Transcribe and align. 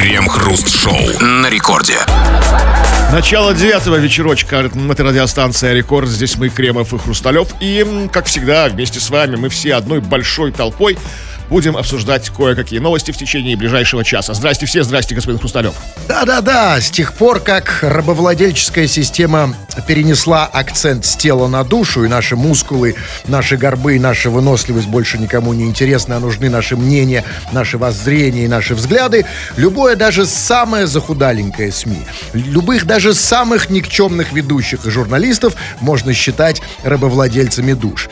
Крем-хруст-шоу 0.00 1.20
на 1.20 1.50
рекорде. 1.50 1.98
Начало 3.12 3.52
девятого 3.52 3.96
вечерочка. 3.96 4.56
Это 4.56 5.04
радиостанция 5.04 5.74
«Рекорд». 5.74 6.08
Здесь 6.08 6.38
мы, 6.38 6.48
Кремов 6.48 6.94
и 6.94 6.98
Хрусталев. 6.98 7.48
И, 7.60 8.08
как 8.10 8.24
всегда, 8.24 8.70
вместе 8.70 8.98
с 8.98 9.10
вами 9.10 9.36
мы 9.36 9.50
все 9.50 9.74
одной 9.74 10.00
большой 10.00 10.52
толпой 10.52 10.96
будем 11.50 11.76
обсуждать 11.76 12.30
кое-какие 12.30 12.78
новости 12.78 13.10
в 13.10 13.16
течение 13.16 13.56
ближайшего 13.56 14.04
часа. 14.04 14.32
Здрасте 14.32 14.66
все, 14.66 14.82
здрасте, 14.84 15.14
господин 15.14 15.38
Хрусталев. 15.40 15.74
Да-да-да, 16.08 16.80
с 16.80 16.90
тех 16.90 17.12
пор, 17.12 17.40
как 17.40 17.80
рабовладельческая 17.82 18.86
система 18.86 19.54
перенесла 19.86 20.46
акцент 20.46 21.04
с 21.04 21.16
тела 21.16 21.48
на 21.48 21.64
душу, 21.64 22.04
и 22.04 22.08
наши 22.08 22.36
мускулы, 22.36 22.94
наши 23.26 23.56
горбы, 23.56 23.98
наша 23.98 24.30
выносливость 24.30 24.86
больше 24.86 25.18
никому 25.18 25.52
не 25.52 25.64
интересны, 25.64 26.14
а 26.14 26.20
нужны 26.20 26.48
наши 26.48 26.76
мнения, 26.76 27.24
наши 27.52 27.76
воззрения 27.78 28.44
и 28.44 28.48
наши 28.48 28.74
взгляды, 28.74 29.26
любое, 29.56 29.96
даже 29.96 30.26
самое 30.26 30.86
захудаленькое 30.86 31.72
СМИ, 31.72 32.06
любых 32.32 32.86
даже 32.86 33.14
самых 33.14 33.70
никчемных 33.70 34.32
ведущих 34.32 34.86
и 34.86 34.90
журналистов 34.90 35.54
можно 35.80 36.14
считать 36.14 36.62
рабовладельцами 36.84 37.72
душ. 37.72 38.08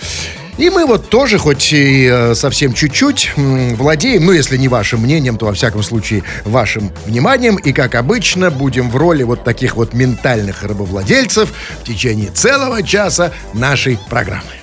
И 0.58 0.70
мы 0.70 0.86
вот 0.86 1.08
тоже, 1.08 1.38
хоть 1.38 1.72
и 1.72 2.08
э, 2.10 2.34
совсем 2.34 2.74
чуть-чуть, 2.74 3.32
владеем, 3.36 4.26
ну, 4.26 4.32
если 4.32 4.56
не 4.56 4.66
вашим 4.66 5.02
мнением, 5.02 5.38
то, 5.38 5.46
во 5.46 5.52
всяком 5.52 5.84
случае, 5.84 6.24
вашим 6.44 6.90
вниманием. 7.06 7.56
И, 7.56 7.72
как 7.72 7.94
обычно, 7.94 8.50
будем 8.50 8.90
в 8.90 8.96
роли 8.96 9.22
вот 9.22 9.44
таких 9.44 9.76
вот 9.76 9.94
ментальных 9.94 10.64
рабовладельцев 10.64 11.52
в 11.80 11.84
течение 11.84 12.30
целого 12.30 12.82
часа 12.82 13.32
нашей 13.54 13.98
программы. 14.08 14.57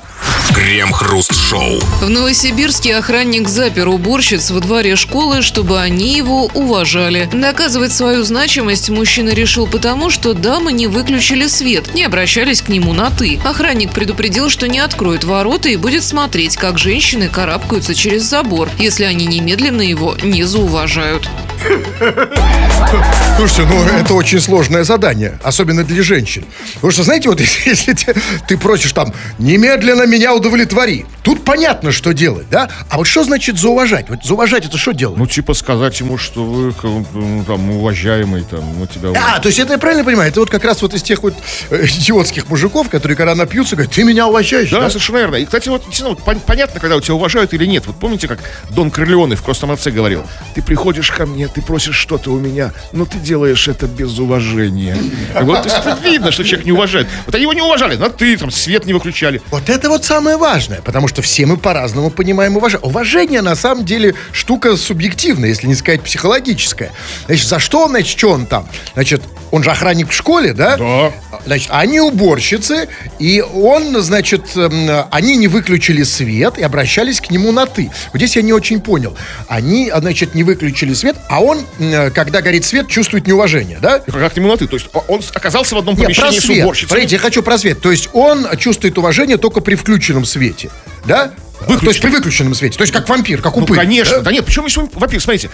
Крем-хруст-шоу. 0.53 1.79
В 2.01 2.09
Новосибирске 2.09 2.95
охранник 2.95 3.47
запер 3.47 3.87
уборщиц 3.87 4.51
во 4.51 4.59
дворе 4.59 4.95
школы, 4.95 5.41
чтобы 5.41 5.79
они 5.79 6.15
его 6.15 6.45
уважали. 6.53 7.29
Доказывать 7.31 7.91
свою 7.91 8.23
значимость 8.23 8.89
мужчина 8.89 9.29
решил 9.29 9.67
потому, 9.67 10.09
что 10.09 10.33
дамы 10.33 10.71
не 10.71 10.87
выключили 10.87 11.47
свет, 11.47 11.93
не 11.93 12.03
обращались 12.03 12.61
к 12.61 12.69
нему 12.69 12.93
на 12.93 13.09
«ты». 13.11 13.39
Охранник 13.43 13.91
предупредил, 13.91 14.49
что 14.49 14.67
не 14.67 14.79
откроет 14.79 15.23
ворота 15.23 15.69
и 15.69 15.75
будет 15.75 16.03
смотреть, 16.03 16.55
как 16.55 16.77
женщины 16.77 17.27
карабкаются 17.27 17.93
через 17.93 18.23
забор, 18.23 18.69
если 18.79 19.03
они 19.03 19.25
немедленно 19.25 19.81
его 19.81 20.15
не 20.23 20.43
зауважают. 20.43 21.29
Слушайте, 23.37 23.63
ну 23.69 23.83
это 23.83 24.13
очень 24.13 24.39
сложное 24.39 24.83
задание, 24.83 25.39
особенно 25.43 25.83
для 25.83 26.03
женщин. 26.03 26.45
Потому 26.75 26.91
что, 26.91 27.03
знаете, 27.03 27.29
вот 27.29 27.39
если, 27.39 27.69
если 27.69 27.93
ты, 27.93 28.15
ты 28.47 28.57
просишь 28.57 28.93
там 28.93 29.13
немедленно 29.39 30.05
меня 30.05 30.33
удовлетвори, 30.33 31.05
тут 31.25 31.43
понятно, 31.43 31.91
что 31.91 32.13
делать, 32.13 32.47
да? 32.49 32.69
А 32.89 32.97
вот 32.97 33.05
что 33.05 33.23
значит 33.23 33.57
зауважать? 33.57 34.09
Вот 34.09 34.23
зауважать 34.23 34.65
это 34.65 34.77
что 34.77 34.91
делать? 34.91 35.17
Ну, 35.17 35.25
типа 35.25 35.55
сказать 35.55 35.99
ему, 35.99 36.17
что 36.19 36.45
вы 36.45 36.73
ну, 37.13 37.43
там 37.45 37.71
уважаемый, 37.71 38.43
там, 38.43 38.63
мы 38.63 38.85
тебя 38.85 39.09
А, 39.15 39.39
то 39.39 39.47
есть 39.47 39.57
это 39.57 39.73
я 39.73 39.79
правильно 39.79 40.03
понимаю? 40.03 40.29
Это 40.29 40.39
вот 40.39 40.51
как 40.51 40.63
раз 40.63 40.83
вот 40.83 40.93
из 40.93 41.01
тех 41.01 41.23
вот 41.23 41.33
э, 41.71 41.85
идиотских 41.85 42.47
мужиков, 42.47 42.89
которые 42.89 43.17
когда 43.17 43.33
напьются, 43.33 43.75
говорят, 43.75 43.93
ты 43.93 44.03
меня 44.03 44.27
уважаешь, 44.27 44.69
да? 44.69 44.81
Да, 44.81 44.89
совершенно 44.89 45.17
верно. 45.17 45.35
И, 45.37 45.45
кстати, 45.45 45.67
вот, 45.67 45.83
вот, 46.01 46.19
понятно, 46.45 46.79
когда 46.79 46.95
у 46.95 47.01
тебя 47.01 47.15
уважают 47.15 47.53
или 47.55 47.65
нет. 47.65 47.87
Вот 47.87 47.95
помните, 47.95 48.27
как 48.27 48.39
Дон 48.69 48.91
Корлеоне 48.91 49.35
в 49.35 49.41
«Крестном 49.41 49.71
отце» 49.71 49.89
говорил, 49.89 50.23
ты 50.53 50.61
приходишь 50.61 51.09
ко 51.09 51.25
мне, 51.25 51.47
ты 51.47 51.63
просишь 51.63 51.95
что-то 51.95 52.31
у 52.31 52.39
меня, 52.39 52.71
но 52.91 53.05
ты 53.05 53.17
делаешь 53.17 53.67
это 53.67 53.87
без 53.87 54.19
уважения. 54.19 54.95
Вот, 55.41 55.63
то 55.63 55.69
есть 55.69 55.79
это 55.79 55.97
видно, 56.03 56.31
что 56.31 56.43
человек 56.43 56.67
не 56.67 56.71
уважает. 56.71 57.07
Вот 57.25 57.33
они 57.33 57.43
его 57.43 57.53
не 57.53 57.61
уважали, 57.61 57.95
но 57.95 58.09
ты 58.09 58.37
там 58.37 58.51
свет 58.51 58.85
не 58.85 58.93
выключали. 58.93 59.41
Вот 59.49 59.69
это 59.69 59.89
вот 59.89 60.05
самое 60.05 60.37
важное, 60.37 60.81
потому 60.81 61.07
что 61.07 61.14
все 61.21 61.45
мы 61.45 61.57
по-разному 61.57 62.09
понимаем 62.09 62.57
уважение. 62.57 62.87
Уважение, 62.87 63.41
на 63.41 63.55
самом 63.55 63.85
деле, 63.85 64.15
штука 64.31 64.75
субъективная, 64.75 65.49
если 65.49 65.67
не 65.67 65.75
сказать 65.75 66.01
психологическая. 66.01 66.91
Значит, 67.27 67.47
за 67.47 67.59
что 67.59 67.83
он, 67.83 67.91
значит, 67.91 68.17
что 68.17 68.29
он 68.31 68.45
там? 68.45 68.67
Значит, 68.93 69.21
он 69.51 69.63
же 69.63 69.71
охранник 69.71 70.09
в 70.09 70.13
школе, 70.13 70.53
да? 70.53 70.77
Да. 70.77 71.13
Значит, 71.45 71.69
они 71.71 71.99
уборщицы, 71.99 72.89
и 73.19 73.41
он, 73.41 74.01
значит, 74.01 74.55
эм, 74.55 75.05
они 75.11 75.37
не 75.37 75.47
выключили 75.47 76.03
свет 76.03 76.57
и 76.57 76.63
обращались 76.63 77.21
к 77.21 77.29
нему 77.29 77.51
на 77.51 77.65
«ты». 77.65 77.91
Вот 78.11 78.17
здесь 78.17 78.35
я 78.35 78.41
не 78.41 78.51
очень 78.53 78.81
понял. 78.81 79.15
Они, 79.47 79.89
а, 79.89 79.99
значит, 79.99 80.35
не 80.35 80.43
выключили 80.43 80.93
свет, 80.93 81.15
а 81.29 81.41
он, 81.41 81.59
э, 81.79 82.09
когда 82.09 82.41
горит 82.41 82.65
свет, 82.65 82.87
чувствует 82.87 83.27
неуважение, 83.27 83.77
да? 83.81 83.99
Как 83.99 84.33
к 84.33 84.37
нему 84.37 84.49
на 84.49 84.57
ты. 84.57 84.67
То 84.67 84.75
есть 84.75 84.89
он 85.07 85.21
оказался 85.33 85.75
в 85.75 85.77
одном 85.77 85.95
Нет, 85.95 86.05
помещении 86.05 86.39
с 86.39 86.43
свет. 86.43 86.63
уборщицей. 86.63 86.89
Смотрите, 86.89 87.15
я 87.15 87.21
хочу 87.21 87.43
про 87.43 87.57
свет. 87.57 87.81
То 87.81 87.91
есть 87.91 88.09
он 88.13 88.47
чувствует 88.57 88.97
уважение 88.97 89.37
только 89.37 89.61
при 89.61 89.75
включенном 89.75 90.25
свете, 90.25 90.69
да? 91.07 91.33
То 91.67 91.87
есть 91.87 92.01
при 92.01 92.09
выключенном 92.09 92.53
свете. 92.53 92.77
То 92.77 92.83
есть 92.83 92.93
как 92.93 93.07
вампир, 93.07 93.41
как 93.41 93.55
Ну, 93.55 93.63
упырь. 93.63 93.77
конечно. 93.77 94.17
да? 94.17 94.23
Да 94.23 94.31
нет, 94.31 94.45
почему 94.45 94.65
если 94.65 94.81
Во-первых, 94.81 95.21
смотрите, 95.21 95.49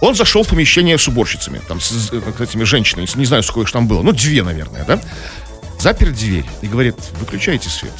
он 0.00 0.14
зашел 0.14 0.42
в 0.44 0.48
помещение 0.48 0.98
с 0.98 1.08
уборщицами, 1.08 1.60
там, 1.66 1.80
с, 1.80 1.90
с 1.90 2.10
этими 2.40 2.64
женщинами, 2.64 3.08
не 3.16 3.24
знаю, 3.26 3.42
сколько 3.42 3.66
их 3.68 3.72
там 3.72 3.88
было, 3.88 4.02
ну, 4.02 4.12
две, 4.12 4.42
наверное, 4.42 4.84
да? 4.84 5.00
Запер 5.80 6.10
дверь 6.10 6.44
и 6.62 6.66
говорит, 6.66 6.96
выключайте 7.20 7.68
свет. 7.68 7.92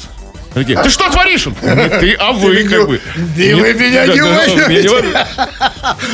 Такие, 0.53 0.81
Ты 0.81 0.89
что 0.89 1.09
творишь? 1.11 1.45
Он, 1.47 1.53
«Не 1.61 1.89
ты, 1.99 2.13
а 2.19 2.31
вы, 2.31 2.63
как 2.63 2.87
бы. 2.87 2.99
Да 3.15 3.43
вы 3.55 3.73
меня 3.73 4.07
не 4.07 4.21
уважаете. 4.21 5.25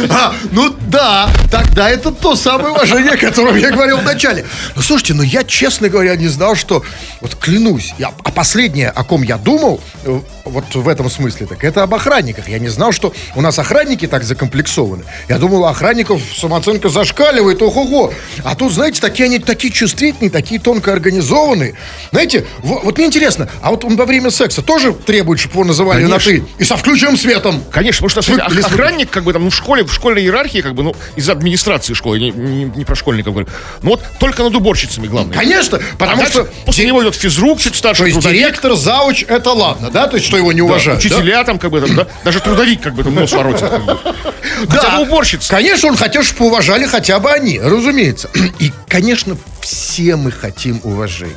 А, 0.09 0.33
ну 0.51 0.75
да, 0.87 1.29
тогда 1.51 1.89
это 1.89 2.11
то 2.11 2.35
самое 2.35 2.73
уважение, 2.73 3.13
о 3.13 3.17
котором 3.17 3.55
я 3.55 3.71
говорил 3.71 3.97
вначале. 3.97 4.45
Ну 4.75 4.81
слушайте, 4.81 5.13
ну 5.13 5.23
я, 5.23 5.43
честно 5.43 5.89
говоря, 5.89 6.15
не 6.15 6.27
знал, 6.27 6.55
что... 6.55 6.83
Вот 7.21 7.35
клянусь, 7.35 7.93
я, 7.97 8.11
а 8.23 8.31
последнее, 8.31 8.89
о 8.89 9.03
ком 9.03 9.23
я 9.23 9.37
думал, 9.37 9.79
э, 10.03 10.19
вот 10.43 10.75
в 10.75 10.87
этом 10.87 11.09
смысле, 11.09 11.47
так 11.47 11.63
это 11.63 11.81
об 11.83 11.93
охранниках. 11.93 12.49
Я 12.49 12.59
не 12.59 12.67
знал, 12.69 12.91
что 12.91 13.13
у 13.35 13.41
нас 13.41 13.57
охранники 13.57 14.05
так 14.05 14.23
закомплексованы. 14.23 15.03
Я 15.29 15.37
думал, 15.39 15.65
охранников 15.65 16.21
самооценка 16.35 16.89
зашкаливает, 16.89 17.61
ого-го. 17.61 18.13
А 18.43 18.55
тут, 18.55 18.73
знаете, 18.73 18.99
такие 19.01 19.25
они 19.25 19.39
такие 19.39 19.73
чувствительные, 19.73 20.29
такие 20.29 20.59
тонко 20.59 20.91
организованные. 20.93 21.75
Знаете, 22.11 22.45
в- 22.59 22.81
вот 22.83 22.97
мне 22.97 23.07
интересно, 23.07 23.49
а 23.61 23.71
вот 23.71 23.85
он 23.85 23.95
во 23.95 24.05
время 24.05 24.24
секса 24.31 24.61
тоже 24.61 24.93
требует, 24.93 25.39
чтобы 25.39 25.55
его 25.55 25.63
называли 25.65 26.03
на 26.03 26.19
Конечно. 26.19 26.31
«ты»? 26.31 26.43
И 26.59 26.63
со 26.65 26.77
включенным 26.77 27.17
светом. 27.17 27.63
Конечно, 27.71 28.07
потому 28.07 28.23
что 28.23 28.31
Вы- 28.33 28.59
ох- 28.61 28.65
охранник, 28.71 29.09
как 29.09 29.23
бы 29.23 29.33
там, 29.33 29.43
ну, 29.45 29.49
в 29.49 29.55
школе, 29.55 29.83
в 29.83 29.93
школьной 29.93 30.21
иерархии, 30.23 30.59
как 30.61 30.73
бы, 30.75 30.83
ну, 30.83 30.95
из 31.15 31.29
администрации 31.29 31.93
школы, 31.93 32.19
не, 32.19 32.31
не- 32.31 32.63
не 32.65 32.85
про 32.85 32.95
школьников 32.95 33.33
говорю. 33.33 33.49
Ну 33.81 33.91
вот 33.91 34.03
только 34.19 34.43
над 34.43 34.55
уборщицами 34.55 35.07
главное. 35.07 35.37
Конечно, 35.37 35.79
потому 35.97 36.23
А 36.23 36.25
что... 36.25 36.45
после 36.65 36.85
него 36.85 37.01
идет 37.03 37.15
физрук, 37.15 37.59
чуть 37.59 37.75
старше, 37.75 38.01
То 38.01 38.05
есть 38.07 38.15
трудовик. 38.19 38.39
директор, 38.41 38.75
зауч, 38.75 39.23
это 39.27 39.51
ладно, 39.51 39.89
да? 39.91 40.07
То 40.07 40.17
есть, 40.17 40.27
что 40.27 40.37
его 40.37 40.51
не 40.51 40.59
Да, 40.59 40.65
уважают, 40.65 41.01
да? 41.01 41.07
учителя 41.07 41.43
там, 41.43 41.59
как 41.59 41.71
бы, 41.71 41.81
там, 41.81 41.95
да, 41.95 42.07
даже 42.23 42.39
трудовик, 42.39 42.81
как 42.81 42.93
бы, 42.95 43.03
там, 43.03 43.15
нос 43.15 43.31
воротит. 43.31 43.69
как 43.69 43.85
бы. 43.85 43.97
Хотя 44.69 44.97
бы 44.97 45.01
уборщица. 45.03 45.49
Конечно, 45.49 45.89
он 45.89 45.97
хотел, 45.97 46.23
чтобы 46.23 46.45
уважали 46.47 46.85
хотя 46.85 47.19
бы 47.19 47.31
они, 47.31 47.59
разумеется. 47.59 48.29
И, 48.59 48.71
конечно, 48.87 49.37
все 49.61 50.15
мы 50.15 50.31
хотим 50.31 50.79
уважения. 50.83 51.35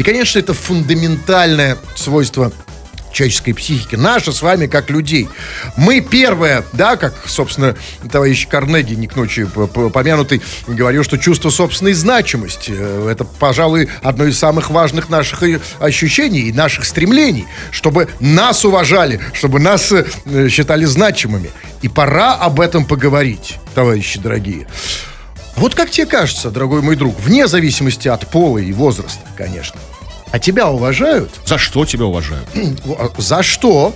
И, 0.00 0.02
конечно, 0.02 0.38
это 0.38 0.54
фундаментальное 0.54 1.76
свойство 1.94 2.50
человеческой 3.12 3.52
психики, 3.52 3.96
наше 3.96 4.32
с 4.32 4.40
вами 4.40 4.66
как 4.66 4.88
людей. 4.88 5.28
Мы 5.76 6.00
первое, 6.00 6.64
да, 6.72 6.96
как, 6.96 7.12
собственно, 7.26 7.76
товарищ 8.10 8.48
Карнеги, 8.48 8.94
не 8.94 9.08
к 9.08 9.16
ночи 9.16 9.44
помянутый, 9.44 10.40
говорил, 10.66 11.04
что 11.04 11.18
чувство 11.18 11.50
собственной 11.50 11.92
значимости, 11.92 12.72
э, 12.74 13.10
это, 13.12 13.24
пожалуй, 13.24 13.90
одно 14.02 14.24
из 14.24 14.38
самых 14.38 14.70
важных 14.70 15.10
наших 15.10 15.42
и 15.42 15.58
ощущений 15.80 16.48
и 16.48 16.52
наших 16.54 16.86
стремлений, 16.86 17.44
чтобы 17.70 18.08
нас 18.20 18.64
уважали, 18.64 19.20
чтобы 19.34 19.60
нас 19.60 19.92
э, 19.92 20.06
э, 20.24 20.48
считали 20.48 20.86
значимыми. 20.86 21.50
И 21.82 21.88
пора 21.88 22.36
об 22.36 22.60
этом 22.60 22.86
поговорить, 22.86 23.58
товарищи 23.74 24.18
дорогие. 24.18 24.66
Вот 25.60 25.74
как 25.74 25.90
тебе 25.90 26.06
кажется, 26.06 26.50
дорогой 26.50 26.80
мой 26.80 26.96
друг, 26.96 27.20
вне 27.20 27.46
зависимости 27.46 28.08
от 28.08 28.26
пола 28.28 28.56
и 28.56 28.72
возраста, 28.72 29.20
конечно, 29.36 29.78
а 30.32 30.38
тебя 30.38 30.68
уважают? 30.68 31.30
За 31.44 31.58
что 31.58 31.84
тебя 31.84 32.04
уважают? 32.06 32.48
За 33.18 33.42
что? 33.42 33.94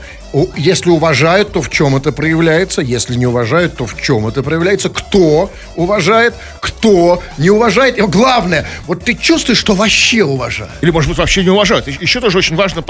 Если 0.56 0.90
уважают, 0.90 1.52
то 1.52 1.62
в 1.62 1.70
чем 1.70 1.96
это 1.96 2.10
проявляется? 2.10 2.82
Если 2.82 3.14
не 3.14 3.26
уважают, 3.26 3.76
то 3.76 3.86
в 3.86 4.00
чем 4.00 4.26
это 4.26 4.42
проявляется? 4.42 4.88
Кто 4.88 5.50
уважает? 5.76 6.34
Кто 6.60 7.22
не 7.38 7.50
уважает? 7.50 7.98
И 7.98 8.02
главное, 8.02 8.66
вот 8.86 9.04
ты 9.04 9.14
чувствуешь, 9.14 9.58
что 9.58 9.74
вообще 9.74 10.24
уважают. 10.24 10.72
Или, 10.80 10.90
может 10.90 11.08
быть, 11.08 11.18
вообще 11.18 11.44
не 11.44 11.50
уважают. 11.50 11.86
Еще 11.86 12.20
тоже 12.20 12.38
очень 12.38 12.56
важно 12.56 12.84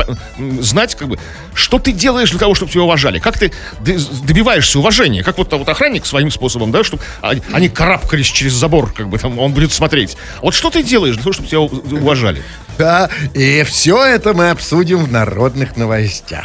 знать, 0.60 0.94
как 0.94 1.08
бы, 1.08 1.18
что 1.52 1.78
ты 1.78 1.92
делаешь 1.92 2.30
для 2.30 2.38
того, 2.38 2.54
чтобы 2.54 2.72
тебя 2.72 2.82
уважали. 2.82 3.18
Как 3.18 3.38
ты 3.38 3.52
добиваешься 3.80 4.78
уважения. 4.78 5.22
Как 5.22 5.36
вот, 5.36 5.52
вот 5.52 5.68
охранник 5.68 6.06
своим 6.06 6.30
способом, 6.30 6.72
да, 6.72 6.82
чтобы 6.82 7.02
они, 7.20 7.42
они 7.52 7.68
карабкались 7.68 8.28
через 8.28 8.52
забор, 8.52 8.92
как 8.92 9.08
бы 9.08 9.18
там, 9.18 9.38
он 9.38 9.52
будет 9.52 9.72
смотреть. 9.72 10.16
Вот 10.40 10.54
что 10.54 10.70
ты 10.70 10.82
делаешь 10.82 11.14
для 11.14 11.22
того, 11.24 11.32
чтобы 11.34 11.48
тебя 11.48 11.60
уважали? 11.60 12.42
Да, 12.76 13.08
и 13.34 13.62
все 13.62 14.04
это 14.04 14.34
мы 14.34 14.50
обсудим 14.50 15.04
в 15.04 15.12
народных 15.12 15.76
новостях. 15.76 16.44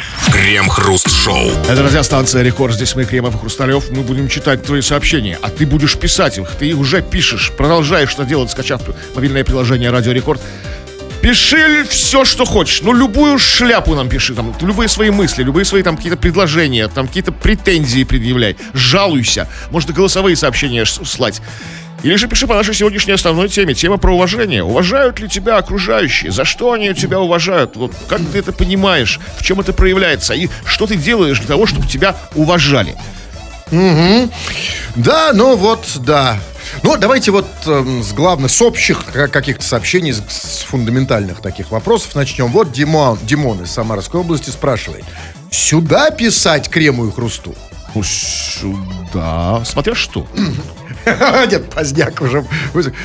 Крем-хруст-шоу. 0.90 1.50
Это 1.68 1.84
радиостанция 1.84 2.42
«Рекорд». 2.42 2.74
Здесь 2.74 2.96
мы, 2.96 3.04
Кремов 3.04 3.36
и 3.36 3.38
Хрусталев. 3.38 3.90
Мы 3.90 4.02
будем 4.02 4.26
читать 4.26 4.64
твои 4.64 4.80
сообщения, 4.80 5.38
а 5.40 5.48
ты 5.48 5.64
будешь 5.64 5.96
писать 5.96 6.38
их. 6.38 6.50
Ты 6.58 6.70
их 6.70 6.78
уже 6.78 7.00
пишешь. 7.00 7.52
Продолжаешь 7.56 8.10
что 8.10 8.24
делать, 8.24 8.50
скачав 8.50 8.82
мобильное 9.14 9.44
приложение 9.44 9.90
«Радио 9.90 10.10
Рекорд». 10.10 10.40
Пиши 11.22 11.84
все, 11.88 12.24
что 12.24 12.44
хочешь. 12.44 12.82
Ну, 12.82 12.92
любую 12.92 13.38
шляпу 13.38 13.94
нам 13.94 14.08
пиши. 14.08 14.34
Там, 14.34 14.52
любые 14.62 14.88
свои 14.88 15.10
мысли, 15.10 15.44
любые 15.44 15.64
свои 15.64 15.84
там 15.84 15.96
какие-то 15.96 16.18
предложения, 16.18 16.88
там 16.88 17.06
какие-то 17.06 17.30
претензии 17.30 18.02
предъявляй. 18.02 18.56
Жалуйся. 18.72 19.46
Можно 19.70 19.92
голосовые 19.92 20.34
сообщения 20.34 20.84
слать. 20.86 21.40
Или 22.02 22.16
же 22.16 22.28
пиши 22.28 22.46
по 22.46 22.54
нашей 22.54 22.74
сегодняшней 22.74 23.12
основной 23.12 23.48
теме. 23.48 23.74
Тема 23.74 23.98
про 23.98 24.14
уважение. 24.14 24.62
Уважают 24.64 25.20
ли 25.20 25.28
тебя 25.28 25.58
окружающие? 25.58 26.30
За 26.32 26.44
что 26.44 26.72
они 26.72 26.94
тебя 26.94 27.20
уважают? 27.20 27.76
Вот 27.76 27.92
как 28.08 28.20
ты 28.32 28.38
это 28.38 28.52
понимаешь? 28.52 29.20
В 29.36 29.44
чем 29.44 29.60
это 29.60 29.72
проявляется? 29.72 30.32
И 30.34 30.48
что 30.64 30.86
ты 30.86 30.96
делаешь 30.96 31.38
для 31.38 31.48
того, 31.48 31.66
чтобы 31.66 31.86
тебя 31.86 32.16
уважали? 32.34 32.96
Да, 34.96 35.30
ну 35.34 35.56
вот, 35.56 35.84
да. 35.96 36.38
Ну, 36.82 36.96
давайте 36.96 37.30
вот 37.30 37.46
эм, 37.66 38.02
с 38.02 38.12
главных, 38.12 38.50
с 38.50 38.60
общих 38.62 39.04
ка- 39.12 39.28
каких-то 39.28 39.64
сообщений, 39.64 40.12
с, 40.12 40.22
с 40.28 40.62
фундаментальных 40.62 41.40
таких 41.40 41.70
вопросов 41.70 42.14
начнем. 42.14 42.46
Вот 42.48 42.72
Димон, 42.72 43.18
Димон 43.22 43.62
из 43.62 43.70
Самарской 43.70 44.20
области 44.20 44.50
спрашивает. 44.50 45.04
Сюда 45.50 46.10
писать 46.10 46.68
крему 46.68 47.06
и 47.06 47.12
хрусту? 47.12 47.54
Ну, 47.94 48.02
сюда. 48.02 49.62
Смотря 49.64 49.94
что. 49.94 50.26
Нет, 51.50 51.70
поздняк 51.70 52.20
уже. 52.20 52.44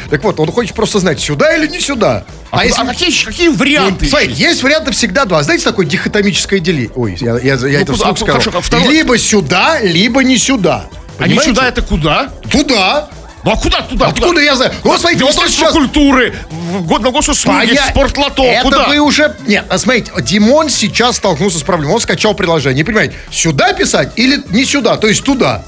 Так 0.09 0.24
вот, 0.24 0.39
он 0.39 0.51
хочет 0.51 0.75
просто 0.75 1.00
знать, 1.00 1.19
сюда 1.19 1.56
или 1.56 1.68
не 1.68 1.80
сюда. 1.80 2.25
А, 2.51 2.59
А, 2.59 2.65
если... 2.65 2.81
а 2.81 2.86
какие, 2.86 3.12
какие 3.24 3.47
варианты? 3.50 4.06
Ну, 4.06 4.09
смотри, 4.09 4.33
есть 4.33 4.63
варианты 4.63 4.92
всегда 4.92 5.25
два. 5.25 5.42
Знаете, 5.44 5.63
такое 5.63 5.86
дихотомическое 5.86 6.59
деление. 6.59 6.92
Ой, 6.95 7.18
я, 7.19 7.38
я, 7.39 7.56
я 7.56 7.81
это 7.81 7.94
куда? 7.94 7.95
вслух 7.95 8.12
А, 8.12 8.15
сказал. 8.15 8.39
хорошо, 8.42 8.57
а 8.57 8.62
второе? 8.62 8.89
Либо 8.89 9.18
сюда, 9.18 9.80
либо 9.81 10.24
не 10.24 10.38
сюда. 10.38 10.86
а 11.18 11.24
не 11.24 11.30
Понимаете? 11.36 11.50
сюда 11.51 11.68
это 11.68 11.81
куда? 11.81 12.30
Туда. 12.50 13.09
Ну 13.44 13.51
а 13.51 13.57
куда 13.57 13.81
туда? 13.81 14.07
Откуда 14.07 14.41
я 14.41 14.56
знаю? 14.56 14.74
Ну, 14.83 14.98
смотрите, 14.98 15.24
вот 15.24 15.36
сейчас... 15.36 15.71
культуры, 15.71 16.33
год 16.81 17.03
на 17.03 17.12
госуслуги, 17.12 17.68
Поня- 17.75 17.89
спортлото. 17.91 18.41
Это 18.41 18.63
Куда? 18.63 18.88
вы 18.88 18.98
уже... 18.98 19.36
Нет, 19.45 19.65
а 19.69 19.77
смотрите, 19.77 20.12
Димон 20.24 20.68
сейчас 20.69 21.18
столкнулся 21.18 21.59
с 21.59 21.62
проблемой. 21.62 21.94
Он 21.94 22.01
скачал 22.01 22.33
приложение. 22.33 22.77
Не 22.77 22.83
понимаете, 22.83 23.13
сюда 23.31 23.74
писать 23.74 24.13
или 24.15 24.41
не 24.50 24.65
сюда, 24.65 24.98
то 24.98 25.07
есть 25.07 25.24
туда? 25.24 25.63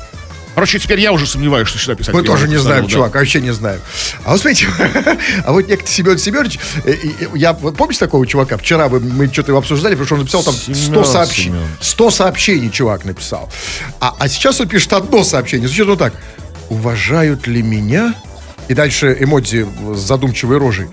Короче, 0.57 0.79
теперь 0.79 0.99
я 0.99 1.11
уже 1.11 1.27
сомневаюсь, 1.27 1.67
что 1.67 1.77
сюда 1.77 1.93
писать. 1.93 2.15
Мы 2.15 2.23
тоже 2.23 2.47
не 2.47 2.57
знаем, 2.57 2.85
да. 2.85 2.89
чувак, 2.89 3.13
вообще 3.13 3.41
не 3.41 3.53
знаем. 3.53 3.79
А 4.25 4.31
вот 4.31 4.41
смотрите, 4.41 4.65
а 5.45 5.51
вот 5.51 5.67
некто 5.67 5.87
Семен 5.87 6.17
Семенович, 6.17 6.57
э, 6.83 6.95
я, 7.35 7.53
помните 7.53 7.99
такого 7.99 8.25
чувака? 8.25 8.57
Вчера 8.57 8.89
мы 8.89 9.27
что-то 9.27 9.51
его 9.51 9.59
обсуждали, 9.59 9.93
потому 9.93 10.07
что 10.07 10.15
он 10.15 10.21
написал 10.21 10.41
там 10.41 10.55
100 10.55 10.73
Семен 10.73 11.05
сообщений. 11.05 11.59
Семен. 11.59 11.67
100 11.79 12.09
сообщений 12.09 12.71
чувак 12.71 13.05
написал. 13.05 13.51
А, 13.99 14.15
а 14.17 14.27
сейчас 14.27 14.59
он 14.59 14.67
пишет 14.67 14.93
одно 14.93 15.23
сообщение. 15.23 15.67
Звучит 15.67 15.85
вот 15.85 15.99
так. 15.99 16.13
Уважают 16.69 17.45
ли 17.45 17.61
меня? 17.61 18.15
И 18.67 18.73
дальше 18.73 19.15
эмодзи 19.19 19.67
с 19.93 19.99
задумчивой 19.99 20.57
рожей. 20.57 20.87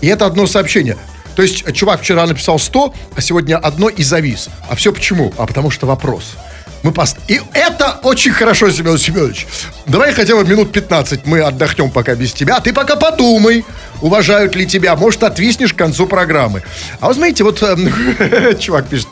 И 0.00 0.06
это 0.06 0.26
одно 0.26 0.46
сообщение. 0.46 0.96
То 1.34 1.42
есть 1.42 1.64
э, 1.66 1.72
чувак 1.72 2.02
вчера 2.02 2.24
написал 2.24 2.60
100, 2.60 2.94
а 3.16 3.20
сегодня 3.20 3.56
одно 3.56 3.88
и 3.88 4.04
завис. 4.04 4.48
А 4.68 4.76
все 4.76 4.92
почему? 4.92 5.34
А 5.38 5.46
потому 5.46 5.72
что 5.72 5.88
вопрос. 5.88 6.36
Мы 6.82 6.92
пост... 6.92 7.16
И 7.28 7.40
это 7.52 7.98
очень 8.02 8.32
хорошо, 8.32 8.70
Семен 8.70 8.98
Семенович. 8.98 9.46
Давай 9.86 10.12
хотя 10.12 10.36
бы 10.36 10.44
минут 10.44 10.72
15 10.72 11.26
мы 11.26 11.40
отдохнем 11.40 11.90
пока 11.90 12.14
без 12.14 12.32
тебя. 12.32 12.56
А 12.56 12.60
ты 12.60 12.72
пока 12.72 12.96
подумай, 12.96 13.64
уважают 14.00 14.54
ли 14.54 14.66
тебя. 14.66 14.94
Может, 14.96 15.22
отвиснешь 15.24 15.72
к 15.72 15.76
концу 15.76 16.06
программы. 16.06 16.62
А 17.00 17.06
вот 17.06 17.16
знаете, 17.16 17.44
вот 17.44 17.62
э, 17.62 18.54
чувак 18.60 18.86
пишет, 18.86 19.08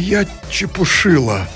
я 0.00 0.26
чепушила. 0.50 1.46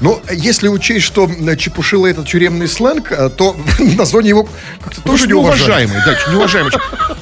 Но 0.00 0.20
если 0.30 0.68
учесть, 0.68 1.04
что 1.06 1.28
э, 1.28 1.56
чепушила 1.56 2.06
это 2.06 2.24
тюремный 2.24 2.68
сленг, 2.68 3.10
э, 3.12 3.30
то 3.30 3.56
название 3.78 4.30
его 4.30 4.48
как-то 4.82 5.00
тоже 5.02 5.26
неуважаемый, 5.26 5.96
да, 6.04 6.18
неуважаемый. 6.30 6.72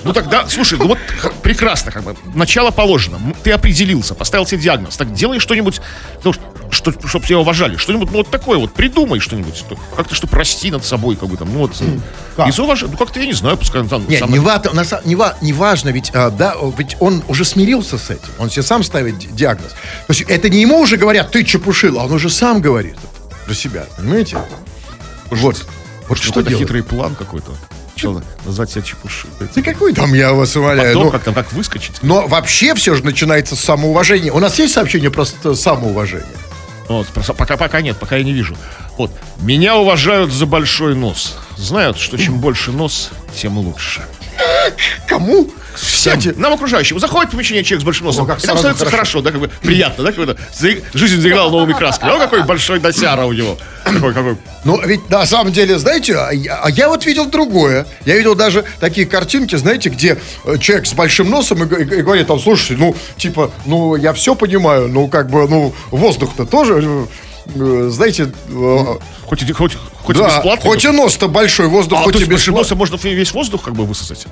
Ну 0.04 0.12
тогда, 0.12 0.48
слушай, 0.48 0.78
ну 0.78 0.88
вот 0.88 0.98
прекрасно, 1.42 1.92
как 1.92 2.02
бы, 2.02 2.16
начало 2.34 2.70
положено. 2.70 3.20
Ты 3.42 3.52
определился, 3.52 4.14
поставил 4.14 4.46
себе 4.46 4.60
диагноз. 4.62 4.96
Так 4.96 5.12
делай 5.12 5.38
что-нибудь, 5.38 5.80
ну, 6.24 6.32
что, 6.70 6.92
чтобы 7.06 7.26
тебя 7.26 7.38
уважали. 7.38 7.76
Что-нибудь, 7.76 8.10
ну, 8.10 8.18
вот 8.18 8.30
такое 8.30 8.58
вот, 8.58 8.72
придумай 8.72 9.20
что-нибудь. 9.20 9.56
что- 9.56 9.78
Как-то, 9.96 10.14
что 10.14 10.26
прости 10.26 10.70
над 10.70 10.84
собой, 10.84 11.16
как 11.16 11.28
бы 11.28 11.36
там, 11.36 11.52
ну, 11.52 11.60
вот. 11.60 11.76
Как? 12.36 12.48
Из 12.48 12.58
уважения, 12.58 12.92
ну, 12.92 12.98
как-то, 12.98 13.20
я 13.20 13.26
не 13.26 13.32
знаю, 13.32 13.56
пускай 13.56 13.80
он 13.80 13.88
там... 13.88 14.04
Нет, 14.08 14.20
сам- 14.20 14.32
не, 14.32 14.38
ва- 14.38 14.62
на 14.72 14.84
не, 15.04 15.16
ва- 15.16 15.36
не 15.40 15.52
важно, 15.52 15.90
ведь, 15.90 16.10
а, 16.14 16.30
да, 16.30 16.56
ведь 16.78 16.96
он 17.00 17.22
уже 17.28 17.44
смирился 17.44 17.98
с 17.98 18.10
этим. 18.10 18.28
Он 18.38 18.50
себе 18.50 18.62
сам 18.62 18.82
ставит 18.82 19.18
ди- 19.18 19.28
диагноз. 19.28 19.72
То 19.72 20.10
есть 20.10 20.22
это 20.22 20.48
не 20.48 20.60
ему 20.60 20.78
уже 20.80 20.96
говорят, 20.96 21.30
ты 21.30 21.44
чепушил, 21.44 21.98
а 21.98 22.04
он 22.04 22.12
уже 22.12 22.30
сам 22.30 22.60
говорит 22.60 22.96
про 23.46 23.54
себя, 23.54 23.86
понимаете? 23.96 24.38
Вот. 25.30 25.66
Вот 26.08 26.18
что 26.18 26.28
Какой-то 26.28 26.50
делать? 26.50 26.64
хитрый 26.64 26.82
план 26.82 27.14
какой-то. 27.14 27.52
Что, 27.94 28.22
назвать 28.44 28.70
себя 28.70 28.82
чепуши. 28.82 29.28
Да 29.54 29.62
какой 29.62 29.92
там, 29.92 30.14
я 30.14 30.32
вас 30.32 30.56
умоляю. 30.56 30.88
Потом 30.88 31.04
ну, 31.04 31.10
как 31.10 31.24
там, 31.24 31.34
как 31.34 31.52
выскочить. 31.52 32.02
но 32.02 32.26
вообще 32.26 32.74
все 32.74 32.94
же 32.94 33.04
начинается 33.04 33.54
с 33.54 33.60
самоуважения. 33.60 34.32
У 34.32 34.38
нас 34.38 34.58
есть 34.58 34.74
сообщение 34.74 35.10
про 35.10 35.24
самоуважение? 35.24 36.26
Ну, 36.88 36.98
Вот, 36.98 37.06
пока, 37.36 37.56
пока 37.56 37.80
нет, 37.80 37.96
пока 37.96 38.16
я 38.16 38.24
не 38.24 38.32
вижу. 38.32 38.56
Вот. 38.98 39.10
Меня 39.40 39.76
уважают 39.76 40.32
за 40.32 40.46
большой 40.46 40.94
нос. 40.94 41.36
Знают, 41.56 41.98
что 41.98 42.16
чем 42.18 42.38
больше 42.40 42.72
нос, 42.72 43.10
тем 43.34 43.58
лучше. 43.58 44.02
Кому? 45.06 45.50
Всем, 45.74 46.18
Кстати, 46.18 46.34
нам 46.38 46.52
окружающим. 46.52 46.98
Заходит 47.00 47.30
в 47.30 47.32
помещение 47.32 47.64
человек 47.64 47.82
с 47.82 47.84
большим 47.84 48.06
носом. 48.06 48.24
О, 48.24 48.26
как 48.26 48.38
и 48.38 48.42
сразу 48.42 48.58
становится 48.58 48.84
хорошо. 48.84 49.20
хорошо. 49.20 49.22
да, 49.22 49.30
как 49.30 49.40
бы 49.40 49.48
приятно, 49.62 50.04
да, 50.04 50.12
когда 50.12 50.36
за- 50.54 50.76
жизнь 50.92 51.20
заиграла 51.20 51.50
новыми 51.50 51.72
красками. 51.72 52.10
О, 52.12 52.18
какой 52.18 52.42
большой 52.42 52.78
досяра 52.78 53.24
у 53.24 53.32
него. 53.32 53.56
Какой, 53.94 54.14
какой. 54.14 54.36
Ну, 54.64 54.80
ведь 54.84 55.08
на 55.10 55.26
самом 55.26 55.52
деле, 55.52 55.78
знаете, 55.78 56.16
а 56.16 56.30
я, 56.32 56.56
а 56.62 56.70
я 56.70 56.88
вот 56.88 57.04
видел 57.04 57.26
другое. 57.26 57.86
Я 58.04 58.16
видел 58.16 58.34
даже 58.34 58.64
такие 58.80 59.06
картинки, 59.06 59.56
знаете, 59.56 59.88
где 59.88 60.18
э, 60.44 60.58
человек 60.58 60.86
с 60.86 60.92
большим 60.94 61.30
носом 61.30 61.62
и, 61.64 61.66
г- 61.66 61.82
и 61.98 62.02
говорит 62.02 62.26
там, 62.28 62.38
слушай, 62.38 62.76
ну, 62.76 62.94
типа, 63.16 63.50
ну, 63.66 63.96
я 63.96 64.12
все 64.12 64.34
понимаю, 64.34 64.88
ну, 64.88 65.08
как 65.08 65.28
бы, 65.30 65.48
ну, 65.48 65.74
воздух-то 65.90 66.46
тоже, 66.46 67.06
э, 67.54 67.88
знаете, 67.90 68.30
э, 68.48 68.84
Хоть, 69.26 69.42
и- 69.42 69.52
хоть, 69.52 69.76
хоть 70.04 70.16
и 70.16 70.18
да, 70.20 70.26
бесплатно. 70.28 70.70
хоть 70.70 70.84
и 70.84 70.88
нос-то 70.88 71.28
большой, 71.28 71.66
воздух 71.66 71.98
а, 72.00 72.02
хоть 72.04 72.12
то 72.12 72.18
и 72.18 72.22
есть 72.22 72.30
большим 72.30 72.54
бесплатно. 72.54 72.76
носом 72.76 72.96
можно 72.98 73.08
весь 73.08 73.32
воздух 73.32 73.62
как 73.62 73.74
бы 73.74 73.84
высосать. 73.84 74.26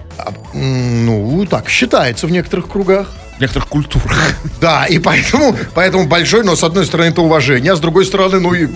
М, 0.55 1.07
Ну, 1.07 1.47
так 1.47 1.69
считается 1.69 2.27
в 2.27 2.31
некоторых 2.31 2.69
кругах. 2.69 3.09
В 3.39 3.41
некоторых 3.41 3.69
культурах. 3.69 4.37
Да, 4.61 4.85
и 4.85 4.99
поэтому, 4.99 5.57
поэтому 5.75 6.07
большой 6.07 6.45
нос, 6.45 6.61
с 6.61 6.63
одной 6.65 6.85
стороны, 6.85 7.09
это 7.09 7.23
уважение, 7.23 7.73
а 7.73 7.77
с 7.77 7.81
другой 7.81 8.05
стороны, 8.05 8.39
ну 8.39 8.53
и... 8.53 8.69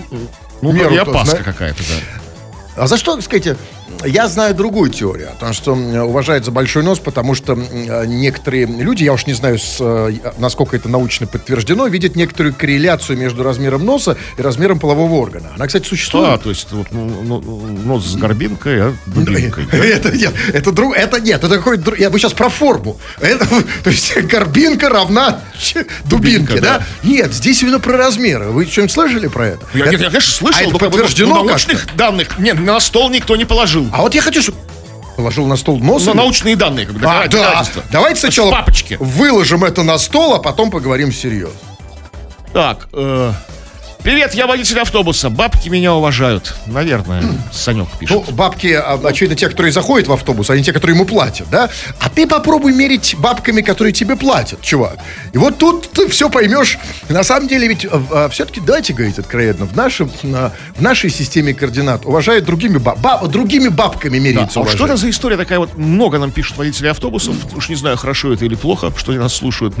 Ну, 0.73 0.91
и 0.91 0.97
опаска 0.97 1.25
знаешь. 1.25 1.45
какая-то, 1.45 1.83
да. 1.83 2.83
А 2.83 2.87
за 2.87 2.97
что, 2.97 3.19
скажите, 3.21 3.55
я 4.03 4.27
знаю 4.27 4.55
другую 4.55 4.89
теорию, 4.91 5.29
о 5.31 5.35
том, 5.35 5.53
что 5.53 5.73
уважают 5.73 6.45
за 6.45 6.51
большой 6.51 6.83
нос, 6.83 6.99
потому 6.99 7.35
что 7.35 7.53
э, 7.53 8.05
некоторые 8.05 8.65
люди, 8.65 9.03
я 9.03 9.13
уж 9.13 9.25
не 9.25 9.33
знаю, 9.33 9.57
э, 9.79 10.13
насколько 10.37 10.75
это 10.75 10.89
научно 10.89 11.27
подтверждено, 11.27 11.87
видят 11.87 12.15
некоторую 12.15 12.53
корреляцию 12.53 13.17
между 13.17 13.43
размером 13.43 13.85
носа 13.85 14.17
и 14.37 14.41
размером 14.41 14.79
полового 14.79 15.13
органа. 15.15 15.51
Она, 15.55 15.67
кстати, 15.67 15.87
существует. 15.87 16.29
А, 16.29 16.37
то 16.37 16.49
есть 16.49 16.71
вот, 16.71 16.87
ну, 16.91 17.21
ну, 17.23 17.41
нос 17.85 18.05
с 18.05 18.15
горбинкой, 18.15 18.81
а 18.81 18.93
дубинкой. 19.05 19.67
да? 19.71 19.77
Это 19.77 20.11
нет, 20.11 20.33
это 20.53 20.71
друг, 20.71 20.95
это 20.95 21.19
нет, 21.19 21.43
это 21.43 21.57
какой 21.57 21.77
дру- 21.77 21.99
я 21.99 22.09
бы 22.09 22.19
сейчас 22.19 22.33
про 22.33 22.49
форму. 22.49 22.97
Это, 23.19 23.45
то 23.83 23.89
есть 23.89 24.15
горбинка 24.23 24.89
равна 24.89 25.41
дубинке, 26.05 26.59
да? 26.59 26.83
Нет, 27.03 27.33
здесь 27.33 27.61
именно 27.61 27.79
про 27.79 27.97
размеры. 27.97 28.45
Вы 28.45 28.65
что-нибудь 28.65 28.91
слышали 28.91 29.27
про 29.27 29.47
это? 29.47 29.65
Я, 29.73 29.85
конечно, 29.85 30.21
слышал, 30.21 30.67
а 30.67 30.71
но 30.71 30.77
подтверждено 30.79 31.35
ну, 31.35 31.43
научных 31.43 31.95
данных 31.95 32.39
нет, 32.39 32.59
на 32.59 32.79
стол 32.79 33.09
никто 33.09 33.35
не 33.35 33.45
положил. 33.45 33.74
А 33.93 34.01
вот 34.01 34.13
я 34.15 34.21
хочу, 34.21 34.41
чтобы 34.41 34.57
положил 35.15 35.45
на 35.47 35.55
стол 35.55 35.77
нос. 35.79 36.03
Ну, 36.05 36.11
или- 36.11 36.17
научные 36.17 36.55
данные, 36.55 36.85
как 36.85 36.95
бы, 36.95 37.05
А, 37.05 37.27
да. 37.27 37.65
Давайте 37.91 38.19
сначала 38.19 38.49
В 38.51 38.51
папочке. 38.51 38.97
выложим 38.99 39.63
это 39.63 39.83
на 39.83 39.97
стол, 39.97 40.33
а 40.33 40.39
потом 40.39 40.71
поговорим 40.71 41.11
всерьез. 41.11 41.49
Так, 42.53 42.87
э, 42.93 43.31
привет, 44.05 44.35
я 44.35 44.45
водитель 44.45 44.79
автобуса. 44.79 45.31
Бабки 45.31 45.67
меня 45.67 45.91
уважают. 45.95 46.55
Наверное, 46.67 47.23
Санек 47.51 47.87
пишет. 47.99 48.15
Ну, 48.27 48.35
бабки, 48.35 48.67
а, 48.67 48.99
очевидно, 49.03 49.35
те, 49.35 49.49
которые 49.49 49.71
заходят 49.71 50.07
в 50.07 50.13
автобус, 50.13 50.47
а 50.51 50.55
не 50.55 50.61
те, 50.63 50.71
которые 50.73 50.95
ему 50.95 51.05
платят, 51.07 51.49
да? 51.49 51.71
А 51.99 52.07
ты 52.09 52.27
попробуй 52.27 52.71
мерить 52.71 53.15
бабками, 53.17 53.61
которые 53.61 53.93
тебе 53.93 54.15
платят, 54.15 54.61
чувак. 54.61 54.99
И 55.33 55.39
вот 55.39 55.57
тут 55.57 55.89
ты 55.89 56.07
все 56.07 56.29
поймешь. 56.29 56.77
На 57.09 57.23
самом 57.23 57.47
деле, 57.47 57.67
ведь 57.67 57.87
все-таки, 58.31 58.61
давайте 58.61 58.93
говорить 58.93 59.17
откровенно, 59.17 59.65
в, 59.65 59.75
нашем, 59.75 60.11
на- 60.21 60.51
в 60.75 60.81
нашей 60.83 61.09
системе 61.09 61.55
координат 61.55 62.05
уважают 62.05 62.45
другими, 62.45 62.77
ба- 62.77 62.95
ба- 62.95 63.27
другими 63.27 63.69
бабками 63.69 64.19
Да, 64.19 64.23
меряется 64.23 64.61
а 64.61 64.67
что 64.67 64.85
это 64.85 64.97
за 64.97 65.09
история 65.09 65.35
такая 65.35 65.57
вот? 65.57 65.75
Много 65.77 66.19
нам 66.19 66.29
пишут 66.29 66.57
водители 66.57 66.87
автобусов. 66.89 67.35
Уж 67.55 67.69
не 67.69 67.75
знаю, 67.75 67.97
хорошо 67.97 68.31
это 68.33 68.45
или 68.45 68.53
плохо, 68.53 68.93
что 68.95 69.13
они 69.13 69.19
нас 69.19 69.33
слушают. 69.33 69.73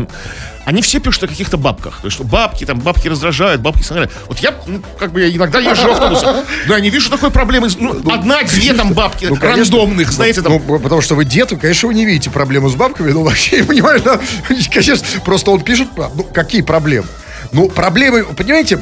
Они 0.65 0.81
все 0.81 0.99
пишут 0.99 1.25
о 1.25 1.27
каких-то 1.27 1.57
бабках. 1.57 1.99
То 2.01 2.07
есть, 2.07 2.15
что 2.15 2.23
бабки, 2.23 2.65
там, 2.65 2.79
бабки 2.79 3.07
раздражают, 3.07 3.61
бабки 3.61 3.83
согнали. 3.83 4.09
Вот 4.27 4.39
я, 4.39 4.53
ну, 4.65 4.81
как 4.99 5.11
бы, 5.11 5.21
я 5.21 5.29
иногда 5.29 5.59
езжу 5.59 5.87
в 5.87 5.91
автобусах. 5.91 6.45
Да, 6.67 6.75
я 6.75 6.81
не 6.81 6.89
вижу 6.89 7.09
такой 7.09 7.31
проблемы. 7.31 7.69
Ну, 7.79 7.91
одна-две 8.11 8.73
там 8.73 8.93
бабки 8.93 9.25
Ну, 9.25 9.35
конечно. 9.35 9.61
рандомных, 9.63 10.11
знаете, 10.11 10.41
там. 10.41 10.53
Ну, 10.53 10.79
потому 10.79 11.01
что 11.01 11.15
вы 11.15 11.25
дед, 11.25 11.51
вы, 11.51 11.57
конечно, 11.57 11.87
вы 11.87 11.93
не 11.93 12.05
видите 12.05 12.29
проблему 12.29 12.69
с 12.69 12.75
бабками, 12.75 13.11
ну, 13.11 13.23
вообще, 13.23 13.63
понимаешь, 13.63 14.01
да? 14.01 14.19
конечно, 14.73 15.05
просто 15.23 15.51
он 15.51 15.61
пишет, 15.61 15.89
ну, 15.97 16.23
какие 16.23 16.61
проблемы? 16.61 17.07
Ну, 17.51 17.69
проблемы, 17.69 18.23
понимаете, 18.23 18.79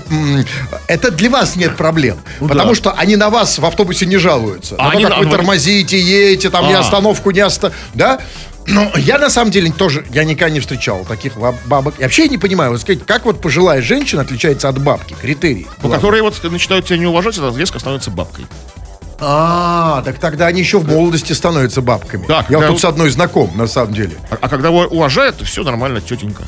это 0.87 1.11
для 1.11 1.29
вас 1.29 1.55
нет 1.55 1.75
проблем. 1.75 2.17
потому 2.39 2.69
да. 2.69 2.75
что 2.75 2.91
они 2.91 3.15
на 3.15 3.29
вас 3.29 3.59
в 3.59 3.65
автобусе 3.65 4.05
не 4.05 4.17
жалуются. 4.17 4.75
А 4.77 4.85
на 4.85 4.91
то, 4.91 4.95
они 4.95 5.03
как 5.03 5.11
на- 5.11 5.19
вы 5.19 5.25
ну, 5.25 5.31
тормозите, 5.31 5.99
едете, 5.99 6.49
там, 6.49 6.65
А. 6.65 6.79
остановку, 6.79 7.31
не 7.31 7.45
оста... 7.45 7.71
Да? 7.93 8.19
Но 8.67 8.91
я 8.96 9.17
на 9.17 9.29
самом 9.29 9.51
деле 9.51 9.72
тоже, 9.72 10.05
я 10.12 10.24
никогда 10.24 10.50
не 10.50 10.60
встречал 10.60 11.05
таких 11.05 11.34
бабок. 11.65 11.96
Я 11.98 12.05
вообще 12.05 12.27
не 12.27 12.38
понимаю, 12.38 12.72
вот 12.72 12.82
сказать, 12.82 13.05
как 13.05 13.25
вот 13.25 13.41
пожилая 13.41 13.82
женщина 13.82 14.22
отличается 14.22 14.70
от 14.70 14.82
бабки, 14.82 15.15
критерий. 15.20 15.67
Ну, 15.82 15.89
которые 15.89 16.24
вот 16.24 16.41
начинают 16.43 16.86
тебя 16.86 16.98
не 16.98 17.05
уважать, 17.05 17.38
это 17.38 17.53
резко 17.58 17.79
становится 17.79 18.12
бабкой. 18.12 18.46
А, 19.20 20.01
так 20.03 20.20
тогда 20.20 20.48
они 20.48 20.60
еще 20.60 20.79
в 20.79 20.88
молодости 20.88 21.34
становятся 21.34 21.82
бабками. 21.82 22.25
Так, 22.25 22.50
я 22.50 22.58
вот 22.58 22.63
да. 22.63 22.67
тут 22.70 22.82
с 22.82 22.86
одной 22.86 23.10
знаком, 23.10 23.51
на 23.55 23.67
самом 23.67 23.93
деле. 23.93 24.17
А, 24.29 24.38
а 24.41 24.50
когда 24.50 24.67
его 24.70 24.79
уважают, 24.82 25.38
то 25.38 25.46
все 25.46 25.63
нормально, 25.63 26.01
тетенька. 26.01 26.43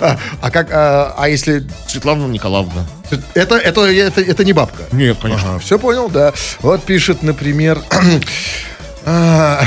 А, 0.00 0.18
а 0.40 0.50
как, 0.50 0.70
а, 0.72 1.14
а 1.18 1.28
если 1.28 1.66
Светлана 1.88 2.26
Николаевна. 2.26 2.86
это, 3.34 3.56
это, 3.56 3.80
это, 3.82 4.20
это 4.20 4.44
не 4.44 4.52
бабка? 4.52 4.84
Нет, 4.92 5.18
конечно. 5.20 5.58
все 5.58 5.78
понял, 5.78 6.08
да. 6.08 6.32
Вот 6.60 6.82
пишет, 6.84 7.22
например... 7.22 7.82
а, 9.06 9.64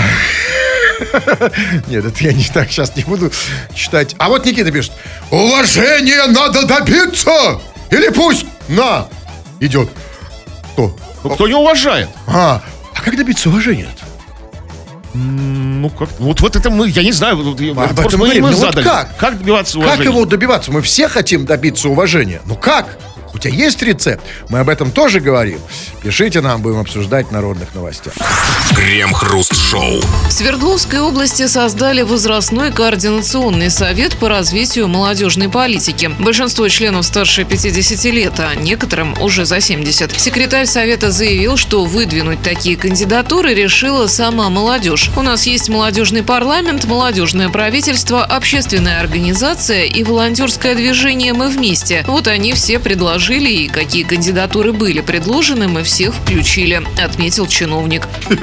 Нет, 1.88 2.06
это 2.06 2.24
я 2.24 2.34
не 2.34 2.44
так 2.44 2.70
сейчас 2.70 2.96
не 2.96 3.04
буду 3.04 3.32
читать. 3.74 4.16
А 4.20 4.30
вот 4.30 4.46
Никита 4.46 4.72
пишет. 4.72 4.92
Уважение 5.32 6.28
надо 6.28 6.66
добиться! 6.66 7.60
Или 7.90 8.10
пусть 8.10 8.46
на 8.68 9.08
идет. 9.60 9.90
Кто? 10.74 10.96
Ну, 11.24 11.30
кто 11.32 11.48
не 11.48 11.56
уважает? 11.56 12.10
А, 12.28 12.62
а 12.94 13.02
как 13.02 13.16
добиться 13.18 13.50
уважения? 13.50 13.90
Ну, 15.14 15.90
как 15.90 16.10
Вот, 16.20 16.40
вот 16.40 16.56
это 16.56 16.70
мы, 16.70 16.88
я 16.88 17.04
не 17.04 17.12
знаю, 17.12 17.36
вот, 17.38 17.60
Об 17.60 18.00
этом 18.00 18.20
мы 18.20 18.26
говорим. 18.28 18.50
Ну 18.50 18.58
вот 18.58 18.76
как? 18.76 19.18
Как 19.18 19.40
добиваться 19.40 19.80
уважения? 19.80 19.98
Как 19.98 20.06
его 20.06 20.26
добиваться? 20.26 20.72
Мы 20.72 20.82
все 20.82 21.08
хотим 21.08 21.46
добиться 21.46 21.90
уважения. 21.90 22.42
Ну 22.46 22.56
как? 22.56 22.98
У 23.40 23.42
тебя 23.42 23.54
есть 23.54 23.82
рецепт? 23.82 24.22
Мы 24.50 24.60
об 24.60 24.68
этом 24.68 24.92
тоже 24.92 25.22
говорим. 25.22 25.62
Пишите 26.04 26.42
нам, 26.42 26.62
будем 26.62 26.80
обсуждать 26.80 27.28
в 27.28 27.32
народных 27.32 27.74
новостях. 27.74 28.12
Крем-хруст-шоу. 28.76 30.02
В 30.28 30.32
Свердловской 30.32 31.00
области 31.00 31.48
создали 31.48 32.02
возрастной 32.02 32.74
координационный 32.74 33.70
совет 33.70 34.18
по 34.18 34.28
развитию 34.28 34.90
молодежной 34.90 35.48
политики. 35.48 36.12
Большинство 36.20 36.68
членов 36.68 37.06
старше 37.06 37.46
50 37.46 38.04
лет, 38.14 38.34
а 38.40 38.56
некоторым 38.56 39.16
уже 39.22 39.46
за 39.46 39.62
70. 39.62 40.20
Секретарь 40.20 40.66
совета 40.66 41.10
заявил, 41.10 41.56
что 41.56 41.86
выдвинуть 41.86 42.44
такие 42.44 42.76
кандидатуры 42.76 43.54
решила 43.54 44.08
сама 44.08 44.50
молодежь. 44.50 45.12
У 45.16 45.22
нас 45.22 45.48
есть 45.48 45.70
молодежный 45.70 46.24
парламент, 46.24 46.84
молодежное 46.84 47.48
правительство, 47.48 48.26
общественная 48.26 49.00
организация 49.00 49.86
и 49.86 50.04
волонтерское 50.04 50.76
движение 50.76 51.32
«Мы 51.32 51.48
вместе». 51.48 52.04
Вот 52.06 52.28
они 52.28 52.52
все 52.52 52.80
предложили 52.80 53.29
и 53.38 53.68
какие 53.68 54.04
кандидатуры 54.04 54.74
были 54.74 55.02
предложены, 55.02 55.68
мы 55.68 55.84
всех 55.84 56.16
включили, 56.16 56.82
отметил 57.00 57.48
чиновник. 57.48 58.08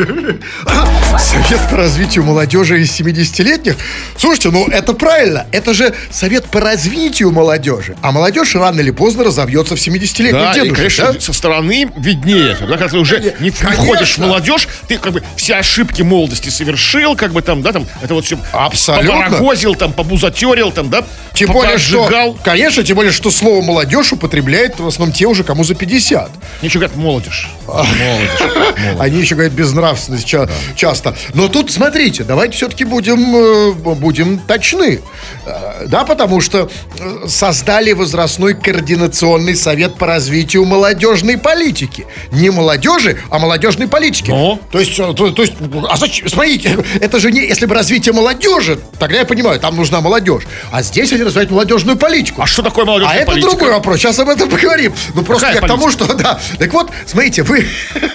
Совет 1.19 1.61
по 1.71 1.76
развитию 1.76 2.25
молодежи 2.25 2.81
из 2.81 3.00
70-летних? 3.00 3.76
Слушайте, 4.16 4.50
ну 4.50 4.66
это 4.69 4.93
правильно. 4.93 5.47
Это 5.50 5.75
же 5.75 5.95
совет 6.11 6.47
по 6.47 6.61
развитию 6.61 7.33
молодежи. 7.33 7.97
А 8.02 8.12
молодежь 8.12 8.55
рано 8.55 8.81
или 8.81 8.90
поздно 8.90 9.25
разовьется 9.25 9.76
в 9.76 9.78
70-летних 9.78 10.33
Да, 10.33 10.52
и, 10.52 10.55
дедушек, 10.55 10.76
конечно, 10.76 11.12
да? 11.12 11.21
со 11.21 11.33
стороны 11.33 11.90
виднее. 11.97 12.55
Когда, 12.55 12.76
когда 12.76 12.88
ты 12.88 12.99
уже 12.99 13.35
не, 13.40 13.50
входишь 13.50 14.14
в 14.14 14.19
молодежь, 14.19 14.69
ты 14.88 14.99
как 14.99 15.12
бы 15.12 15.23
все 15.37 15.57
ошибки 15.57 16.02
молодости 16.02 16.49
совершил, 16.49 17.16
как 17.16 17.33
бы 17.33 17.43
там, 17.43 17.62
да, 17.62 17.73
там, 17.73 17.87
это 18.02 18.14
вот 18.14 18.25
все 18.25 18.38
Абсолютно. 18.52 19.11
побарагозил, 19.11 19.75
там, 19.75 19.93
побузатерил, 19.93 20.71
там, 20.71 20.90
да, 20.90 21.05
Тем 21.35 21.52
более, 21.52 21.78
что, 21.78 22.37
конечно, 22.45 22.83
тем 22.83 22.97
более, 22.97 23.12
что 23.12 23.31
слово 23.31 23.62
молодежь 23.62 24.12
употребляет 24.12 24.75
в 24.80 24.87
основном 24.87 25.12
те 25.14 25.26
уже, 25.26 25.45
кому 25.45 25.64
за 25.64 25.75
50. 25.75 26.30
Ничего 26.62 26.80
говорят, 26.80 26.97
молодежь. 26.97 27.50
А. 27.68 27.85
Молодежь. 27.85 28.97
Они 29.00 29.18
еще 29.21 29.35
говорят 29.35 29.52
безнравственность 29.54 30.26
ча- 30.26 30.49
часто. 30.75 31.16
Но 31.35 31.49
тут, 31.49 31.71
смотрите, 31.71 32.25
давайте 32.25 32.56
все-таки 32.56 32.85
будем, 32.85 33.35
э, 33.37 33.73
будем 33.95 34.38
точны. 34.38 35.00
Э, 35.45 35.87
Да, 35.87 36.04
потому 36.04 36.40
что 36.40 36.71
э, 36.99 37.28
создали 37.28 37.92
возрастной 37.92 38.54
координационный 38.54 39.54
совет 39.56 39.97
по 39.97 40.06
развитию 40.06 40.64
молодежной 40.64 41.38
политики. 41.38 42.06
Не 42.33 42.50
молодежи, 42.50 43.18
а 43.30 43.38
молодежной 43.38 43.88
политики. 43.88 44.30
Ну? 44.30 44.61
То 44.71 44.78
есть, 44.80 44.97
то, 44.97 45.12
то 45.12 45.42
есть, 45.42 45.54
а 45.88 45.97
зачем, 45.97 46.28
смотрите, 46.28 46.78
это 47.00 47.18
же 47.21 47.30
не, 47.33 47.40
если 47.40 47.66
бы 47.66 47.75
развитие 47.75 48.12
молодежи, 48.12 48.78
тогда 48.99 49.18
я 49.18 49.25
понимаю, 49.25 49.61
там 49.61 49.76
нужна 49.76 50.00
молодежь. 50.00 50.42
А 50.71 50.83
здесь 50.83 51.12
они 51.12 51.23
развивают 51.23 51.50
молодежную 51.50 51.97
политику. 51.97 52.42
А 52.42 52.47
что 52.47 52.62
такое 52.62 52.85
молодежная 52.85 53.14
А 53.16 53.21
это 53.23 53.33
политика? 53.33 53.50
другой 53.50 53.71
вопрос. 53.73 53.99
Сейчас 53.99 54.18
об 54.18 54.28
этом 54.28 54.49
поговорим. 54.49 54.65
Ну 55.14 55.23
просто 55.23 55.46
Какая 55.46 55.61
я 55.62 55.66
к 55.66 55.68
тому, 55.68 55.90
что 55.90 56.12
да. 56.14 56.38
Так 56.58 56.73
вот, 56.73 56.90
смотрите, 57.06 57.42
вы 57.42 57.66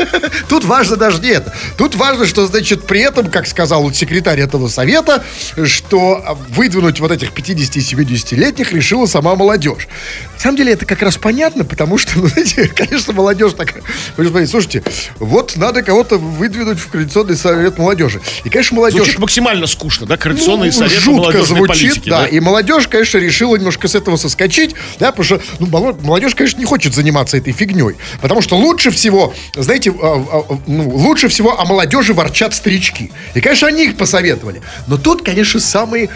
тут 0.50 0.66
важно 0.66 0.96
даже 0.96 1.20
не 1.22 1.30
это. 1.30 1.54
Тут 1.78 1.96
важно, 1.96 2.26
что 2.26 2.46
значит 2.46 2.86
при 2.86 3.02
этом, 3.02 3.30
как 3.30 3.48
сказал 3.48 3.84
вот 3.84 3.96
секретарь 3.96 4.40
этого 4.40 4.68
совета, 4.68 5.24
что 5.66 6.38
выдвинуть 6.50 7.00
вот 7.00 7.12
этих 7.12 7.32
50 7.34 7.78
и 7.78 7.80
70-летних 7.80 8.74
решила 8.74 9.06
сама 9.06 9.36
молодежь. 9.36 9.88
На 10.36 10.40
самом 10.40 10.58
деле 10.58 10.74
это 10.74 10.86
как 10.86 11.02
раз 11.02 11.18
понятно, 11.18 11.64
потому 11.64 11.98
что, 11.98 12.18
ну, 12.20 12.28
знаете, 12.28 12.68
конечно, 12.76 13.14
молодежь 13.14 13.54
такая. 13.54 13.84
Вы 14.18 14.24
же 14.26 14.48
слушайте, 14.48 14.84
вот 15.20 15.56
надо 15.56 15.84
кого-то 15.84 16.18
выдвинуть 16.18 16.80
в 16.80 16.90
координационный 16.90 17.36
совет 17.38 17.78
молодежи. 17.78 18.22
И, 18.44 18.50
конечно, 18.50 18.76
молодежь. 18.76 19.04
Звучит 19.04 19.20
максимально 19.20 19.68
скучно, 19.68 20.06
да, 20.06 20.18
координационный 20.18 20.68
Ну, 20.68 20.72
совет 20.74 20.92
жутко 21.00 21.12
молодежной 21.22 21.46
звучит, 21.46 21.68
политике. 21.94 22.10
да. 22.10 22.26
И 22.28 22.40
молодежь, 22.40 22.88
конечно, 22.88 23.18
решила 23.18 23.56
немножко 23.56 23.88
с 23.88 23.96
этого 23.96 24.18
соскочить, 24.18 24.76
да, 25.00 25.12
потому 25.12 25.26
что 25.26 25.42
ну, 25.60 25.68
мало- 25.68 25.96
молодежь, 26.32 26.36
конечно, 26.36 26.60
не 26.60 26.66
хочет 26.66 26.94
заниматься 26.94 27.38
этой 27.38 27.54
фигней. 27.54 27.96
Потому 28.22 28.42
что 28.42 28.58
лучше 28.58 28.92
всего, 28.92 29.34
знаете, 29.56 29.92
а, 29.92 30.46
а, 30.50 30.60
ну, 30.68 30.90
лучше 30.90 31.28
всего 31.28 31.60
о 31.60 31.66
молодежи 31.66 32.14
ворчат 32.14 32.54
старички. 32.54 33.12
И, 33.34 33.42
конечно, 33.42 33.68
они 33.68 33.86
их 33.86 33.98
посоветовали. 33.98 34.62
Но 34.88 34.98
тут, 34.98 35.24
конечно, 35.24 35.60
самые 35.60 36.10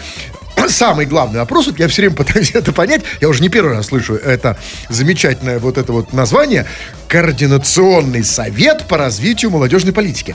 Самый 0.68 1.04
главный 1.04 1.40
вопрос, 1.40 1.66
вот 1.66 1.78
я 1.78 1.86
все 1.86 2.02
время 2.02 2.16
пытаюсь 2.16 2.50
это 2.54 2.72
понять, 2.72 3.02
я 3.20 3.28
уже 3.28 3.42
не 3.42 3.50
первый 3.50 3.74
раз 3.74 3.86
слышу 3.86 4.14
это 4.14 4.56
замечательное 4.88 5.58
вот 5.58 5.76
это 5.76 5.92
вот 5.92 6.14
название, 6.14 6.64
Координационный 7.08 8.24
совет 8.24 8.86
по 8.88 8.96
развитию 8.96 9.50
молодежной 9.50 9.92
политики. 9.92 10.34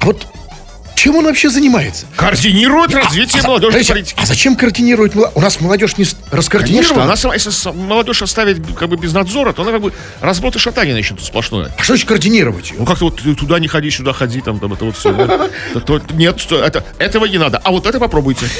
А 0.00 0.06
вот 0.06 0.26
чем 1.00 1.16
он 1.16 1.24
вообще 1.24 1.48
занимается? 1.48 2.04
Координирует 2.14 2.92
развитие 2.94 3.40
А, 3.42 3.46
молодежной 3.46 3.72
подождите, 3.72 3.92
политики. 3.94 4.18
А 4.22 4.26
зачем 4.26 4.54
координировать? 4.54 5.14
мла- 5.14 5.32
У 5.34 5.40
нас 5.40 5.58
молодежь 5.58 5.96
не 5.96 6.04
раскоординирована. 6.30 7.04
она 7.04 7.16
сама, 7.16 7.32
если 7.32 7.50
молодежь 7.72 8.20
оставить 8.20 8.58
как 8.76 8.90
бы 8.90 8.96
без 8.96 9.14
надзора, 9.14 9.54
то 9.54 9.62
она 9.62 9.72
как 9.72 9.80
бы 9.80 9.94
разброд 10.20 10.56
и 10.56 10.58
шатание 10.58 10.94
начнет 10.94 11.18
сплошное. 11.22 11.72
А 11.78 11.82
что 11.82 11.94
значит 11.94 12.06
координировать? 12.06 12.74
Ну 12.76 12.84
как-то 12.84 13.06
вот 13.06 13.18
туда 13.38 13.58
не 13.60 13.66
ходи, 13.68 13.90
сюда 13.90 14.12
ходи, 14.12 14.42
там, 14.42 14.60
там 14.60 14.74
это 14.74 14.84
вот 14.84 14.94
все. 14.94 15.10
Нет, 16.12 16.38
этого 16.98 17.24
не 17.24 17.38
надо. 17.38 17.56
А 17.64 17.70
вот 17.70 17.86
это 17.86 17.98
попробуйте. 17.98 18.44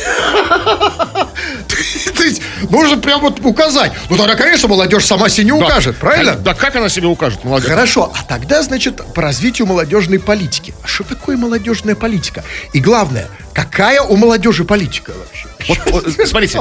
То 2.15 2.23
есть 2.25 2.43
нужно 2.69 2.99
прям 2.99 3.21
вот 3.21 3.41
указать. 3.45 3.93
Ну 4.09 4.17
тогда, 4.17 4.35
конечно, 4.35 4.69
молодежь 4.69 5.07
сама 5.07 5.29
себе 5.29 5.45
не 5.45 5.59
Да. 5.59 5.67
укажет, 5.67 5.97
правильно? 5.97 6.35
Да 6.35 6.55
как 6.55 6.77
она 6.77 6.89
себе 6.89 7.07
укажет, 7.07 7.45
молодежь? 7.45 7.69
Хорошо, 7.69 8.13
а 8.17 8.23
тогда, 8.25 8.63
значит, 8.63 9.01
по 9.15 9.23
развитию 9.23 9.67
молодежной 9.67 10.19
политики. 10.19 10.75
А 10.83 10.87
что 10.87 11.05
такое 11.05 11.37
молодежная 11.37 11.95
политика? 11.95 12.45
И 12.73 12.81
главное, 12.81 13.29
какая 13.53 14.03
у 14.03 14.17
молодежи 14.17 14.65
политика 14.65 15.13
вообще? 15.13 15.47
Вот, 15.69 16.07
вот, 16.07 16.29
смотрите, 16.29 16.61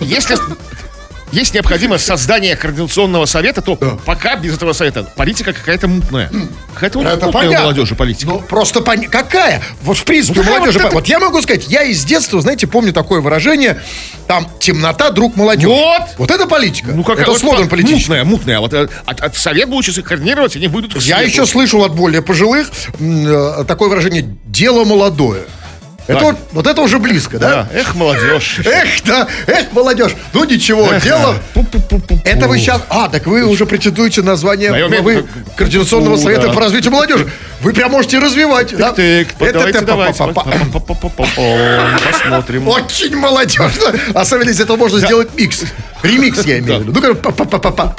если 0.00 0.36
есть 1.32 1.54
необходимость 1.54 2.04
создания 2.06 2.56
координационного 2.56 3.26
совета, 3.26 3.62
то 3.62 3.76
пока 4.04 4.36
без 4.36 4.54
этого 4.54 4.72
совета 4.72 5.04
политика 5.16 5.52
какая-то 5.52 5.88
мутная. 5.88 6.30
Какая-то 6.74 7.00
Это 7.00 7.14
мутная 7.26 7.28
у 7.28 7.32
понятно. 7.32 7.60
молодежи 7.66 7.94
политика. 7.94 8.30
Ну, 8.30 8.40
просто 8.40 8.80
пон- 8.80 9.08
какая? 9.08 9.62
Вот 9.82 9.96
в 9.98 10.04
принципе, 10.04 10.38
Ну, 10.40 10.42
какая 10.44 10.58
молодежи... 10.60 10.78
вот 10.78 10.86
это- 10.86 10.94
Вот 10.94 11.06
я 11.08 11.18
могу 11.20 11.40
сказать, 11.42 11.66
я 11.68 11.82
из 11.82 12.04
детства, 12.04 12.40
знаете, 12.40 12.66
помню 12.66 12.92
такое 12.92 13.20
выражение, 13.20 13.80
там, 14.26 14.46
темнота, 14.60 15.10
друг 15.10 15.36
молодежи. 15.36 15.68
Вот. 15.68 16.02
Вот 16.18 16.30
это 16.30 16.46
политика. 16.46 16.90
Ну, 16.92 17.04
как 17.04 17.20
это 17.20 17.30
вот 17.30 17.40
слоган 17.40 17.68
политический. 17.68 18.10
Мутная, 18.10 18.24
мутная. 18.24 18.60
Вот 18.60 18.72
э, 18.74 18.88
от, 19.06 19.20
от 19.20 19.36
совет 19.36 19.68
их 19.70 20.04
координировать, 20.04 20.56
они 20.56 20.68
будут 20.68 20.96
Я 21.02 21.20
еще 21.20 21.46
слышал 21.46 21.84
от 21.84 21.94
более 21.94 22.22
пожилых 22.22 22.70
э, 22.98 23.64
такое 23.66 23.88
выражение 23.88 24.36
«дело 24.46 24.84
молодое». 24.84 25.42
Это 26.06 26.18
Да. 26.18 26.26
вот, 26.26 26.36
вот 26.52 26.66
это 26.66 26.80
уже 26.82 26.98
близко, 26.98 27.38
да? 27.38 27.68
Да, 27.70 27.78
эх, 27.78 27.94
молодежь. 27.94 28.60
Эх, 28.64 28.88
да, 29.04 29.28
эх, 29.46 29.72
молодежь. 29.72 30.12
Ну 30.32 30.44
ничего, 30.44 30.92
дело... 31.02 31.36
Это 32.24 32.48
вы 32.48 32.58
сейчас... 32.58 32.82
А, 32.88 33.08
так 33.08 33.26
вы 33.26 33.44
уже 33.44 33.66
претендуете 33.66 34.22
на 34.22 34.36
звание 34.36 34.70
Да, 34.72 34.88
главы 34.88 35.26
Координационного 35.56 36.16
совета 36.16 36.48
да. 36.48 36.52
по 36.52 36.60
развитию 36.60 36.92
молодежи. 36.92 37.30
Вы 37.60 37.72
прям 37.72 37.90
можете 37.92 38.18
развивать. 38.18 38.76
да? 38.76 38.92
Тык, 38.92 39.28
Это 39.38 39.82
давайте. 39.82 40.18
Посмотрим. 42.10 42.68
Очень 42.68 43.16
молодежно. 43.16 43.92
Особенно, 44.14 44.48
если 44.48 44.64
это 44.64 44.76
можно 44.76 44.98
сделать 44.98 45.28
микс. 45.36 45.62
Ремикс, 46.02 46.44
я 46.44 46.58
имею 46.58 46.80
в 46.80 46.88
виду. 46.88 47.00
Ну, 47.00 47.14
па-па-па-па. 47.14 47.94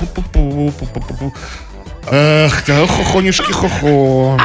Эх, 2.10 2.64
да, 2.66 2.88
хохонюшки, 2.88 3.52
хохо. 3.52 4.40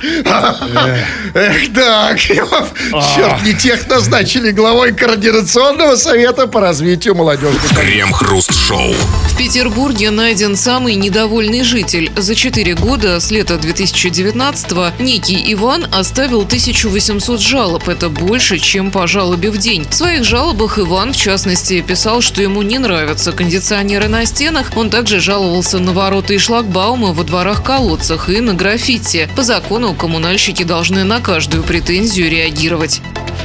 Эх, 1.34 1.72
да. 1.72 2.16
Черт, 2.16 3.42
не 3.44 3.52
тех 3.54 3.88
назначили 3.88 4.50
главой 4.50 4.92
Координационного 4.92 5.96
совета 5.96 6.46
по 6.46 6.60
развитию 6.60 7.14
молодежи. 7.14 7.58
Крем-хруст-шоу. 7.74 8.94
В 9.28 9.36
Петербурге 9.36 10.10
найден 10.10 10.56
самый 10.56 10.94
недовольный 10.94 11.62
житель. 11.62 12.10
За 12.16 12.34
4 12.34 12.74
года 12.74 13.18
с 13.20 13.30
лета 13.30 13.54
2019-го 13.54 15.02
некий 15.02 15.52
Иван 15.52 15.86
оставил 15.92 16.42
1800 16.42 17.40
жалоб. 17.40 17.88
Это 17.88 18.08
больше, 18.08 18.58
чем 18.58 18.90
по 18.90 19.06
жалобе 19.06 19.50
в 19.50 19.58
день. 19.58 19.86
В 19.88 19.94
своих 19.94 20.24
жалобах 20.24 20.78
Иван, 20.78 21.12
в 21.12 21.16
частности, 21.16 21.80
писал, 21.80 22.20
что 22.20 22.42
ему 22.42 22.62
не 22.62 22.78
нравятся 22.78 23.32
кондиционеры 23.32 24.08
на 24.08 24.26
стенах. 24.26 24.70
Он 24.76 24.90
также 24.90 25.20
жаловался 25.20 25.78
на 25.78 25.92
ворота 25.92 26.34
и 26.34 26.38
шлагбаумы 26.58 27.12
во 27.12 27.22
дворах-колодцах 27.22 28.28
и 28.28 28.40
на 28.40 28.52
граффити. 28.52 29.28
По 29.36 29.44
закону 29.44 29.94
коммунальщики 29.94 30.64
должны 30.64 31.04
на 31.04 31.20
каждую 31.20 31.62
претензию 31.62 32.28
реагировать. 32.28 33.00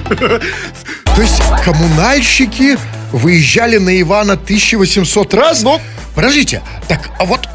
То 0.09 1.21
есть 1.21 1.39
коммунальщики 1.63 2.79
выезжали 3.11 3.77
на 3.77 4.01
Ивана 4.01 4.33
1800 4.33 5.33
раз? 5.35 5.61
Ну? 5.61 5.79
Подождите, 6.15 6.63
так 6.87 7.11
а 7.19 7.25
вот, 7.25 7.47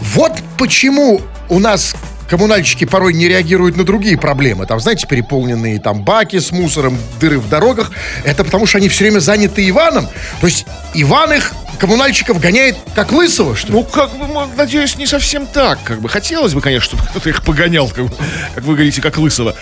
вот 0.00 0.32
почему 0.56 1.20
у 1.50 1.58
нас 1.58 1.94
коммунальщики 2.32 2.86
порой 2.86 3.12
не 3.12 3.28
реагируют 3.28 3.76
на 3.76 3.84
другие 3.84 4.16
проблемы. 4.16 4.64
Там, 4.64 4.80
знаете, 4.80 5.06
переполненные 5.06 5.78
там 5.78 6.02
баки 6.02 6.38
с 6.38 6.50
мусором, 6.50 6.96
дыры 7.20 7.38
в 7.38 7.50
дорогах. 7.50 7.92
Это 8.24 8.44
потому, 8.44 8.64
что 8.64 8.78
они 8.78 8.88
все 8.88 9.04
время 9.04 9.18
заняты 9.18 9.68
Иваном. 9.68 10.08
То 10.40 10.46
есть 10.46 10.64
Иван 10.94 11.34
их, 11.34 11.52
коммунальщиков, 11.82 12.38
гоняет 12.38 12.76
как 12.94 13.10
лысого, 13.10 13.56
что 13.56 13.66
ли? 13.66 13.72
Ну, 13.72 13.82
как 13.82 14.16
бы, 14.16 14.28
надеюсь, 14.56 14.94
не 14.94 15.06
совсем 15.08 15.48
так. 15.48 15.82
Как 15.82 16.00
бы 16.00 16.08
хотелось 16.08 16.54
бы, 16.54 16.60
конечно, 16.60 16.96
чтобы 16.96 17.02
кто-то 17.02 17.28
их 17.28 17.42
погонял, 17.42 17.88
как, 17.88 18.06
как 18.54 18.62
вы 18.62 18.74
говорите, 18.74 19.02
как 19.02 19.18
лысого. 19.18 19.56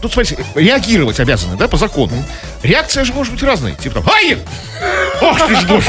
Тут, 0.00 0.12
смотрите, 0.12 0.44
реагировать 0.54 1.20
обязаны, 1.20 1.56
да, 1.56 1.68
по 1.68 1.76
закону. 1.76 2.12
Реакция 2.62 3.04
же 3.04 3.12
может 3.12 3.32
быть 3.32 3.42
разной. 3.42 3.74
Типа 3.74 4.00
там, 4.00 4.10
ай! 4.14 4.38
Ох 5.20 5.46
ты 5.46 5.54
ж 5.56 5.64
душ! 5.64 5.84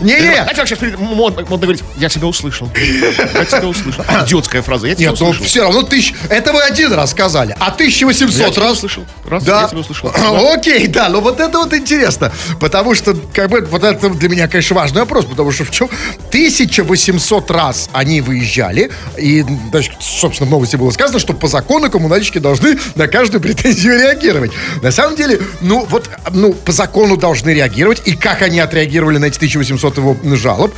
Не-не, 0.00 0.44
как 0.54 0.66
сейчас 0.66 0.80
модно, 0.98 1.42
говорить, 1.42 1.82
я 1.96 2.08
тебя 2.08 2.26
услышал. 2.26 2.68
Я 2.74 3.44
тебя 3.44 3.68
услышал. 3.68 4.04
Идиотская 4.24 4.62
фраза, 4.62 4.86
я 4.86 4.94
тебя 4.94 5.10
Нет, 5.10 5.20
ну 5.20 5.26
услышал. 5.28 5.46
все 5.46 5.62
равно 5.62 5.82
тысяч... 5.82 6.14
Это 6.28 6.52
вы 6.52 6.62
один 6.62 6.92
раз 6.92 7.10
сказали, 7.10 7.54
а 7.60 7.68
1800 7.68 8.38
Я 8.40 8.50
тебя 8.50 8.62
раз... 8.62 8.72
услышал. 8.78 9.04
Раз, 9.26 9.44
да. 9.44 9.62
я 9.62 9.68
тебя 9.68 9.78
услышал. 9.80 10.12
Окей, 10.54 10.86
да, 10.88 11.08
но 11.08 11.20
вот 11.20 11.40
это 11.40 11.58
вот 11.58 11.72
интересно. 11.74 12.32
Потому 12.58 12.94
что, 12.94 13.14
как 13.32 13.50
бы, 13.50 13.60
вот 13.70 13.84
это 13.84 14.08
для 14.10 14.28
меня, 14.28 14.48
конечно, 14.48 14.76
важный 14.76 15.00
вопрос, 15.00 15.24
потому 15.26 15.52
что 15.52 15.64
в 15.64 15.70
чем 15.70 15.88
1800 16.28 17.50
раз 17.50 17.90
они 17.92 18.20
выезжали, 18.20 18.90
и, 19.16 19.44
значит, 19.70 19.94
собственно, 20.00 20.48
в 20.48 20.50
новости 20.50 20.76
было 20.76 20.90
сказано, 20.90 21.18
что 21.18 21.32
по 21.32 21.48
закону 21.48 21.90
коммунальщики 21.90 22.38
должны 22.40 22.78
на 22.94 23.06
каждую 23.06 23.40
претензию 23.40 23.98
реагировать. 23.98 24.52
На 24.82 24.90
самом 24.90 25.16
деле, 25.16 25.40
ну, 25.60 25.84
вот, 25.86 26.10
ну, 26.32 26.52
по 26.52 26.72
закону 26.72 27.16
должны 27.16 27.50
реагировать, 27.50 28.02
и 28.04 28.16
как 28.16 28.42
они 28.42 28.60
отреагировали 28.60 29.18
на 29.18 29.26
эти 29.26 29.36
1800 29.36 29.96
его 29.96 30.16
жалоб 30.36 30.74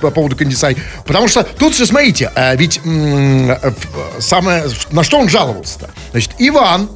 по 0.00 0.10
поводу 0.10 0.36
кондиционера. 0.36 0.80
Потому 1.06 1.28
что 1.28 1.42
тут 1.42 1.76
же, 1.76 1.86
смотрите, 1.86 2.30
э, 2.34 2.56
ведь 2.56 2.80
самое, 4.18 4.64
на 4.90 5.02
что 5.02 5.18
он 5.18 5.28
жаловался-то? 5.28 5.90
Значит, 6.12 6.32
Иван, 6.38 6.88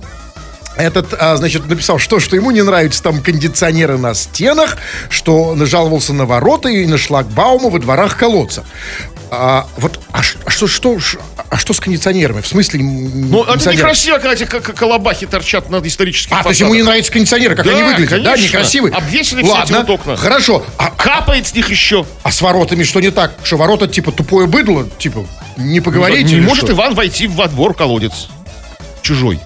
этот, 0.76 1.14
а, 1.18 1.36
значит, 1.36 1.68
написал, 1.68 1.98
что, 1.98 2.20
что 2.20 2.36
ему 2.36 2.50
не 2.50 2.62
нравятся 2.62 3.02
там 3.02 3.22
кондиционеры 3.22 3.96
на 3.96 4.14
стенах, 4.14 4.76
что 5.08 5.56
жаловался 5.64 6.12
на 6.12 6.26
ворота 6.26 6.68
и 6.68 6.86
на 6.86 6.98
шлагбаумы 6.98 7.70
во 7.70 7.78
дворах 7.78 8.16
колодца. 8.16 8.64
А, 9.30 9.66
вот, 9.78 9.98
а, 10.12 10.20
а 10.44 10.50
что, 10.50 10.66
что, 10.68 10.98
а 11.50 11.56
что 11.56 11.72
с 11.72 11.80
кондиционерами? 11.80 12.40
В 12.40 12.46
смысле 12.46 12.80
Ну, 12.82 13.42
это 13.44 13.72
некрасиво, 13.72 14.18
когда 14.18 14.34
эти 14.34 14.44
колобахи 14.44 15.26
торчат 15.26 15.68
над 15.68 15.84
историческим 15.84 16.36
А, 16.36 16.42
то 16.42 16.50
есть 16.50 16.60
ему 16.60 16.74
не 16.74 16.82
нравятся 16.82 17.10
кондиционеры, 17.12 17.56
как 17.56 17.66
Да, 17.66 17.72
они 17.72 17.82
выглядят, 17.82 18.22
да, 18.22 18.30
конечно. 18.32 18.46
некрасивые? 18.46 18.94
Обвесили 18.94 19.42
все 19.42 19.50
Ладно, 19.52 19.74
эти 19.74 19.80
вот 19.80 19.90
окна. 19.90 20.16
хорошо. 20.16 20.64
А, 20.78 20.90
Капает 20.90 21.46
с 21.48 21.54
них 21.54 21.70
еще. 21.70 22.06
а 22.22 22.30
с 22.30 22.40
воротами 22.40 22.84
что 22.84 23.00
не 23.00 23.10
так? 23.10 23.32
Что 23.42 23.56
ворота, 23.56 23.88
типа, 23.88 24.12
тупое 24.12 24.46
быдло? 24.46 24.88
Типа, 24.98 25.26
не 25.56 25.80
поговорите? 25.80 26.22
Не 26.24 26.32
или 26.36 26.40
может 26.46 26.64
что? 26.64 26.72
Иван 26.72 26.94
войти 26.94 27.26
во 27.26 27.48
двор 27.48 27.74
колодец. 27.74 28.28
Чужой. 29.02 29.40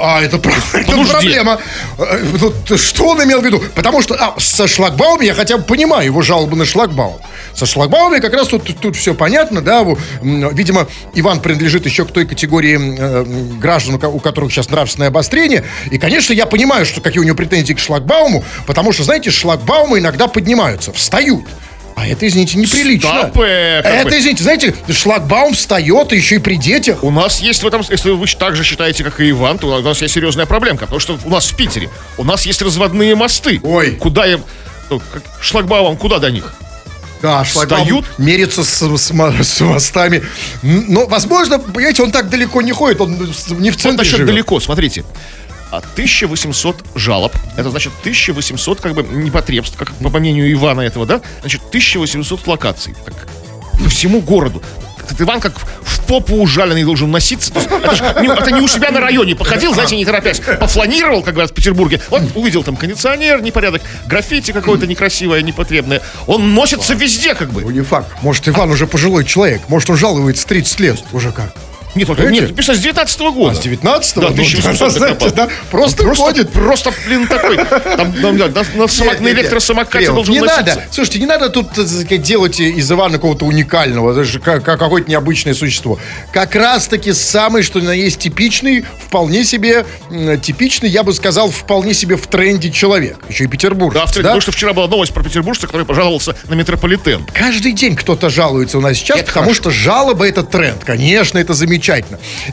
А, 0.00 0.20
это, 0.22 0.36
это 0.72 0.96
нужде. 0.96 1.12
проблема. 1.12 1.58
Э, 1.98 2.76
Что 2.76 3.08
он 3.08 3.24
имел 3.24 3.40
в 3.40 3.44
виду? 3.44 3.62
Потому 3.74 4.02
что 4.02 4.14
а, 4.14 4.38
со 4.38 4.66
шлагбаумом 4.68 5.22
я 5.22 5.34
хотя 5.34 5.58
бы 5.58 5.64
понимаю 5.64 6.06
его 6.06 6.22
жалобы 6.22 6.56
на 6.56 6.64
шлагбаум. 6.64 7.18
Со 7.54 7.66
шлагбаумами 7.66 8.20
как 8.20 8.32
раз 8.34 8.48
тут, 8.48 8.64
тут, 8.80 8.96
все 8.96 9.14
понятно, 9.14 9.60
да. 9.60 9.84
Видимо, 10.22 10.86
Иван 11.14 11.40
принадлежит 11.40 11.86
еще 11.86 12.04
к 12.04 12.12
той 12.12 12.26
категории 12.26 12.78
э, 12.98 13.24
граждан, 13.58 13.96
у 14.02 14.20
которых 14.20 14.52
сейчас 14.52 14.70
нравственное 14.70 15.08
обострение. 15.08 15.64
И, 15.90 15.98
конечно, 15.98 16.32
я 16.32 16.46
понимаю, 16.46 16.86
что 16.86 17.00
какие 17.00 17.20
у 17.20 17.24
него 17.24 17.36
претензии 17.36 17.72
к 17.72 17.78
шлагбауму, 17.78 18.44
потому 18.66 18.92
что, 18.92 19.02
знаете, 19.04 19.30
шлагбаумы 19.30 19.98
иногда 19.98 20.28
поднимаются, 20.28 20.92
встают. 20.92 21.44
А 21.96 22.06
это, 22.06 22.26
извините, 22.26 22.58
неприлично. 22.58 23.10
Стоп, 23.10 23.38
э, 23.40 23.82
как 23.82 23.92
это, 23.92 24.10
бы- 24.10 24.18
извините, 24.18 24.42
знаете, 24.42 24.74
шлагбаум 24.90 25.54
встает, 25.54 26.12
еще 26.12 26.36
и 26.36 26.38
при 26.38 26.56
детях. 26.56 27.02
У 27.04 27.10
нас 27.10 27.40
есть 27.40 27.62
в 27.62 27.66
этом, 27.66 27.82
если 27.88 28.10
вы 28.10 28.26
так 28.26 28.56
же 28.56 28.64
считаете, 28.64 29.04
как 29.04 29.20
и 29.20 29.30
Иван, 29.30 29.58
то 29.58 29.66
у 29.68 29.80
нас 29.80 30.00
есть 30.00 30.14
серьезная 30.14 30.46
проблемка. 30.46 30.86
Потому 30.86 31.00
что 31.00 31.18
у 31.24 31.30
нас 31.30 31.46
в 31.46 31.56
Питере, 31.56 31.90
у 32.16 32.24
нас 32.24 32.46
есть 32.46 32.62
разводные 32.62 33.14
мосты. 33.14 33.60
Ой. 33.62 33.92
Куда 33.92 34.24
я... 34.26 34.40
ну, 34.88 35.00
шлагбаумом, 35.40 35.96
куда 35.96 36.18
до 36.18 36.30
них? 36.30 36.52
Да, 37.22 37.44
шлагбаум 37.44 38.04
мерится 38.18 38.64
с, 38.64 38.80
с 38.80 39.12
с 39.42 39.60
мостами. 39.60 40.22
Но, 40.62 41.06
возможно, 41.06 41.58
понимаете, 41.58 42.02
он 42.02 42.12
так 42.12 42.30
далеко 42.30 42.62
не 42.62 42.72
ходит, 42.72 43.00
он 43.00 43.14
не 43.58 43.70
в 43.70 43.76
центре 43.76 43.98
насчет 43.98 44.16
живет. 44.16 44.26
далеко, 44.28 44.58
смотрите. 44.60 45.04
А 45.70 45.78
1800 45.78 46.84
жалоб, 46.96 47.32
это 47.56 47.70
значит 47.70 47.92
1800 48.00 48.80
как 48.80 48.94
бы 48.94 49.02
непотребств, 49.02 49.76
как 49.76 49.92
по 49.94 50.18
мнению 50.18 50.50
Ивана 50.52 50.80
этого, 50.80 51.06
да? 51.06 51.20
Значит, 51.40 51.62
1800 51.68 52.46
локаций. 52.46 52.94
Так, 53.04 53.14
по 53.82 53.88
всему 53.88 54.20
городу. 54.20 54.62
Этот 54.98 55.20
Иван 55.22 55.40
как 55.40 55.54
в 55.58 56.06
попу 56.06 56.36
ужаленный 56.36 56.84
должен 56.84 57.10
носиться. 57.10 57.52
Есть 57.54 57.66
это, 57.66 57.94
ж 57.94 58.00
не, 58.20 58.28
это 58.28 58.50
не 58.50 58.60
у 58.60 58.68
себя 58.68 58.90
на 58.90 59.00
районе 59.00 59.34
походил, 59.34 59.72
знаете, 59.74 59.96
не 59.96 60.04
торопясь. 60.04 60.40
Пофланировал, 60.40 61.22
как 61.22 61.34
говорят 61.34 61.52
в 61.52 61.54
Петербурге. 61.54 62.00
Вот 62.10 62.22
увидел 62.34 62.62
там 62.62 62.76
кондиционер, 62.76 63.40
непорядок, 63.42 63.82
граффити 64.06 64.52
какое-то 64.52 64.86
некрасивое, 64.86 65.42
непотребное. 65.42 66.00
Он 66.26 66.54
носится 66.54 66.94
везде 66.94 67.34
как 67.34 67.52
бы. 67.52 67.62
Ну, 67.62 67.70
не 67.70 67.82
факт. 67.82 68.08
Может, 68.22 68.48
Иван 68.48 68.70
уже 68.70 68.86
пожилой 68.86 69.24
человек. 69.24 69.62
Может, 69.68 69.90
он 69.90 69.96
жалуется 69.96 70.46
30 70.46 70.80
лет 70.80 70.98
уже 71.12 71.32
как. 71.32 71.54
Нет, 71.94 72.06
только, 72.06 72.26
нет, 72.26 72.48
написано 72.50 72.76
с 72.76 72.80
19 72.80 73.20
года. 73.20 73.50
А 73.52 73.54
с 73.54 73.64
19-го? 73.66 74.20
Да, 74.20 74.28
Ну, 74.28 74.32
1800 74.32 74.92
знаете, 74.92 75.18
докопал. 75.18 75.46
да, 75.46 75.48
просто 75.70 76.02
просто, 76.04 76.22
ходит. 76.24 76.50
Просто, 76.50 76.92
блин, 77.06 77.26
такой. 77.26 77.56
Там, 77.56 78.12
там, 78.12 78.38
да, 78.38 78.46
на, 78.48 78.62
на 78.82 78.88
самок- 78.88 79.12
Нет, 79.14 79.20
на 79.20 79.24
нет, 79.24 79.36
нет. 79.36 79.38
электросамокате 79.38 79.98
Кремов, 80.06 80.14
должен 80.16 80.34
Не 80.34 80.40
носиться. 80.40 80.64
надо. 80.66 80.82
Слушайте, 80.90 81.18
не 81.18 81.26
надо 81.26 81.50
тут 81.50 81.72
так 81.72 81.86
сказать, 81.88 82.22
делать 82.22 82.60
из 82.60 82.90
Ивана 82.92 83.14
какого-то 83.14 83.44
уникального, 83.44 84.14
даже 84.14 84.38
как, 84.40 84.62
как 84.64 84.78
какое-то 84.78 85.10
необычное 85.10 85.54
существо. 85.54 85.98
Как 86.32 86.54
раз-таки 86.54 87.12
самый, 87.12 87.62
что 87.62 87.80
на 87.80 87.90
есть 87.92 88.18
типичный, 88.20 88.84
вполне 89.06 89.44
себе 89.44 89.84
типичный, 90.42 90.88
я 90.88 91.02
бы 91.02 91.12
сказал, 91.12 91.50
вполне 91.50 91.94
себе 91.94 92.16
в 92.16 92.26
тренде 92.26 92.70
человек. 92.70 93.18
Еще 93.28 93.44
и 93.44 93.46
Петербург. 93.46 93.94
Да, 93.94 94.06
в- 94.06 94.14
потому 94.14 94.40
что 94.40 94.52
вчера 94.52 94.72
была 94.72 94.86
новость 94.86 95.12
про 95.12 95.22
петербуржца, 95.24 95.66
который 95.66 95.86
пожаловался 95.86 96.36
на 96.48 96.54
метрополитен. 96.54 97.26
Каждый 97.32 97.72
день 97.72 97.96
кто-то 97.96 98.30
жалуется 98.30 98.78
у 98.78 98.80
нас 98.80 98.96
сейчас, 98.96 99.16
Это 99.18 99.26
потому 99.26 99.46
хорошо. 99.46 99.60
что 99.62 99.70
жалоба 99.70 100.28
это 100.28 100.42
тренд. 100.42 100.84
Конечно, 100.84 101.38
это 101.38 101.52
замечательно. 101.54 101.79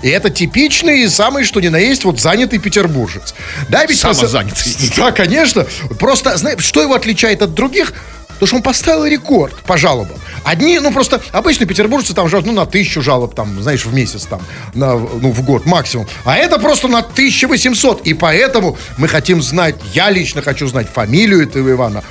И 0.01 0.09
это 0.09 0.29
типичный 0.29 1.01
и 1.01 1.07
самый, 1.07 1.43
что 1.43 1.59
ни 1.59 1.67
на 1.67 1.77
есть, 1.77 2.03
вот 2.05 2.19
занятый 2.19 2.59
петербуржец. 2.59 3.33
Да, 3.69 3.85
ведь 3.85 3.99
Самозанятый. 3.99 4.73
Да, 4.97 5.11
конечно. 5.11 5.65
Просто, 5.99 6.37
знаешь, 6.37 6.63
что 6.63 6.81
его 6.81 6.93
отличает 6.93 7.41
от 7.41 7.53
других? 7.53 7.93
То, 8.39 8.45
что 8.45 8.57
он 8.57 8.61
поставил 8.61 9.05
рекорд 9.05 9.55
по 9.63 9.77
жалобам. 9.77 10.17
Одни, 10.43 10.79
ну 10.79 10.91
просто 10.91 11.19
обычно 11.31 11.65
петербуржцы 11.65 12.13
там 12.13 12.29
жалуют, 12.29 12.45
ну, 12.47 12.53
на 12.53 12.65
тысячу 12.65 13.01
жалоб, 13.01 13.33
там, 13.33 13.61
знаешь, 13.61 13.85
в 13.85 13.93
месяц, 13.93 14.25
там, 14.25 14.41
на, 14.73 14.93
ну, 14.93 15.31
в 15.31 15.41
год 15.43 15.65
максимум. 15.65 16.07
А 16.23 16.37
это 16.37 16.59
просто 16.59 16.87
на 16.87 16.99
1800. 16.99 18.05
И 18.05 18.13
поэтому 18.13 18.77
мы 18.97 19.07
хотим 19.07 19.41
знать, 19.41 19.75
я 19.93 20.11
лично 20.11 20.41
хочу 20.41 20.67
знать 20.67 20.87
фамилию 20.87 21.43
этого 21.43 21.71
Ивана, 21.71 22.03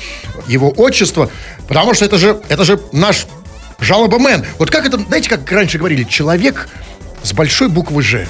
его 0.48 0.70
отчество, 0.76 1.30
потому 1.68 1.94
что 1.94 2.04
это 2.04 2.18
же, 2.18 2.40
это 2.48 2.64
же 2.64 2.80
наш 2.92 3.26
жалобамен. 3.78 4.44
Вот 4.58 4.70
как 4.70 4.86
это, 4.86 4.98
знаете, 4.98 5.28
как 5.28 5.50
раньше 5.50 5.78
говорили, 5.78 6.04
человек 6.04 6.68
с 7.26 7.32
большой 7.32 7.68
буквы 7.68 8.02
«Ж». 8.02 8.28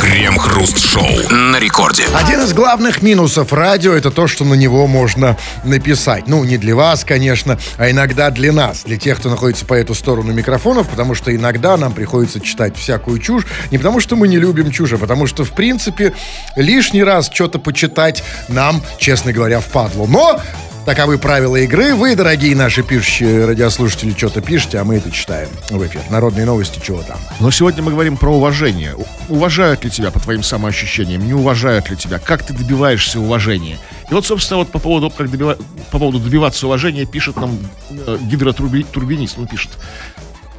Крем-хруст-шоу 0.00 1.30
на 1.30 1.60
рекорде. 1.60 2.04
Один 2.12 2.40
из 2.40 2.52
главных 2.52 3.00
минусов 3.00 3.52
радио 3.52 3.92
это 3.92 4.10
то, 4.10 4.26
что 4.26 4.44
на 4.44 4.54
него 4.54 4.88
можно 4.88 5.38
написать. 5.62 6.26
Ну, 6.26 6.42
не 6.42 6.58
для 6.58 6.74
вас, 6.74 7.04
конечно, 7.04 7.56
а 7.78 7.88
иногда 7.88 8.30
для 8.30 8.52
нас, 8.52 8.82
для 8.82 8.96
тех, 8.96 9.18
кто 9.18 9.30
находится 9.30 9.64
по 9.64 9.74
эту 9.74 9.94
сторону 9.94 10.32
микрофонов, 10.32 10.88
потому 10.88 11.14
что 11.14 11.34
иногда 11.34 11.76
нам 11.76 11.92
приходится 11.92 12.40
читать 12.40 12.76
всякую 12.76 13.20
чушь. 13.20 13.44
Не 13.70 13.78
потому 13.78 14.00
что 14.00 14.16
мы 14.16 14.26
не 14.26 14.38
любим 14.38 14.72
чушь, 14.72 14.92
а 14.92 14.98
потому 14.98 15.28
что, 15.28 15.44
в 15.44 15.52
принципе, 15.52 16.12
лишний 16.56 17.04
раз 17.04 17.30
что-то 17.32 17.60
почитать 17.60 18.24
нам, 18.48 18.82
честно 18.98 19.32
говоря, 19.32 19.60
впадло. 19.60 20.06
Но 20.06 20.40
Таковы 20.84 21.16
правила 21.16 21.54
игры. 21.56 21.94
Вы, 21.94 22.16
дорогие 22.16 22.56
наши 22.56 22.82
пишущие 22.82 23.44
радиослушатели, 23.44 24.12
что-то 24.16 24.40
пишете, 24.40 24.78
а 24.78 24.84
мы 24.84 24.96
это 24.96 25.12
читаем 25.12 25.48
в 25.70 25.86
эфир. 25.86 26.00
Народные 26.10 26.44
новости, 26.44 26.80
чего 26.82 27.02
там. 27.02 27.18
Но 27.38 27.52
сегодня 27.52 27.84
мы 27.84 27.92
говорим 27.92 28.16
про 28.16 28.34
уважение. 28.34 28.96
Уважают 29.28 29.84
ли 29.84 29.90
тебя 29.90 30.10
по 30.10 30.18
твоим 30.18 30.42
самоощущениям? 30.42 31.24
Не 31.24 31.34
уважают 31.34 31.88
ли 31.88 31.96
тебя? 31.96 32.18
Как 32.18 32.42
ты 32.42 32.52
добиваешься 32.52 33.20
уважения? 33.20 33.78
И 34.10 34.14
вот, 34.14 34.26
собственно, 34.26 34.58
вот 34.58 34.72
по 34.72 34.80
поводу, 34.80 35.08
как 35.10 35.28
добива- 35.28 35.56
по 35.92 36.00
поводу 36.00 36.18
добиваться 36.18 36.66
уважения 36.66 37.04
пишет 37.06 37.36
нам 37.36 37.56
э, 37.90 38.18
гидротурбинист. 38.20 39.38
Он 39.38 39.46
пишет. 39.46 39.70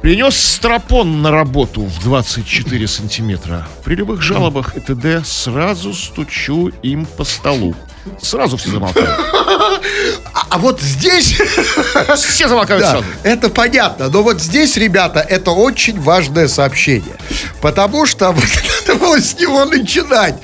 Принес 0.04 0.36
стропон 0.36 1.22
на 1.22 1.30
работу 1.30 1.80
в 1.80 2.02
24 2.02 2.88
сантиметра. 2.88 3.66
При 3.84 3.94
любых 3.94 4.20
жалобах 4.20 4.76
и 4.76 4.80
т.д. 4.80 5.22
сразу 5.24 5.94
стучу 5.94 6.68
им 6.82 7.06
по 7.06 7.24
столу. 7.24 7.74
Сразу 8.20 8.58
все 8.58 8.72
замолкают. 8.72 9.08
А, 10.34 10.46
а 10.50 10.58
вот 10.58 10.82
здесь... 10.82 11.40
Все 12.16 12.48
замолкают 12.48 12.82
Да, 12.82 12.90
сразу. 12.90 13.06
это 13.22 13.48
понятно. 13.48 14.10
Но 14.10 14.22
вот 14.22 14.42
здесь, 14.42 14.76
ребята, 14.76 15.20
это 15.20 15.52
очень 15.52 15.98
важное 15.98 16.48
сообщение. 16.48 17.16
Потому 17.62 18.04
что 18.04 18.32
вот 18.32 18.44
надо 18.86 19.00
было 19.00 19.18
с 19.18 19.38
него 19.38 19.64
начинать. 19.64 20.34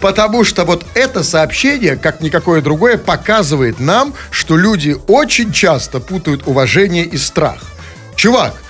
Потому 0.00 0.42
что 0.42 0.64
вот 0.64 0.86
это 0.94 1.22
сообщение, 1.22 1.96
как 1.96 2.22
никакое 2.22 2.62
другое, 2.62 2.96
показывает 2.96 3.78
нам, 3.78 4.14
что 4.30 4.56
люди 4.56 4.96
очень 5.06 5.52
часто 5.52 6.00
путают 6.00 6.44
уважение 6.46 7.04
и 7.04 7.18
страх. 7.18 7.58
Чувак, 8.16 8.61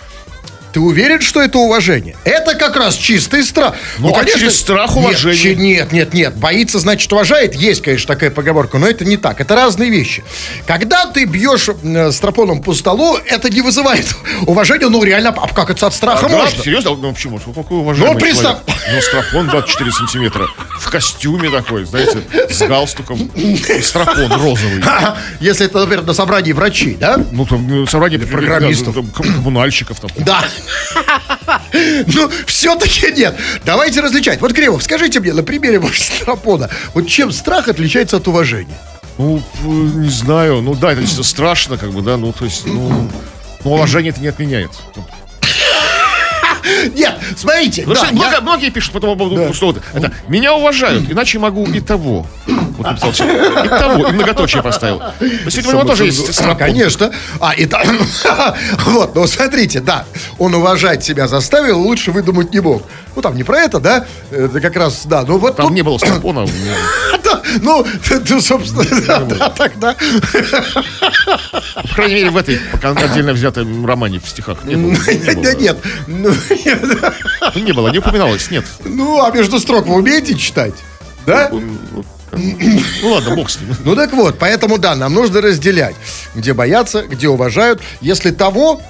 ты 0.72 0.80
уверен, 0.80 1.20
что 1.20 1.42
это 1.42 1.58
уважение? 1.58 2.16
Это 2.24 2.54
как 2.54 2.76
раз 2.76 2.94
чистый 2.96 3.42
страх. 3.44 3.74
Ну, 3.98 4.14
а 4.16 4.24
через 4.24 4.58
страх 4.58 4.90
Нет, 4.94 4.98
уважение? 5.04 5.36
чи- 5.36 5.54
Нет, 5.56 5.92
нет, 5.92 6.14
нет. 6.14 6.34
Боится, 6.36 6.78
значит, 6.78 7.12
уважает. 7.12 7.54
Есть, 7.54 7.82
конечно, 7.82 8.06
такая 8.14 8.30
поговорка, 8.30 8.78
но 8.78 8.86
это 8.88 9.04
не 9.04 9.16
так. 9.16 9.40
Это 9.40 9.54
разные 9.54 9.90
вещи. 9.90 10.24
Когда 10.66 11.06
ты 11.06 11.24
бьешь 11.24 11.68
э, 11.82 12.12
стропоном 12.12 12.62
по 12.62 12.74
столу, 12.74 13.16
это 13.26 13.50
не 13.50 13.60
вызывает 13.60 14.06
уважения. 14.46 14.88
Ну, 14.88 15.02
реально, 15.04 15.30
а 15.30 15.48
как 15.48 15.70
это 15.70 15.86
от 15.86 15.94
страха 15.94 16.28
Да, 16.28 16.36
можно? 16.36 16.62
серьезно? 16.62 16.90
Ну, 16.96 17.12
почему? 17.12 17.40
Ну, 17.44 17.52
какой 17.52 17.78
уважаемый 17.78 18.14
Ну, 18.14 18.20
представь-. 18.20 18.58
Ну, 18.92 19.00
стропон 19.00 19.48
24 19.48 19.92
сантиметра. 19.92 20.46
В 20.80 20.90
костюме 20.90 21.50
такой, 21.50 21.84
знаете, 21.84 22.18
с 22.50 22.58
галстуком. 22.66 23.30
Стропон 23.82 24.32
розовый. 24.32 24.82
Если 25.40 25.66
это, 25.66 25.80
например, 25.80 26.04
на 26.04 26.14
собрании 26.14 26.52
врачей, 26.52 26.94
да? 26.94 27.18
Ну, 27.30 27.46
там, 27.46 27.66
ну, 27.68 27.86
собрание 27.86 28.18
программистов. 28.18 28.94
да, 28.94 29.02
коммунальщиков 29.22 30.00
там. 30.00 30.10
Да. 30.18 30.44
Ну, 32.06 32.30
все-таки 32.46 33.12
нет. 33.12 33.36
Давайте 33.64 34.00
различать. 34.00 34.40
Вот, 34.40 34.52
Кремов, 34.52 34.82
скажите 34.82 35.20
мне 35.20 35.32
на 35.32 35.42
примере 35.42 35.78
вашего 35.78 36.04
стропона, 36.04 36.70
вот 36.94 37.06
чем 37.06 37.32
страх 37.32 37.68
отличается 37.68 38.18
от 38.18 38.28
уважения? 38.28 38.78
Ну, 39.18 39.42
не 39.64 40.10
знаю. 40.10 40.62
Ну, 40.62 40.74
да, 40.74 40.92
это 40.92 41.22
страшно, 41.22 41.76
как 41.78 41.92
бы, 41.92 42.02
да. 42.02 42.16
Ну, 42.16 42.32
то 42.32 42.44
есть, 42.44 42.66
ну... 42.66 43.10
Но 43.64 43.74
уважение 43.74 44.10
это 44.10 44.20
не 44.20 44.28
отменяет. 44.28 44.70
Нет, 46.94 47.18
смотрите. 47.36 47.82
Потому 47.82 48.20
да, 48.20 48.26
что 48.26 48.34
я- 48.36 48.40
многие 48.40 48.70
пишут 48.70 48.92
по 48.92 49.00
тому 49.00 49.16
поводу, 49.16 49.52
что 49.54 49.66
вот 49.66 49.82
это 49.92 50.12
меня 50.28 50.54
уважают, 50.54 51.10
иначе 51.10 51.38
могу 51.38 51.64
и 51.66 51.80
того. 51.80 52.26
Вот 52.78 52.86
написал 52.86 53.12
человек. 53.12 53.64
И 53.66 53.68
того, 53.68 54.08
и 54.08 54.12
многоточие 54.12 54.62
поставил. 54.62 54.98
То 54.98 55.12
есть, 55.20 55.56
видимо, 55.58 55.70
у 55.72 55.74
него 55.80 55.84
тоже 55.84 56.06
есть 56.06 56.32
стропон. 56.34 56.56
Конечно. 56.56 57.12
А, 57.38 57.52
и 57.54 57.66
вот, 58.86 59.14
ну 59.14 59.26
смотрите, 59.26 59.80
да, 59.80 60.04
он 60.38 60.54
уважать 60.54 61.04
себя 61.04 61.28
заставил, 61.28 61.80
лучше 61.80 62.12
выдумать 62.12 62.52
не 62.52 62.60
мог. 62.60 62.82
Ну, 63.14 63.20
там 63.22 63.36
не 63.36 63.44
про 63.44 63.58
это, 63.60 63.78
да, 63.78 64.06
это 64.30 64.60
как 64.60 64.74
раз, 64.76 65.02
да, 65.04 65.22
ну 65.26 65.36
вот 65.38 65.56
Там 65.56 65.66
тут- 65.66 65.74
не 65.74 65.82
было 65.82 65.98
стропона. 65.98 66.46
ну, 67.60 67.84
ты, 68.08 68.40
собственно, 68.40 68.84
да, 69.06 69.20
да, 69.20 69.48
тогда. 69.50 69.96
По 71.74 71.94
крайней 71.94 72.14
мере, 72.16 72.30
в 72.30 72.36
этой 72.36 72.58
отдельно 72.82 73.32
взятом 73.32 73.84
романе 73.86 74.20
в 74.20 74.28
стихах 74.28 74.64
не 74.64 74.76
было. 74.76 74.96
Да 75.42 75.54
нет, 75.54 75.78
ну, 76.06 76.30
Ну, 77.54 77.60
Не 77.60 77.72
было, 77.72 77.88
не 77.88 77.98
упоминалось, 77.98 78.50
нет. 78.50 78.64
ну, 78.84 79.22
а 79.24 79.30
между 79.30 79.58
строк 79.58 79.86
вы 79.86 79.94
умеете 79.96 80.34
читать? 80.36 80.74
Да? 81.26 81.50
Ну 82.32 83.10
ладно, 83.10 83.36
бог 83.36 83.50
с 83.50 83.60
ним. 83.60 83.74
Ну 83.84 83.94
так 83.94 84.12
вот, 84.12 84.38
поэтому 84.38 84.78
да, 84.78 84.94
нам 84.94 85.12
нужно 85.12 85.40
разделять, 85.42 85.94
где 86.34 86.54
боятся, 86.54 87.02
где 87.02 87.28
уважают. 87.28 87.80
Если 88.00 88.30
того, 88.30 88.80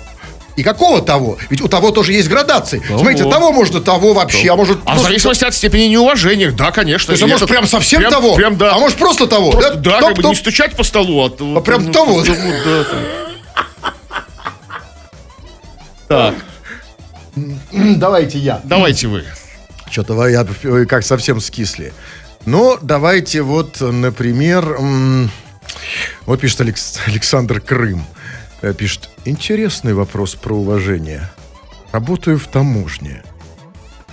и 0.57 0.63
какого 0.63 1.01
того? 1.03 1.39
Ведь 1.51 1.61
у 1.61 1.69
того 1.69 1.91
тоже 1.91 2.13
есть 2.13 2.29
градации. 2.29 2.83
Смотрите, 2.87 3.25
того 3.25 3.53
можно 3.53 3.81
того 3.81 4.13
вообще, 4.13 4.51
а 4.51 4.57
может... 4.57 4.79
А 4.85 4.97
в 4.97 5.01
зависимости 5.01 5.45
от 5.45 5.55
степени 5.55 5.85
неуважения, 5.85 6.51
да, 6.53 6.71
конечно. 6.71 7.07
То 7.07 7.13
есть, 7.13 7.23
а 7.23 7.27
может, 7.27 7.49
прям 7.49 7.67
совсем 7.67 8.01
прям- 8.01 8.13
того? 8.13 8.35
Прям, 8.35 8.57
да. 8.59 8.75
А 8.75 8.79
может, 8.79 8.99
просто 8.99 9.27
того? 9.27 9.53
Просто, 9.53 9.77
да, 9.77 9.99
Топ, 10.01 10.09
как 10.09 10.17
бы 10.17 10.23
топ. 10.23 10.31
не 10.33 10.37
стучать 10.37 10.77
по 10.77 10.83
столу, 10.85 11.25
а, 11.25 11.31
то- 11.31 11.57
А 11.57 11.61
прям 11.61 11.87
ну, 11.87 11.93
того, 11.93 12.23
да? 12.23 12.35
да. 12.65 12.85
Так, 16.09 16.35
Давайте 17.73 18.39
я. 18.39 18.61
давайте 18.65 19.09
вы. 19.09 19.25
Что-то 19.91 20.15
вы, 20.15 20.31
я, 20.31 20.45
как 20.87 21.03
совсем 21.05 21.41
скисли. 21.41 21.93
Ну, 22.45 22.77
давайте 22.83 23.43
вот, 23.43 23.81
например, 23.81 24.79
вот 26.27 26.41
пишет 26.41 26.61
Алекс- 26.61 26.99
Александр 27.07 27.61
Крым. 27.61 28.05
Э, 28.63 28.73
Пишет, 28.73 29.11
интересный 29.25 29.95
вопрос 29.95 30.35
про 30.35 30.55
уважение. 30.55 31.29
Работаю 31.93 32.39
в 32.39 32.47
таможне. 32.47 33.23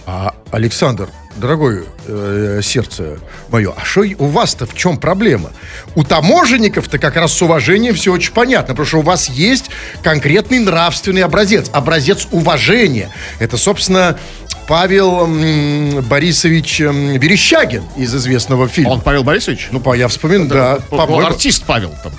А, 0.06 0.34
Александр, 0.52 1.08
дорогой 1.38 1.86
э, 2.08 2.62
сердце 2.64 3.20
мое, 3.50 3.74
а 3.78 3.86
что 3.86 4.02
у 4.18 4.26
вас-то 4.26 4.66
в 4.66 4.74
чем 4.74 4.98
проблема? 4.98 5.52
У 5.96 6.04
таможенников-то 6.04 6.98
как 6.98 7.16
раз 7.16 7.32
с 7.34 7.42
уважением 7.44 7.94
все 7.94 8.12
очень 8.12 8.34
понятно, 8.34 8.74
потому 8.74 8.88
что 8.88 8.98
у 8.98 9.02
вас 9.04 9.30
есть 9.30 9.70
конкретный 10.02 10.60
нравственный 10.60 11.22
образец, 11.22 11.70
образец 11.72 12.28
уважения. 12.32 13.10
Это, 13.38 13.58
собственно, 13.58 14.18
Павел 14.68 15.26
м, 15.26 16.02
Борисович 16.02 16.82
м, 16.82 17.12
Верещагин 17.20 17.84
из 17.96 18.14
известного 18.16 18.68
фильма. 18.68 18.90
Он 18.94 19.02
Павел 19.02 19.24
Борисович? 19.24 19.70
Ну, 19.72 19.80
по- 19.80 19.94
я 19.94 20.08
вспоминаю, 20.08 20.50
да. 20.50 20.80
По-моему. 20.90 21.28
артист 21.28 21.64
Павел 21.68 21.94
там. 22.04 22.12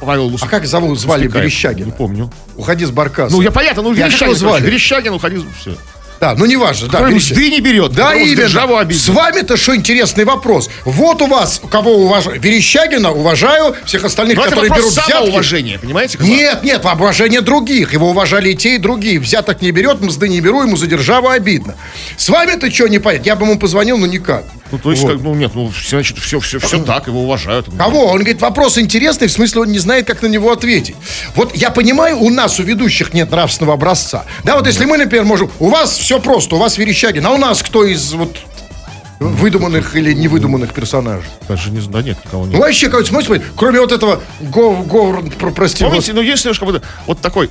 Павел 0.00 0.28
Лус- 0.28 0.40
А 0.42 0.48
как 0.48 0.66
зовут, 0.66 0.98
звали 0.98 1.24
Лускаев? 1.24 1.44
Верещагина? 1.44 1.86
Не 1.86 1.92
помню. 1.92 2.30
Уходи 2.56 2.84
с 2.84 2.90
баркаса. 2.90 3.34
Ну, 3.34 3.42
я 3.42 3.50
понятно, 3.50 3.82
ну, 3.82 3.92
Я 3.94 4.06
Верещагин. 4.06 4.34
звали? 4.34 4.64
Верещагин, 4.64 5.12
уходи, 5.14 5.38
все. 5.60 5.74
Да, 6.20 6.34
ну 6.36 6.44
неважно. 6.44 6.86
Да, 6.88 6.98
Который 6.98 7.14
мзды 7.14 7.48
не 7.50 7.60
берет. 7.60 7.92
Да, 7.92 8.10
обидел. 8.10 8.46
С 8.46 9.08
вами-то 9.08 9.56
что 9.56 9.74
интересный 9.74 10.24
вопрос. 10.26 10.68
Вот 10.84 11.22
у 11.22 11.26
вас, 11.26 11.62
кого 11.70 11.96
уважаю. 11.96 12.38
Верещагина 12.38 13.10
уважаю, 13.10 13.74
всех 13.86 14.04
остальных, 14.04 14.36
Но 14.36 14.42
это 14.42 14.50
которые 14.50 14.68
вопрос 14.68 14.84
берут 14.84 14.92
взятки. 14.92 15.12
самоуважения, 15.12 15.78
понимаете? 15.78 16.18
как? 16.18 16.26
Нет, 16.26 16.62
нет, 16.62 16.84
уважение 16.84 17.40
других. 17.40 17.94
Его 17.94 18.10
уважали 18.10 18.50
и 18.50 18.54
те, 18.54 18.74
и 18.74 18.78
другие. 18.78 19.18
Взяток 19.18 19.62
не 19.62 19.70
берет, 19.70 20.02
мзды 20.02 20.28
не 20.28 20.42
беру, 20.42 20.62
ему 20.62 20.76
за 20.76 20.86
державу 20.86 21.28
обидно. 21.30 21.74
С 22.18 22.28
вами-то 22.28 22.70
что 22.70 22.86
не 22.88 22.98
понятно? 22.98 23.24
Я 23.24 23.34
бы 23.36 23.46
ему 23.46 23.58
позвонил, 23.58 23.96
но 23.96 24.04
никак. 24.06 24.44
Ну, 24.72 24.78
то 24.78 24.90
есть, 24.90 25.02
Вот. 25.02 25.12
как, 25.12 25.22
ну, 25.22 25.34
нет, 25.34 25.52
ну, 25.54 25.68
все, 25.70 25.96
значит, 25.96 26.18
все, 26.18 26.38
все, 26.40 26.58
все 26.58 26.82
так, 26.84 27.06
его 27.08 27.22
уважают. 27.24 27.66
Кого? 27.76 28.06
Он 28.06 28.16
говорит, 28.18 28.40
вопрос 28.40 28.78
интересный, 28.78 29.26
в 29.26 29.32
смысле 29.32 29.62
он 29.62 29.72
не 29.72 29.78
знает, 29.78 30.06
как 30.06 30.22
на 30.22 30.26
него 30.26 30.52
ответить. 30.52 30.94
Вот 31.34 31.54
я 31.56 31.70
понимаю, 31.70 32.18
у 32.18 32.30
нас, 32.30 32.60
у 32.60 32.62
ведущих 32.62 33.12
нет 33.12 33.30
нравственного 33.30 33.74
образца. 33.74 34.24
Да, 34.44 34.56
вот 34.56 34.66
если 34.66 34.84
мы, 34.84 34.96
например, 34.98 35.24
можем... 35.24 35.50
У 35.58 35.68
вас 35.68 35.96
все 35.98 36.20
просто, 36.20 36.56
у 36.56 36.58
вас 36.58 36.78
Верещагин, 36.78 37.26
а 37.26 37.30
у 37.30 37.36
нас 37.36 37.62
кто 37.62 37.84
из 37.84 38.12
вот 38.12 38.36
выдуманных 39.18 39.94
или 39.96 40.12
невыдуманных 40.12 40.72
персонажей? 40.72 41.28
Даже 41.48 41.70
не 41.70 41.80
знаю, 41.80 42.04
нет, 42.04 42.18
никого 42.24 42.44
нет. 42.46 42.54
Ну, 42.54 42.60
вообще, 42.60 42.86
какой-то 42.86 43.08
смысл, 43.08 43.34
кроме 43.56 43.80
вот 43.80 43.92
этого 43.92 44.20
Го- 44.40 44.82
Говор, 44.82 45.22
про- 45.38 45.50
прости, 45.50 45.84
Помните, 45.84 46.12
ну 46.12 46.22
есть 46.22 46.44
немножко 46.44 46.64
вот, 46.64 46.82
вот 47.06 47.20
такой. 47.20 47.50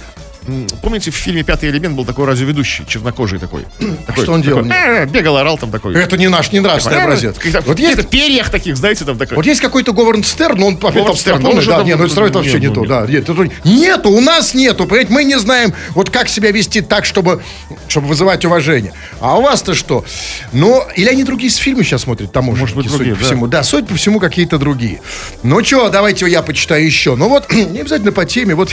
Помните, 0.81 1.11
в 1.11 1.15
фильме 1.15 1.43
Пятый 1.43 1.69
элемент 1.69 1.95
был 1.95 2.05
такой 2.05 2.25
радиоведущий, 2.25 2.85
чернокожий 2.87 3.39
такой. 3.39 3.65
Такой- 4.05 4.23
что 4.23 4.33
он 4.33 4.41
делал? 4.41 4.63
такой, 4.63 4.75
«Э, 4.77 5.05
Бегал, 5.05 5.37
орал 5.37 5.57
там 5.57 5.71
такой. 5.71 5.95
это 5.95 6.17
не 6.17 6.27
наш, 6.27 6.51
не 6.51 6.59
нравственный 6.59 6.97
Э, 6.97 7.03
образец. 7.03 7.35
каких-то- 7.37 7.61
Вот 7.61 7.79
есть, 7.79 8.09
перьях 8.09 8.49
таких, 8.49 8.77
знаете, 8.77 9.05
там 9.05 9.17
такой. 9.17 9.35
вот 9.37 9.45
есть 9.45 9.61
какой-то 9.61 9.93
Говард 9.93 10.25
Стерн, 10.25 10.59
но 10.59 10.67
он 10.67 10.75
опять 10.75 11.05
там 11.05 11.15
Стерн, 11.15 11.45
он 11.45 11.55
да, 11.57 11.77
там- 11.77 11.85
не, 11.85 11.95
ну 11.95 12.07
строит 12.07 12.35
вообще 12.35 12.53
нет, 12.53 12.61
не 12.61 12.73
то, 12.73 12.79
нет. 12.81 12.89
да, 12.89 13.05
нет, 13.07 13.29
это- 13.29 13.49
нету, 13.63 14.09
у 14.11 14.21
нас 14.21 14.53
нету, 14.53 14.85
понимаете, 14.85 15.13
мы 15.13 15.23
не 15.23 15.39
знаем, 15.39 15.73
вот 15.91 16.09
как 16.09 16.29
себя 16.29 16.51
вести 16.51 16.81
так, 16.81 17.05
чтобы, 17.05 17.41
чтобы 17.87 18.07
вызывать 18.07 18.45
уважение. 18.45 18.93
А 19.19 19.37
у 19.37 19.41
вас-то 19.41 19.73
что? 19.75 20.05
Ну, 20.53 20.83
или 20.95 21.09
они 21.09 21.23
другие 21.23 21.51
с 21.51 21.55
фильма 21.57 21.83
сейчас 21.83 22.03
смотрят, 22.03 22.31
там 22.31 22.45
Может 22.45 22.75
быть, 22.75 22.89
судя 22.89 23.15
по 23.15 23.23
всему. 23.23 23.47
Да, 23.47 23.63
судя 23.63 23.87
по 23.87 23.95
всему, 23.95 24.19
какие-то 24.19 24.57
другие. 24.57 25.01
Ну 25.43 25.63
что, 25.63 25.89
давайте 25.89 26.27
я 26.27 26.41
почитаю 26.41 26.85
еще. 26.85 27.15
Ну 27.15 27.29
вот, 27.29 27.51
не 27.53 27.79
обязательно 27.81 28.11
по 28.11 28.25
теме, 28.25 28.55
вот... 28.55 28.69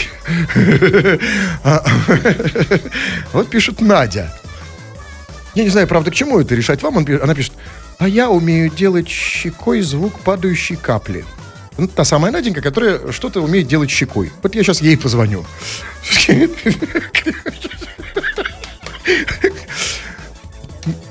Вот 3.32 3.48
пишет 3.50 3.80
Надя. 3.80 4.32
Я 5.54 5.64
не 5.64 5.70
знаю, 5.70 5.86
правда, 5.86 6.10
к 6.10 6.14
чему 6.14 6.38
это 6.38 6.54
решать 6.54 6.82
вам. 6.82 6.98
Она 6.98 7.34
пишет, 7.34 7.52
а 7.98 8.08
я 8.08 8.28
умею 8.30 8.70
делать 8.70 9.08
щекой 9.08 9.80
звук 9.80 10.20
падающей 10.20 10.76
капли. 10.76 11.24
Ну, 11.78 11.88
та 11.88 12.04
самая 12.04 12.32
Наденька, 12.32 12.62
которая 12.62 13.12
что-то 13.12 13.40
умеет 13.42 13.66
делать 13.68 13.90
щекой. 13.90 14.32
Вот 14.42 14.54
я 14.54 14.62
сейчас 14.62 14.80
ей 14.80 14.96
позвоню. 14.96 15.44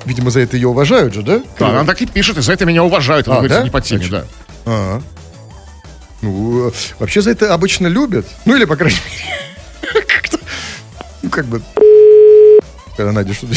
Видимо, 0.06 0.30
за 0.30 0.40
это 0.42 0.56
ее 0.56 0.68
уважают 0.70 1.14
же, 1.14 1.22
да? 1.22 1.42
Да, 1.60 1.70
она 1.70 1.84
так 1.84 2.02
и 2.02 2.06
пишет, 2.06 2.38
и 2.38 2.42
за 2.42 2.54
это 2.54 2.66
меня 2.66 2.84
уважают. 2.84 3.28
А, 3.28 3.40
А, 3.40 3.48
да? 3.48 3.64
не 3.64 3.70
по 3.70 3.82
теме, 3.82 4.08
да. 4.08 4.26
А. 4.66 5.02
Ну, 6.22 6.72
вообще 7.00 7.22
за 7.22 7.32
это 7.32 7.54
обычно 7.54 7.88
любят. 7.88 8.26
Ну, 8.46 8.56
или, 8.56 8.66
по 8.66 8.76
крайней 8.76 8.98
мере, 8.98 9.36
ну, 11.26 11.32
как 11.32 11.46
бы, 11.46 11.62
когда 12.96 13.12
Надя 13.12 13.34
что-то. 13.34 13.56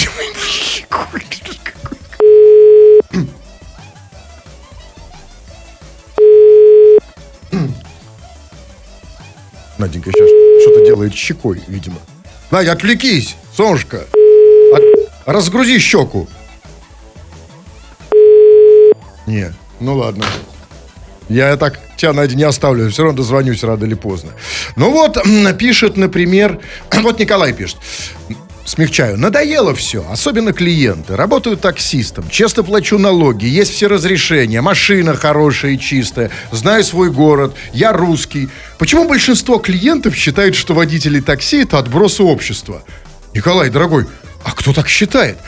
Наденька 9.78 10.10
сейчас 10.10 10.28
что-то 10.62 10.84
делает 10.84 11.14
щекой, 11.14 11.62
видимо. 11.68 11.98
Надя, 12.50 12.72
отвлекись, 12.72 13.36
солнышко. 13.56 14.04
От- 14.74 15.08
Разгрузи 15.26 15.78
щеку. 15.78 16.26
Не, 19.26 19.52
ну 19.80 19.96
ладно. 19.96 20.24
Я 21.28 21.56
так 21.56 21.78
тебя, 21.98 22.12
Надя, 22.12 22.36
не 22.36 22.44
оставлю. 22.44 22.90
Все 22.90 23.02
равно 23.02 23.18
дозвонюсь 23.18 23.62
рано 23.62 23.84
или 23.84 23.94
поздно. 23.94 24.30
Ну 24.76 24.90
вот, 24.90 25.18
пишет, 25.58 25.96
например... 25.96 26.60
Вот 27.08 27.20
Николай 27.20 27.52
пишет. 27.52 27.76
Смягчаю. 28.68 29.16
Надоело 29.18 29.74
все, 29.74 30.04
особенно 30.10 30.52
клиенты. 30.52 31.16
Работаю 31.16 31.56
таксистом, 31.56 32.28
честно 32.28 32.62
плачу 32.62 32.98
налоги, 32.98 33.46
есть 33.46 33.72
все 33.72 33.86
разрешения, 33.86 34.60
машина 34.60 35.16
хорошая 35.16 35.72
и 35.72 35.78
чистая, 35.78 36.30
знаю 36.52 36.84
свой 36.84 37.10
город, 37.10 37.54
я 37.72 37.94
русский. 37.94 38.50
Почему 38.78 39.08
большинство 39.08 39.56
клиентов 39.56 40.14
считают, 40.14 40.54
что 40.54 40.74
водители 40.74 41.20
такси 41.20 41.62
это 41.62 41.78
отбросы 41.78 42.22
общества? 42.22 42.82
Николай, 43.32 43.70
дорогой, 43.70 44.04
а 44.44 44.52
кто 44.52 44.72
так 44.72 44.88
считает? 44.88 45.38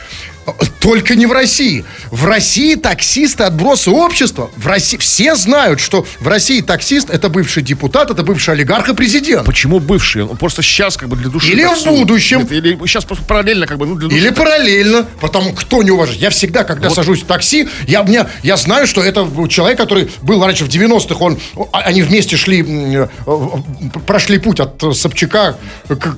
Только 0.79 1.15
не 1.15 1.27
в 1.27 1.31
России. 1.31 1.85
В 2.09 2.25
России 2.25 2.73
таксисты 2.75 3.43
отбросы 3.43 3.91
общества. 3.91 4.49
В 4.57 4.65
России 4.65 4.97
все 4.97 5.35
знают, 5.35 5.79
что 5.79 6.05
в 6.19 6.27
России 6.27 6.61
таксист 6.61 7.11
это 7.11 7.29
бывший 7.29 7.61
депутат, 7.61 8.09
это 8.09 8.23
бывший 8.23 8.55
олигарх 8.55 8.89
и 8.89 8.95
президент. 8.95 9.45
Почему 9.45 9.79
бывший? 9.79 10.23
Он 10.23 10.37
просто 10.37 10.63
сейчас 10.63 10.97
как 10.97 11.09
бы 11.09 11.15
для 11.15 11.29
души. 11.29 11.51
Или 11.51 11.63
в 11.63 11.85
будущем. 11.85 12.41
Это 12.41 12.55
Или 12.55 12.77
сейчас 12.87 13.05
просто 13.05 13.23
параллельно 13.25 13.67
как 13.67 13.77
бы 13.77 13.85
ну, 13.85 13.95
для 13.95 14.09
души. 14.09 14.19
Или 14.19 14.29
параллельно, 14.31 15.05
потому 15.19 15.53
кто 15.53 15.83
не 15.83 15.91
уважает. 15.91 16.19
Я 16.19 16.31
всегда, 16.31 16.63
когда 16.63 16.89
сажусь 16.89 17.21
в 17.21 17.25
такси, 17.25 17.69
я, 17.87 18.01
мне, 18.01 18.25
я 18.41 18.57
знаю, 18.57 18.87
что 18.87 19.03
это 19.03 19.27
человек, 19.47 19.77
который 19.77 20.09
был 20.23 20.43
раньше 20.43 20.65
в 20.65 20.69
90-х, 20.69 21.15
он, 21.19 21.39
а- 21.71 21.81
они 21.81 22.01
вместе 22.01 22.35
шли, 22.35 22.65
э, 22.67 23.07
прошли 24.07 24.39
путь 24.39 24.59
от 24.59 24.83
Собчака, 24.95 25.57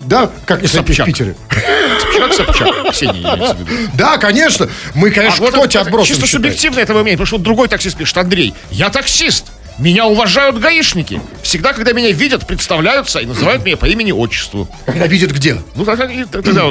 да, 0.06 0.32
как 0.46 0.64
в 0.64 0.68
Собчак. 0.68 1.06
Питере. 1.06 1.36
Собчак, 2.18 2.34
Собчак. 2.34 2.92
Ксения 2.92 3.22
имеется 3.22 3.54
в 3.56 3.60
виду. 3.60 3.92
Да, 3.96 4.18
конечно. 4.18 4.70
Мы, 4.96 5.10
А 5.10 5.12
конечно, 5.12 5.42
вот 5.42 5.52
кто 5.52 5.62
это 5.62 5.70
тебя 5.70 5.82
отбросом 5.82 6.08
Чисто 6.08 6.26
считает? 6.26 6.44
субъективно 6.44 6.80
этого 6.80 7.00
мнение, 7.02 7.18
потому 7.18 7.28
что 7.28 7.36
вот 7.38 7.44
другой 7.44 7.68
таксист 7.68 7.98
пишет, 7.98 8.18
Андрей, 8.18 8.54
я 8.72 8.90
таксист. 8.90 9.46
Меня 9.80 10.06
уважают 10.06 10.60
гаишники. 10.60 11.20
Всегда, 11.42 11.74
когда 11.74 11.94
меня 11.94 12.12
видят, 12.12 12.46
представляются 12.46 13.18
и 13.20 13.26
называют 13.26 13.66
меня 13.66 13.76
по 13.76 13.88
имени-отчеству. 13.88 14.70
Когда 14.86 15.08
видят 15.08 15.32
где? 15.32 15.58
Ну, 15.74 15.84
тогда, 15.84 16.06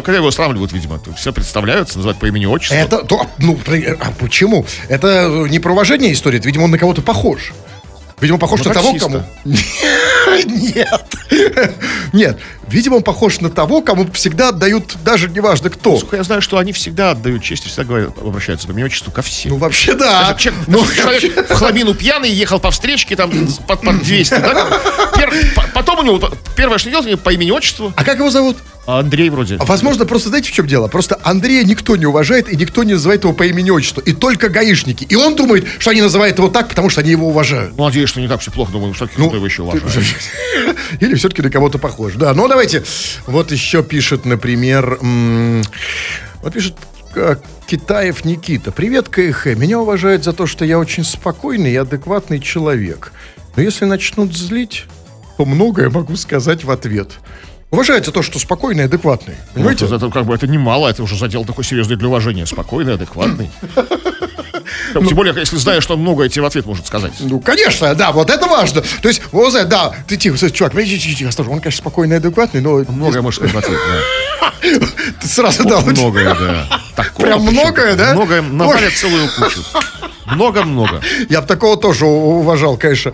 когда 0.03 0.15
его 0.19 0.31
сравнивают, 0.31 0.71
видимо, 0.73 1.01
то 1.01 1.13
все 1.15 1.33
представляются, 1.33 1.97
называют 1.99 2.21
по 2.21 2.27
имени-отчеству. 2.27 2.77
Это, 2.77 2.99
то, 3.03 3.27
ну, 3.39 3.59
а 3.67 4.13
почему? 4.21 4.65
Это 4.89 5.09
э, 5.29 5.49
не 5.49 5.59
про 5.59 5.73
уважение 5.73 6.13
история, 6.13 6.39
это, 6.39 6.47
видимо, 6.47 6.63
он 6.65 6.71
на 6.71 6.79
кого-то 6.79 7.03
похож. 7.03 7.53
Видимо, 8.21 8.39
похож 8.39 8.61
На 8.61 8.69
на 8.69 8.75
того, 8.75 8.93
таксиста. 8.93 9.11
кому... 9.11 9.25
Нет. 10.47 11.03
Нет. 12.13 12.39
Видимо, 12.73 12.97
он 12.97 13.03
похож 13.03 13.41
на 13.41 13.51
того, 13.51 13.83
кому 13.83 14.11
всегда 14.13 14.49
отдают, 14.49 14.97
даже 15.05 15.29
неважно 15.29 15.69
кто. 15.69 15.93
Насколько 15.93 16.17
я 16.17 16.23
знаю, 16.25 16.41
что 16.41 16.57
они 16.59 16.73
всегда 16.73 17.11
отдают 17.11 17.43
честь, 17.43 17.65
всегда 17.67 17.85
говорят, 17.85 18.17
обращаются 18.19 18.67
по 18.67 18.73
имени-отчеству 18.73 19.13
ко 19.13 19.21
всем. 19.21 19.53
Ну, 19.53 19.59
вообще, 19.59 19.95
да. 19.95 20.23
Даже 20.33 20.39
человек, 20.39 20.65
Ну, 20.69 20.87
человек 20.97 21.51
в 21.51 21.55
хламину 21.55 21.95
пьяный 21.95 22.31
ехал 22.31 22.59
по 22.59 22.71
встречке 22.71 23.15
там 23.15 23.31
под, 23.69 23.81
под 23.83 24.03
200, 24.03 24.31
да? 24.39 24.69
Пер- 25.15 25.55
по- 25.55 25.65
потом 25.75 25.99
у 25.99 26.03
него 26.03 26.31
первое, 26.57 26.79
что 26.79 26.89
делать, 26.91 27.21
по 27.21 27.31
имени-отчеству, 27.31 27.93
А 27.95 28.05
как 28.05 28.19
его 28.19 28.31
зовут? 28.31 28.57
Андрей 28.85 29.31
вроде. 29.31 29.57
А 29.61 29.65
Возможно, 29.65 30.07
просто 30.07 30.29
знаете, 30.31 30.51
в 30.51 30.53
чем 30.53 30.67
дело? 30.67 30.89
Просто 30.89 31.17
Андрея 31.23 31.63
никто 31.63 31.95
не 31.95 32.05
уважает, 32.07 32.53
и 32.53 32.57
никто 32.57 32.83
не 32.83 32.95
называет 32.95 33.23
его 33.23 33.33
по 33.33 33.45
имени-отчеству. 33.47 34.03
И 34.03 34.13
только 34.13 34.49
гаишники. 34.49 35.05
И 35.05 35.15
он 35.15 35.37
думает, 35.37 35.69
что 35.79 35.91
они 35.91 36.01
называют 36.03 36.39
его 36.39 36.49
так, 36.49 36.69
потому 36.69 36.91
что 36.91 37.01
они 37.01 37.11
его 37.13 37.29
уважают. 37.29 37.75
Ну, 37.79 37.85
надеюсь, 37.85 38.09
что 38.09 38.21
не 38.21 38.27
так 38.27 38.41
все 38.41 38.51
плохо, 38.51 38.73
думаю, 38.73 38.93
что 38.95 39.07
кто 39.07 39.23
его 39.33 39.47
еще 39.47 39.63
уважает. 39.63 39.85
Или 41.01 41.15
все-таки 41.15 41.43
на 41.43 41.51
кого-то 41.51 41.79
похож. 41.79 42.15
Да, 42.15 42.35
ну 42.35 42.45
давайте. 42.63 42.83
Вот 43.27 43.51
еще 43.51 43.83
пишет, 43.83 44.25
например... 44.25 44.99
Вот 46.43 46.53
пишет 46.53 46.75
э, 47.15 47.37
Китаев 47.67 48.25
Никита. 48.25 48.73
Привет, 48.73 49.09
КХ. 49.09 49.47
Меня 49.57 49.81
уважают 49.81 50.25
за 50.25 50.33
то, 50.33 50.47
что 50.47 50.65
я 50.65 50.79
очень 50.79 51.05
спокойный 51.05 51.73
и 51.73 51.77
адекватный 51.77 52.41
человек. 52.41 53.13
Но 53.57 53.63
если 53.63 53.85
начнут 53.85 54.37
злить, 54.37 54.85
то 55.37 55.45
многое 55.45 55.91
могу 55.91 56.17
сказать 56.17 56.65
в 56.65 56.71
ответ. 56.71 57.11
Уважают 57.71 58.07
за 58.07 58.13
то, 58.13 58.23
что 58.23 58.39
спокойный 58.39 58.83
и 58.83 58.87
адекватный. 58.87 59.35
Понимаете? 59.55 59.87
Ну, 59.87 59.95
это, 59.95 60.07
это 60.07 60.13
как 60.13 60.27
бы 60.27 60.35
это 60.35 60.47
немало, 60.47 60.89
это 60.89 61.03
уже 61.03 61.17
задел 61.17 61.45
такой 61.45 61.65
серьезный 61.65 61.97
для 61.97 62.09
уважения. 62.09 62.47
Спокойный, 62.47 62.95
адекватный. 62.95 63.51
Тем 64.93 65.17
более, 65.17 65.35
если 65.35 65.57
знаешь, 65.57 65.83
что 65.83 65.95
он 65.95 66.01
многое 66.01 66.29
тебе 66.29 66.43
в 66.43 66.47
ответ 66.47 66.67
может 66.67 66.87
сказать. 66.87 67.13
Ну, 67.21 67.41
конечно, 67.41 67.95
да, 67.95 68.13
вот 68.13 68.31
это 68.31 68.47
важно. 68.47 68.83
То 69.01 69.09
есть, 69.09 69.23
вот, 69.33 69.53
да, 69.69 69.93
ты 70.07 70.17
тихо, 70.17 70.51
чувак, 70.51 70.75
тихо, 70.75 71.17
тихо, 71.17 71.29
осторожно, 71.29 71.55
он, 71.55 71.61
конечно, 71.61 71.79
спокойный 71.79 72.17
и 72.17 72.19
адекватный, 72.19 72.61
но 72.61 72.85
Многое 72.89 73.23
может 73.23 73.39
сказать 73.39 73.55
в 73.55 73.59
ответ, 73.59 73.79
да. 73.79 74.32
Ты 75.21 75.29
сразу, 75.29 75.65
да, 75.65 75.77
вот- 75.79 75.93
Многое, 75.97 76.35
да. 76.35 77.05
Прям 77.17 77.43
многое, 77.43 77.95
да? 77.97 78.13
Многое, 78.15 78.43
навалят 78.43 78.93
целую 78.95 79.29
кучу. 79.29 79.61
Много-много. 80.27 81.01
Я 81.29 81.41
бы 81.43 81.47
такого 81.47 81.77
тоже 81.77 82.07
уважал, 82.07 82.77
конечно. 82.77 83.13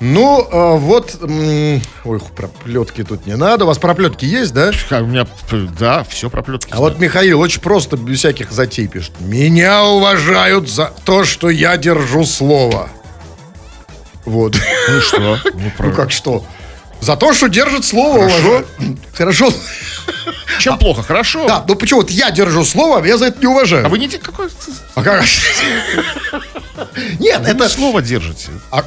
Ну, 0.00 0.46
а, 0.50 0.72
вот, 0.76 1.16
м, 1.22 1.80
ой, 2.04 2.20
проплетки 2.34 3.04
тут 3.04 3.26
не 3.26 3.36
надо. 3.36 3.64
У 3.64 3.68
вас 3.68 3.78
проплетки 3.78 4.24
есть, 4.24 4.52
да? 4.54 4.70
А 4.90 5.02
У 5.02 5.06
меня, 5.06 5.26
да, 5.78 6.04
все 6.04 6.28
проплетки. 6.30 6.70
А 6.72 6.78
вот 6.78 6.98
Михаил 6.98 7.40
очень 7.40 7.60
просто, 7.60 7.96
без 7.96 8.18
всяких 8.18 8.50
затей 8.52 8.88
пишет. 8.88 9.12
Меня 9.20 9.84
уважают 9.84 10.68
за 10.68 10.92
то, 11.04 11.24
что 11.24 11.50
я 11.50 11.76
держу 11.76 12.24
слово. 12.24 12.88
Вот. 14.24 14.56
Ну 14.88 15.00
что? 15.00 15.38
Ну, 15.44 15.70
Ну 15.78 15.92
как 15.92 16.10
что? 16.10 16.44
За 17.00 17.16
то, 17.16 17.32
что 17.32 17.48
держит 17.48 17.84
слово. 17.84 18.18
уважают. 18.24 18.66
Хорошо. 19.14 19.52
Чем 20.58 20.78
плохо? 20.78 21.02
Хорошо. 21.02 21.46
Да, 21.46 21.64
ну 21.68 21.74
почему? 21.76 22.00
Вот 22.00 22.10
я 22.10 22.30
держу 22.30 22.64
слово, 22.64 23.00
а 23.02 23.06
я 23.06 23.16
за 23.18 23.26
это 23.26 23.40
не 23.40 23.46
уважаю. 23.46 23.86
А 23.86 23.88
вы 23.88 23.98
не 23.98 24.08
какое 24.08 24.48
А 24.94 25.02
как? 25.02 25.24
Нет, 27.18 27.40
это 27.42 27.50
это... 27.64 27.68
слово 27.68 28.02
держите. 28.02 28.48
А, 28.70 28.84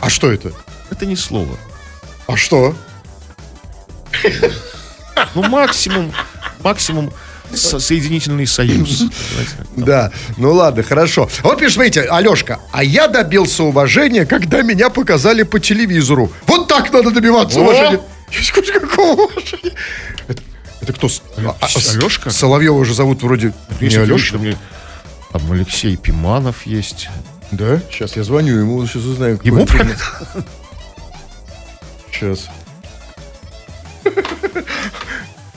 а 0.00 0.10
что 0.10 0.30
это? 0.30 0.52
Это 0.90 1.06
не 1.06 1.16
слово. 1.16 1.56
А 2.26 2.36
что? 2.36 2.74
Ну, 5.34 5.42
максимум, 5.42 6.12
максимум 6.62 7.12
со- 7.54 7.78
соединительный 7.80 8.46
союз. 8.46 9.04
Да, 9.76 10.10
ну 10.36 10.52
ладно, 10.52 10.82
хорошо. 10.82 11.28
Вот 11.42 11.58
пишет, 11.58 11.74
смотрите, 11.74 12.02
Алешка, 12.02 12.60
а 12.72 12.82
я 12.84 13.08
добился 13.08 13.64
уважения, 13.64 14.24
когда 14.26 14.62
меня 14.62 14.88
показали 14.90 15.42
по 15.42 15.58
телевизору. 15.60 16.32
Вот 16.46 16.59
так 16.70 16.92
надо 16.92 17.10
добиваться 17.10 17.58
О! 17.58 17.62
уважения. 17.62 18.00
Какого 18.80 19.22
уважения? 19.24 19.72
Это, 20.28 20.42
это 20.80 20.92
кто? 20.92 21.08
а, 21.38 21.56
а, 21.60 21.66
Алешка? 21.66 22.30
Соловьева 22.30 22.76
уже 22.76 22.94
зовут 22.94 23.22
вроде 23.22 23.48
не 23.80 23.86
Если 23.86 23.98
Алеша. 23.98 24.12
точно, 24.14 24.38
мне- 24.38 24.56
Там 25.32 25.50
Алексей 25.52 25.96
Пиманов 25.96 26.64
есть. 26.66 27.08
Да? 27.50 27.80
Сейчас 27.90 28.14
я 28.16 28.22
звоню 28.22 28.56
ему, 28.56 28.86
сейчас 28.86 29.02
узнаем. 29.04 29.36
какой 29.38 29.50
Ему 29.52 29.66
прям- 29.66 29.90
Сейчас. 32.12 32.46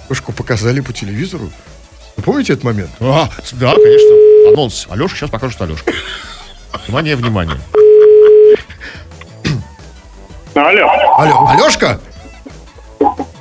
Алешку 0.10 0.32
показали 0.34 0.80
по 0.80 0.93
телевизору. 0.93 1.52
Вы 2.17 2.23
помните 2.23 2.54
этот 2.54 2.63
момент? 2.65 2.89
А, 2.99 3.30
да, 3.54 3.73
конечно. 3.76 4.52
Анонс. 4.52 4.88
Алеша 4.89 5.15
сейчас 5.15 5.30
покажет 5.30 5.62
Алешку. 5.62 5.91
Внимание, 6.88 7.15
внимание. 7.15 7.58
Алло. 10.55 10.89
Алло, 11.17 11.47
Алешка? 11.49 11.99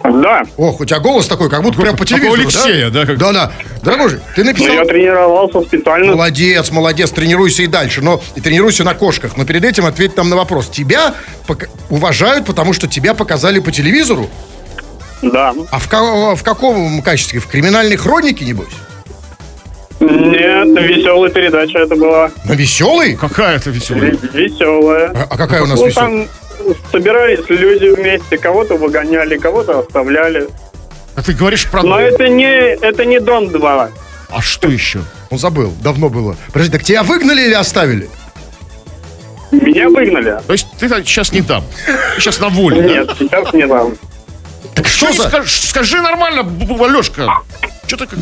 Да. 0.04 0.42
Ох, 0.56 0.80
у 0.80 0.84
тебя 0.84 0.98
голос 0.98 1.26
такой, 1.28 1.48
как 1.48 1.62
будто 1.62 1.80
прям 1.80 1.96
по 1.96 2.04
телевизору, 2.04 2.34
Алексея, 2.34 2.90
да, 2.90 3.06
как- 3.06 3.18
Да, 3.18 3.32
да. 3.32 3.52
Дорогой 3.82 4.08
же, 4.10 4.20
ты 4.34 4.42
Ну, 4.42 4.50
написал... 4.50 4.74
я 4.74 4.84
тренировался 4.84 5.60
специально. 5.62 6.12
Молодец, 6.12 6.70
молодец, 6.70 7.10
тренируйся 7.10 7.62
и 7.62 7.66
дальше, 7.68 8.00
но 8.02 8.20
и 8.34 8.40
тренируйся 8.40 8.82
на 8.84 8.94
кошках. 8.94 9.36
Но 9.36 9.44
перед 9.44 9.64
этим 9.64 9.86
ответь 9.86 10.16
нам 10.16 10.28
на 10.28 10.36
вопрос. 10.36 10.68
Тебя 10.68 11.14
пока- 11.46 11.68
уважают, 11.88 12.46
потому 12.46 12.72
что 12.72 12.88
тебя 12.88 13.14
показали 13.14 13.60
по 13.60 13.70
телевизору? 13.70 14.28
Да. 15.22 15.54
А 15.70 15.78
в, 15.78 15.86
в 16.36 16.42
каком 16.42 17.00
качестве? 17.02 17.38
В 17.38 17.46
криминальной 17.46 17.96
хронике, 17.96 18.44
небось? 18.44 18.66
Нет, 20.00 20.66
веселая 20.80 21.30
передача 21.30 21.78
это 21.78 21.94
была. 21.94 22.30
На 22.44 22.52
веселый? 22.54 23.14
Какая 23.14 23.56
это 23.56 23.70
веселая. 23.70 24.16
Веселая. 24.32 25.12
А, 25.14 25.26
а 25.30 25.36
какая 25.36 25.62
у 25.62 25.66
нас 25.66 25.78
Ну, 25.78 25.86
веселая? 25.86 26.08
там 26.10 26.28
собирались 26.90 27.48
люди 27.48 27.86
вместе, 27.88 28.38
кого-то 28.38 28.76
выгоняли, 28.76 29.36
кого-то 29.38 29.80
оставляли. 29.80 30.48
А 31.14 31.22
ты 31.22 31.32
говоришь 31.32 31.66
про... 31.68 31.82
Но 31.82 32.00
это 32.00 32.28
не, 32.28 32.46
это 32.46 33.04
не 33.04 33.20
Дон 33.20 33.48
2. 33.48 33.90
А 34.30 34.40
что 34.40 34.68
еще? 34.68 35.00
Он 35.30 35.38
забыл, 35.38 35.72
давно 35.82 36.08
было. 36.08 36.36
Подожди, 36.52 36.72
так 36.72 36.84
тебя 36.84 37.02
выгнали 37.02 37.42
или 37.42 37.54
оставили? 37.54 38.08
Меня 39.50 39.88
выгнали. 39.90 40.38
То 40.46 40.52
есть 40.54 40.66
ты 40.78 40.88
сейчас 40.88 41.32
не 41.32 41.42
там. 41.42 41.62
Ты 42.14 42.20
сейчас 42.20 42.40
на 42.40 42.48
воле, 42.48 42.80
да? 42.80 42.88
Нет, 42.88 43.10
сейчас 43.18 43.52
не 43.52 43.66
там. 43.66 43.94
Так 44.74 44.86
Что 44.86 45.12
за... 45.12 45.28
скажешь? 45.28 45.68
Скажи 45.68 46.00
нормально, 46.00 46.40
Алешка. 46.82 47.28
Что 47.86 47.98
ты 47.98 48.06
как... 48.06 48.18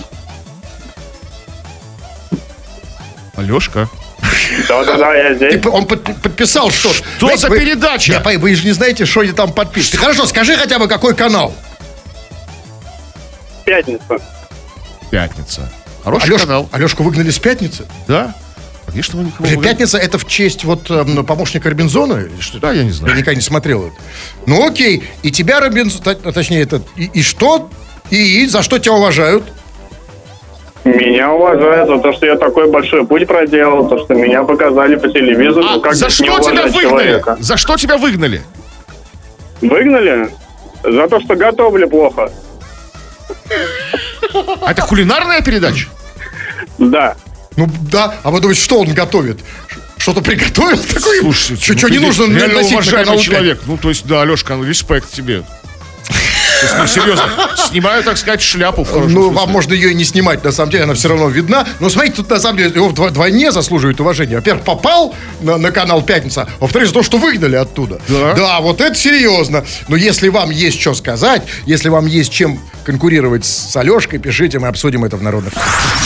Алешка. 3.36 3.88
Да-да-да, 4.68 5.14
я 5.14 5.34
здесь. 5.34 5.64
он 5.66 5.86
под- 5.86 6.02
подписал 6.22 6.70
что 6.70 6.92
Что 6.92 7.36
за 7.36 7.48
передача? 7.50 8.22
Я, 8.24 8.38
вы 8.38 8.54
же 8.54 8.64
не 8.64 8.72
знаете, 8.72 9.04
что 9.06 9.20
они 9.20 9.32
там 9.32 9.52
подписаны. 9.52 10.00
Хорошо, 10.00 10.26
скажи 10.26 10.56
хотя 10.56 10.78
бы, 10.78 10.88
какой 10.88 11.14
канал. 11.14 11.54
Пятница. 13.64 14.18
Пятница. 15.10 15.70
Хороший 16.04 16.30
Алеш- 16.30 16.40
канал. 16.40 16.68
Алешку 16.72 17.02
выгнали 17.02 17.30
с 17.30 17.38
пятницы? 17.38 17.86
Да? 18.08 18.34
Конечно, 18.86 19.18
мы 19.18 19.24
никого 19.24 19.48
выгнали. 19.48 19.64
Пятница 19.68 19.98
это 19.98 20.18
в 20.18 20.26
честь 20.26 20.64
вот 20.64 20.90
эм, 20.90 21.24
помощника 21.24 21.68
Робинзона? 21.70 22.14
Или 22.14 22.40
что? 22.40 22.58
Да, 22.58 22.72
я 22.72 22.82
не 22.82 22.90
знаю. 22.90 23.12
Я 23.14 23.20
никогда 23.20 23.36
не 23.36 23.40
смотрел 23.42 23.86
это. 23.86 23.96
Ну 24.46 24.66
окей, 24.66 25.04
и 25.22 25.30
тебя 25.30 25.60
Робинзон, 25.60 26.02
точнее, 26.32 26.62
это, 26.62 26.82
и, 26.96 27.04
и 27.04 27.22
что? 27.22 27.70
И, 28.10 28.42
и 28.42 28.46
за 28.46 28.62
что 28.62 28.78
тебя 28.78 28.94
уважают? 28.94 29.44
Меня 30.84 31.32
уважают 31.32 31.88
за 31.88 31.98
то, 31.98 32.12
что 32.12 32.26
я 32.26 32.36
такой 32.36 32.70
большой 32.70 33.06
путь 33.06 33.26
проделал, 33.26 33.88
то, 33.88 33.98
что 33.98 34.14
меня 34.14 34.42
показали 34.44 34.96
по 34.96 35.08
телевизору. 35.08 35.66
А, 35.68 35.80
как 35.80 35.94
за 35.94 36.08
что 36.08 36.38
тебя 36.40 36.62
выгнали? 36.62 36.82
человека? 36.82 37.36
За 37.40 37.56
что 37.56 37.76
тебя 37.76 37.98
выгнали? 37.98 38.42
Выгнали? 39.60 40.30
За 40.82 41.06
то, 41.08 41.20
что 41.20 41.36
готовлю 41.36 41.88
плохо. 41.88 42.32
А 44.62 44.70
это 44.70 44.82
кулинарная 44.82 45.42
передача? 45.42 45.88
Да. 46.78 47.14
Ну 47.56 47.68
да, 47.90 48.14
а 48.22 48.30
вы 48.30 48.40
думаете, 48.40 48.62
что 48.62 48.80
он 48.80 48.94
готовит? 48.94 49.40
Что-то 49.98 50.22
приготовил 50.22 50.78
такое? 50.78 51.20
Слушай, 51.20 51.58
что, 51.58 51.72
ну 51.74 51.78
что 51.78 51.88
не 51.90 51.98
нужно 51.98 52.26
носить 52.26 52.54
на 52.54 52.76
уважаемый 52.76 53.18
человек. 53.18 53.60
Ну, 53.66 53.76
то 53.76 53.90
есть, 53.90 54.06
да, 54.06 54.22
Алешка, 54.22 54.54
ну, 54.54 54.64
респект 54.64 55.10
тебе. 55.10 55.42
Ну, 56.78 56.86
серьезно, 56.86 57.24
снимаю, 57.70 58.02
так 58.02 58.16
сказать, 58.18 58.40
шляпу 58.42 58.84
в 58.84 58.90
хорошем 58.90 59.12
Ну, 59.14 59.22
смысле. 59.24 59.36
вам 59.40 59.50
можно 59.50 59.72
ее 59.72 59.92
и 59.92 59.94
не 59.94 60.04
снимать, 60.04 60.44
на 60.44 60.52
самом 60.52 60.70
деле, 60.70 60.84
она 60.84 60.94
все 60.94 61.08
равно 61.08 61.28
видна. 61.28 61.66
Но 61.80 61.88
смотрите, 61.90 62.16
тут 62.16 62.30
на 62.30 62.38
самом 62.40 62.58
деле 62.58 62.70
его 62.74 62.88
вдво- 62.88 63.08
вдвойне 63.08 63.52
заслуживает 63.52 64.00
уважения. 64.00 64.36
Во-первых, 64.36 64.64
попал 64.64 65.14
на, 65.40 65.56
на 65.56 65.70
канал 65.70 66.02
Пятница, 66.02 66.42
а 66.42 66.48
во-вторых, 66.60 66.88
за 66.88 66.94
то, 66.94 67.02
что 67.02 67.18
выгнали 67.18 67.56
оттуда. 67.56 68.00
Да. 68.08 68.60
вот 68.60 68.80
это 68.80 68.94
серьезно. 68.94 69.64
Но 69.88 69.96
если 69.96 70.28
вам 70.28 70.50
есть 70.50 70.80
что 70.80 70.94
сказать, 70.94 71.42
если 71.66 71.88
вам 71.88 72.06
есть 72.06 72.32
чем 72.32 72.60
конкурировать 72.84 73.44
с 73.44 73.76
Алешкой, 73.76 74.18
пишите, 74.18 74.58
мы 74.58 74.68
обсудим 74.68 75.04
это 75.04 75.16
в 75.16 75.22
народных. 75.22 75.52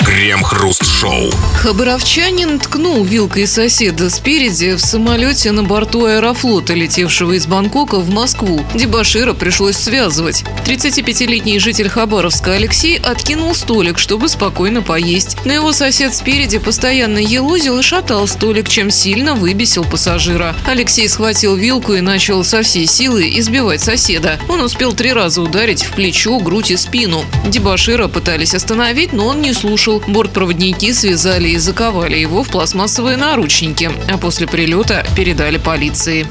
Крем-хруст-шоу. 0.04 1.30
Хабаровчанин 1.62 2.58
ткнул 2.58 3.04
вилкой 3.04 3.46
соседа 3.46 4.10
спереди 4.10 4.74
в 4.74 4.80
самолете 4.80 5.50
на 5.52 5.62
борту 5.62 6.04
аэрофлота, 6.04 6.74
летевшего 6.74 7.32
из 7.32 7.46
Бангкока 7.46 7.98
в 7.98 8.10
Москву. 8.10 8.64
Дебашира 8.74 9.32
пришлось 9.32 9.76
связывать. 9.76 10.43
35-летний 10.64 11.58
житель 11.58 11.90
Хабаровска 11.90 12.52
Алексей 12.52 12.98
откинул 12.98 13.54
столик, 13.54 13.98
чтобы 13.98 14.28
спокойно 14.28 14.80
поесть. 14.80 15.36
Но 15.44 15.52
его 15.52 15.72
сосед 15.72 16.14
спереди 16.14 16.58
постоянно 16.58 17.18
елозил 17.18 17.78
и 17.78 17.82
шатал 17.82 18.26
столик, 18.26 18.68
чем 18.68 18.90
сильно 18.90 19.34
выбесил 19.34 19.84
пассажира. 19.84 20.56
Алексей 20.66 21.06
схватил 21.08 21.54
вилку 21.54 21.92
и 21.92 22.00
начал 22.00 22.42
со 22.44 22.62
всей 22.62 22.86
силы 22.86 23.28
избивать 23.38 23.82
соседа. 23.82 24.38
Он 24.48 24.62
успел 24.62 24.94
три 24.94 25.12
раза 25.12 25.42
ударить 25.42 25.84
в 25.84 25.92
плечо, 25.92 26.38
грудь 26.38 26.70
и 26.70 26.76
спину. 26.76 27.24
Дебашира 27.46 28.08
пытались 28.08 28.54
остановить, 28.54 29.12
но 29.12 29.26
он 29.26 29.42
не 29.42 29.52
слушал. 29.52 30.02
Бортпроводники 30.06 30.92
связали 30.92 31.50
и 31.50 31.58
заковали 31.58 32.16
его 32.16 32.42
в 32.42 32.48
пластмассовые 32.48 33.18
наручники, 33.18 33.90
а 34.10 34.16
после 34.16 34.46
прилета 34.46 35.04
передали 35.14 35.58
полиции. 35.58 36.26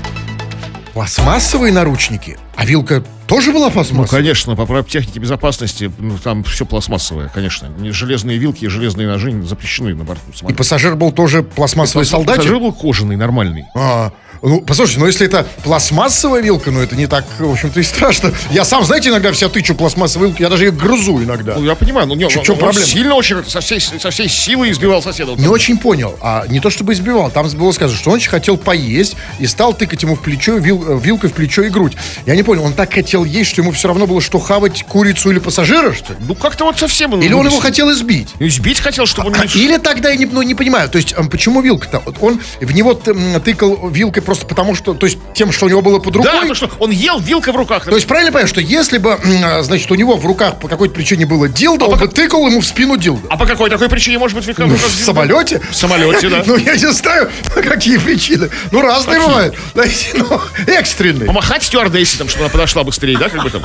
Пластмассовые 0.93 1.71
наручники? 1.71 2.37
А 2.55 2.65
вилка 2.65 3.03
тоже 3.35 3.51
была 3.51 3.65
Ну, 3.67 3.71
пластмассовая? 3.71 4.07
конечно, 4.21 4.55
по 4.55 4.65
правилам 4.67 4.85
техники 4.85 5.17
безопасности, 5.17 5.91
ну, 5.97 6.17
там 6.19 6.43
все 6.43 6.65
пластмассовое, 6.67 7.29
конечно. 7.33 7.67
Не 7.79 7.89
Железные 7.89 8.37
вилки 8.37 8.65
и 8.65 8.67
железные 8.67 9.07
ножи 9.07 9.31
запрещены 9.43 9.95
на 9.95 10.03
борту 10.03 10.21
И 10.31 10.37
самолета. 10.37 10.57
пассажир 10.57 10.95
был 10.95 11.11
тоже 11.11 11.41
пластмассовый 11.41 12.05
солдатик? 12.05 12.37
Пассажир 12.41 12.59
был 12.59 12.73
кожаный, 12.73 13.15
нормальный. 13.15 13.65
А, 13.75 14.11
ну, 14.49 14.61
послушайте, 14.61 14.99
ну 14.99 15.07
если 15.07 15.25
это 15.27 15.47
пластмассовая 15.63 16.41
вилка, 16.41 16.71
ну 16.71 16.81
это 16.81 16.95
не 16.95 17.07
так, 17.07 17.25
в 17.39 17.51
общем-то, 17.51 17.79
и 17.79 17.83
страшно. 17.83 18.33
Я 18.51 18.65
сам, 18.65 18.83
знаете, 18.85 19.09
иногда 19.09 19.31
вся 19.31 19.49
тычу 19.49 19.75
пластмассовой 19.75 20.27
вилкой, 20.27 20.43
я 20.43 20.49
даже 20.49 20.65
ее 20.65 20.71
грызу 20.71 21.21
иногда. 21.23 21.55
Ну, 21.55 21.65
я 21.65 21.75
понимаю, 21.75 22.07
но 22.07 22.15
не, 22.15 22.25
он- 22.25 22.29
чё 22.29 22.39
он 22.53 22.59
проблема? 22.59 22.85
сильно 22.85 23.15
очень, 23.15 23.43
со 23.47 23.61
всей, 23.61 23.79
со 23.79 24.09
всей 24.11 24.27
силы 24.27 24.69
избивал 24.71 25.01
соседа. 25.01 25.31
Вот 25.31 25.39
Не 25.39 25.47
очень 25.47 25.77
понял, 25.77 26.17
а 26.21 26.45
не 26.49 26.59
то 26.59 26.69
чтобы 26.69 26.93
избивал, 26.93 27.31
там 27.31 27.47
было 27.49 27.71
сказано, 27.71 27.97
что 27.97 28.09
он 28.11 28.17
очень 28.17 28.29
хотел 28.29 28.57
поесть 28.57 29.15
и 29.39 29.47
стал 29.47 29.73
тыкать 29.73 30.03
ему 30.03 30.15
в 30.15 30.21
плечо, 30.21 30.57
вил- 30.57 30.83
э, 30.87 30.99
вилкой 31.01 31.29
в 31.29 31.33
плечо 31.33 31.61
и 31.63 31.69
грудь. 31.69 31.93
Я 32.25 32.35
не 32.35 32.43
понял, 32.43 32.63
он 32.63 32.73
так 32.73 32.93
хотел 32.93 33.23
есть, 33.23 33.51
что 33.51 33.61
ему 33.61 33.71
все 33.71 33.87
равно 33.87 34.07
было, 34.07 34.21
что 34.21 34.39
хавать 34.39 34.83
курицу 34.83 35.31
или 35.31 35.39
пассажира, 35.39 35.93
что 35.93 36.13
ли? 36.13 36.19
Ну, 36.27 36.35
как-то 36.35 36.65
вот 36.65 36.77
совсем... 36.77 37.19
Или 37.21 37.33
он 37.33 37.47
его 37.47 37.59
хотел 37.59 37.91
избить? 37.91 38.29
Избить 38.39 38.79
хотел, 38.79 39.05
чтобы 39.05 39.29
он 39.29 39.35
А. 39.39 39.45
Или 39.45 39.77
тогда 39.77 40.09
я 40.09 40.15
не, 40.15 40.25
ну, 40.25 40.41
не 40.41 40.55
понимаю, 40.55 40.89
то 40.89 40.97
есть 40.97 41.15
почему 41.31 41.61
вилка-то? 41.61 42.01
Он 42.19 42.41
в 42.59 42.73
него 42.73 42.93
тыкал 42.93 43.87
вилкой 43.89 44.21
просто 44.21 44.32
потому, 44.39 44.75
что, 44.75 44.93
то 44.93 45.05
есть 45.05 45.17
тем, 45.33 45.51
что 45.51 45.65
у 45.65 45.69
него 45.69 45.81
было 45.81 45.99
под 45.99 46.15
рукой? 46.15 46.31
Да, 46.31 46.47
то, 46.47 46.55
что 46.55 46.69
он 46.79 46.91
ел 46.91 47.19
вилка 47.19 47.51
в 47.51 47.55
руках. 47.55 47.85
То 47.85 47.95
есть 47.95 48.07
правильно 48.07 48.31
понимаю, 48.31 48.47
что 48.47 48.61
если 48.61 48.97
бы, 48.97 49.19
а, 49.43 49.63
значит, 49.63 49.89
у 49.91 49.95
него 49.95 50.15
в 50.15 50.25
руках 50.25 50.59
по 50.59 50.67
какой-то 50.67 50.93
причине 50.93 51.25
было 51.25 51.47
дилдо, 51.47 51.85
он 51.85 51.99
бы 51.99 52.07
тыкал 52.07 52.47
ему 52.47 52.61
в 52.61 52.65
спину 52.65 52.97
дилдо. 52.97 53.27
А 53.29 53.37
по 53.37 53.45
какой 53.45 53.69
такой 53.69 53.89
причине 53.89 54.17
может 54.17 54.37
быть 54.37 54.45
в 54.45 54.59
Ну, 54.59 54.75
в 54.75 54.79
самолете? 54.79 55.61
В 55.69 55.75
самолете, 55.75 56.29
да. 56.29 56.43
Ну, 56.53 56.57
я 56.57 56.73
не 56.73 56.91
знаю, 56.91 57.31
какие 57.55 57.97
причины. 57.97 58.49
Ну, 58.71 58.81
разные 58.81 59.19
бывают. 59.19 59.55
Ну, 59.73 60.41
экстренные. 60.67 61.27
Помахать 61.27 61.63
стюардессе, 61.63 62.17
там, 62.17 62.27
чтобы 62.27 62.45
она 62.45 62.51
подошла 62.51 62.83
быстрее, 62.83 63.17
да, 63.17 63.29
как 63.29 63.43
бы 63.43 63.49
там? 63.49 63.63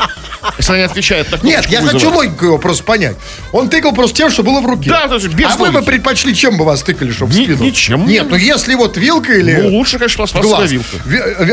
Если 0.56 0.70
она 0.70 0.78
не 0.78 0.84
отвечает 0.84 1.30
на 1.30 1.46
Нет, 1.46 1.66
я 1.66 1.82
хочу 1.82 2.10
логику 2.10 2.46
его 2.46 2.58
просто 2.58 2.84
понять. 2.84 3.16
Он 3.52 3.68
тыкал 3.68 3.92
просто 3.92 4.16
тем, 4.16 4.30
что 4.30 4.42
было 4.42 4.60
в 4.60 4.66
руке. 4.66 4.90
Да, 4.90 5.08
то 5.08 5.14
есть 5.14 5.28
без 5.28 5.46
А 5.46 5.56
вы 5.56 5.70
бы 5.70 5.82
предпочли, 5.82 6.34
чем 6.34 6.56
бы 6.56 6.64
вас 6.64 6.82
тыкали, 6.82 7.10
чтобы 7.10 7.32
в 7.32 7.34
спину? 7.34 7.64
ничем. 7.64 8.06
Нет, 8.06 8.26
ну 8.28 8.36
если 8.36 8.74
вот 8.74 8.96
вилка 8.96 9.32
или... 9.32 9.60
Ну, 9.62 9.76
лучше, 9.76 9.98
конечно, 9.98 10.18
пластмассовая 10.18 10.47
глаз. 10.48 10.70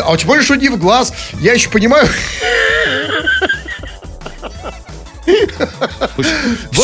А 0.03 0.17
тем 0.17 0.27
более, 0.27 0.43
что 0.43 0.55
не 0.55 0.69
в 0.69 0.77
глаз. 0.77 1.13
Я 1.39 1.53
еще 1.53 1.69
понимаю... 1.69 2.07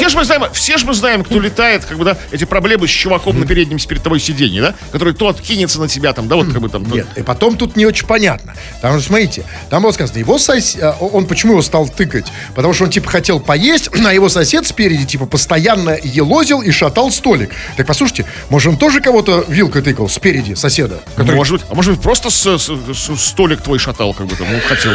Все 0.01 0.09
же 0.09 0.17
мы 0.17 0.25
знаем, 0.25 0.43
все 0.53 0.77
же 0.79 0.85
мы 0.87 0.95
знаем, 0.95 1.23
кто 1.23 1.39
летает, 1.39 1.85
как 1.85 1.95
бы, 1.99 2.03
да, 2.05 2.17
эти 2.31 2.43
проблемы 2.45 2.87
с 2.87 2.91
чуваком 2.91 3.39
на 3.39 3.45
переднем 3.45 3.77
спиртовой 3.77 4.19
сиденье, 4.19 4.61
да, 4.61 4.75
который 4.91 5.13
то 5.13 5.27
откинется 5.29 5.79
на 5.79 5.87
тебя, 5.87 6.11
там, 6.13 6.27
да, 6.27 6.37
вот 6.37 6.47
как 6.51 6.59
бы 6.59 6.69
там. 6.69 6.83
Нет, 6.91 7.05
и 7.15 7.21
потом 7.21 7.55
тут 7.55 7.75
не 7.75 7.85
очень 7.85 8.07
понятно. 8.07 8.55
Потому 8.81 8.97
что, 8.99 9.09
смотрите, 9.09 9.43
там 9.69 9.83
было 9.83 9.91
сказано, 9.91 10.17
его 10.17 10.39
сос... 10.39 10.75
а, 10.81 10.97
он 10.99 11.27
почему 11.27 11.53
его 11.53 11.61
стал 11.61 11.87
тыкать? 11.87 12.25
Потому 12.55 12.73
что 12.73 12.85
он, 12.85 12.89
типа, 12.89 13.11
хотел 13.11 13.39
поесть, 13.39 13.89
а 14.05 14.11
его 14.11 14.27
сосед 14.27 14.65
спереди, 14.65 15.05
типа, 15.05 15.27
постоянно 15.27 15.95
елозил 16.01 16.63
и 16.63 16.71
шатал 16.71 17.11
столик. 17.11 17.51
Так, 17.77 17.85
послушайте, 17.85 18.25
может, 18.49 18.69
он 18.69 18.77
тоже 18.77 19.01
кого-то 19.01 19.45
вилкой 19.47 19.83
тыкал 19.83 20.09
спереди 20.09 20.55
соседа? 20.55 21.01
который- 21.15 21.35
Может 21.35 21.53
быть, 21.59 21.65
а 21.69 21.75
может 21.75 21.93
быть, 21.93 22.01
просто 22.01 22.31
с- 22.31 22.57
с- 22.57 22.71
с- 22.97 23.21
столик 23.21 23.61
твой 23.61 23.77
шатал, 23.77 24.15
как 24.15 24.25
бы 24.25 24.35
там, 24.35 24.47
ну, 24.51 24.59
хотел. 24.67 24.93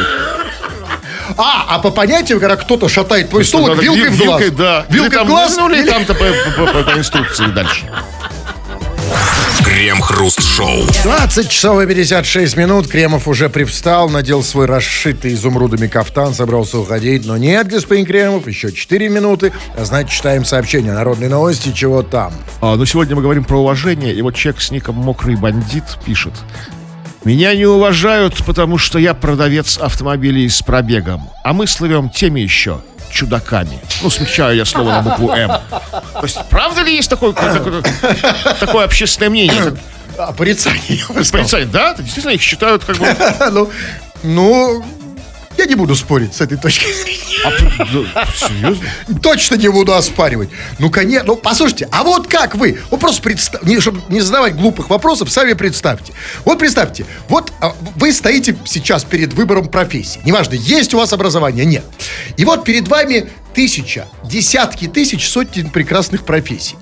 А, 1.36 1.66
а 1.68 1.78
по 1.78 1.90
понятию, 1.90 2.40
когда 2.40 2.56
кто-то 2.56 2.88
шатает 2.88 3.30
твой 3.30 3.44
Надо 3.52 3.74
вилкой 3.80 4.10
в 4.10 4.18
глаз. 4.18 4.40
Вилкой, 4.40 4.50
да. 4.56 4.86
Вилкой 4.88 5.18
Или 5.18 5.24
в 5.24 5.28
глаз. 5.28 5.56
Ну, 5.56 5.70
или 5.70 5.80
или- 5.82 5.90
там-то 5.90 6.14
по, 6.14 6.24
по- 6.24 6.66
по- 6.72 6.82
по 6.82 6.98
инструкции 6.98 7.46
дальше. 7.46 7.86
Крем-хруст-шоу. 9.64 10.82
20 11.02 11.48
часов 11.50 11.82
и 11.82 11.86
56 11.86 12.56
минут. 12.56 12.88
Кремов 12.88 13.26
уже 13.28 13.48
привстал, 13.48 14.08
надел 14.08 14.42
свой 14.42 14.66
расшитый 14.66 15.34
изумрудами 15.34 15.86
кафтан, 15.86 16.34
собрался 16.34 16.78
уходить. 16.78 17.24
Но 17.26 17.36
нет, 17.36 17.68
господин 17.68 18.06
Кремов, 18.06 18.46
еще 18.46 18.72
4 18.72 19.08
минуты. 19.08 19.52
А 19.76 19.84
значит, 19.84 20.10
читаем 20.10 20.44
сообщение. 20.44 20.92
Народные 20.92 21.28
новости, 21.30 21.72
чего 21.72 22.02
там. 22.02 22.32
А, 22.60 22.76
но 22.76 22.84
сегодня 22.84 23.16
мы 23.16 23.22
говорим 23.22 23.44
про 23.44 23.58
уважение, 23.60 24.14
и 24.14 24.22
вот 24.22 24.34
человек 24.34 24.60
с 24.60 24.70
ником 24.70 24.96
«Мокрый 24.96 25.36
бандит» 25.36 25.84
пишет. 26.04 26.32
Меня 27.26 27.56
не 27.56 27.66
уважают, 27.66 28.36
потому 28.46 28.78
что 28.78 29.00
я 29.00 29.12
продавец 29.12 29.78
автомобилей 29.78 30.48
с 30.48 30.62
пробегом, 30.62 31.28
а 31.42 31.52
мы 31.54 31.66
слывем 31.66 32.08
теми 32.08 32.38
еще 32.38 32.80
чудаками. 33.10 33.80
Ну, 34.00 34.10
смягчаю 34.10 34.54
я 34.54 34.64
слово 34.64 34.90
на 34.90 35.02
букву 35.02 35.30
«М». 35.32 35.48
То 35.48 36.22
есть, 36.22 36.38
правда 36.48 36.82
ли 36.82 36.94
есть 36.94 37.10
такое, 37.10 37.32
такое, 37.32 37.82
такое 38.60 38.84
общественное 38.84 39.30
мнение? 39.30 39.76
Порицание. 40.36 41.00
Порицание, 41.32 41.66
да? 41.66 41.96
Действительно, 41.98 42.30
их 42.30 42.40
считают 42.40 42.84
как 42.84 42.96
бы... 42.96 43.06
ну, 43.50 43.72
ну, 44.22 44.84
я 45.58 45.66
не 45.66 45.74
буду 45.74 45.96
спорить 45.96 46.32
с 46.32 46.40
этой 46.40 46.56
точки 46.58 46.86
зрения. 46.92 47.25
А, 47.46 47.52
да, 48.14 48.26
серьезно? 48.34 48.84
Точно 49.22 49.54
не 49.54 49.68
буду 49.68 49.94
оспаривать. 49.94 50.48
Ну, 50.78 50.90
конечно. 50.90 51.26
Ну, 51.26 51.36
послушайте, 51.36 51.88
а 51.90 52.02
вот 52.02 52.26
как 52.26 52.54
вы? 52.54 52.80
Вот 52.90 53.00
просто 53.00 53.22
представьте, 53.22 53.80
чтобы 53.80 54.02
не 54.08 54.20
задавать 54.20 54.56
глупых 54.56 54.90
вопросов, 54.90 55.30
сами 55.30 55.52
представьте. 55.52 56.12
Вот 56.44 56.58
представьте, 56.58 57.06
вот 57.28 57.52
а, 57.60 57.74
вы 57.96 58.12
стоите 58.12 58.56
сейчас 58.64 59.04
перед 59.04 59.32
выбором 59.32 59.68
профессии. 59.68 60.20
Неважно, 60.24 60.54
есть 60.54 60.94
у 60.94 60.98
вас 60.98 61.12
образование, 61.12 61.64
нет. 61.64 61.84
И 62.36 62.44
вот 62.44 62.64
перед 62.64 62.88
вами 62.88 63.28
тысяча, 63.56 64.06
десятки 64.22 64.86
тысяч, 64.86 65.26
сотни 65.26 65.62
прекрасных 65.62 66.24
профессий. 66.24 66.76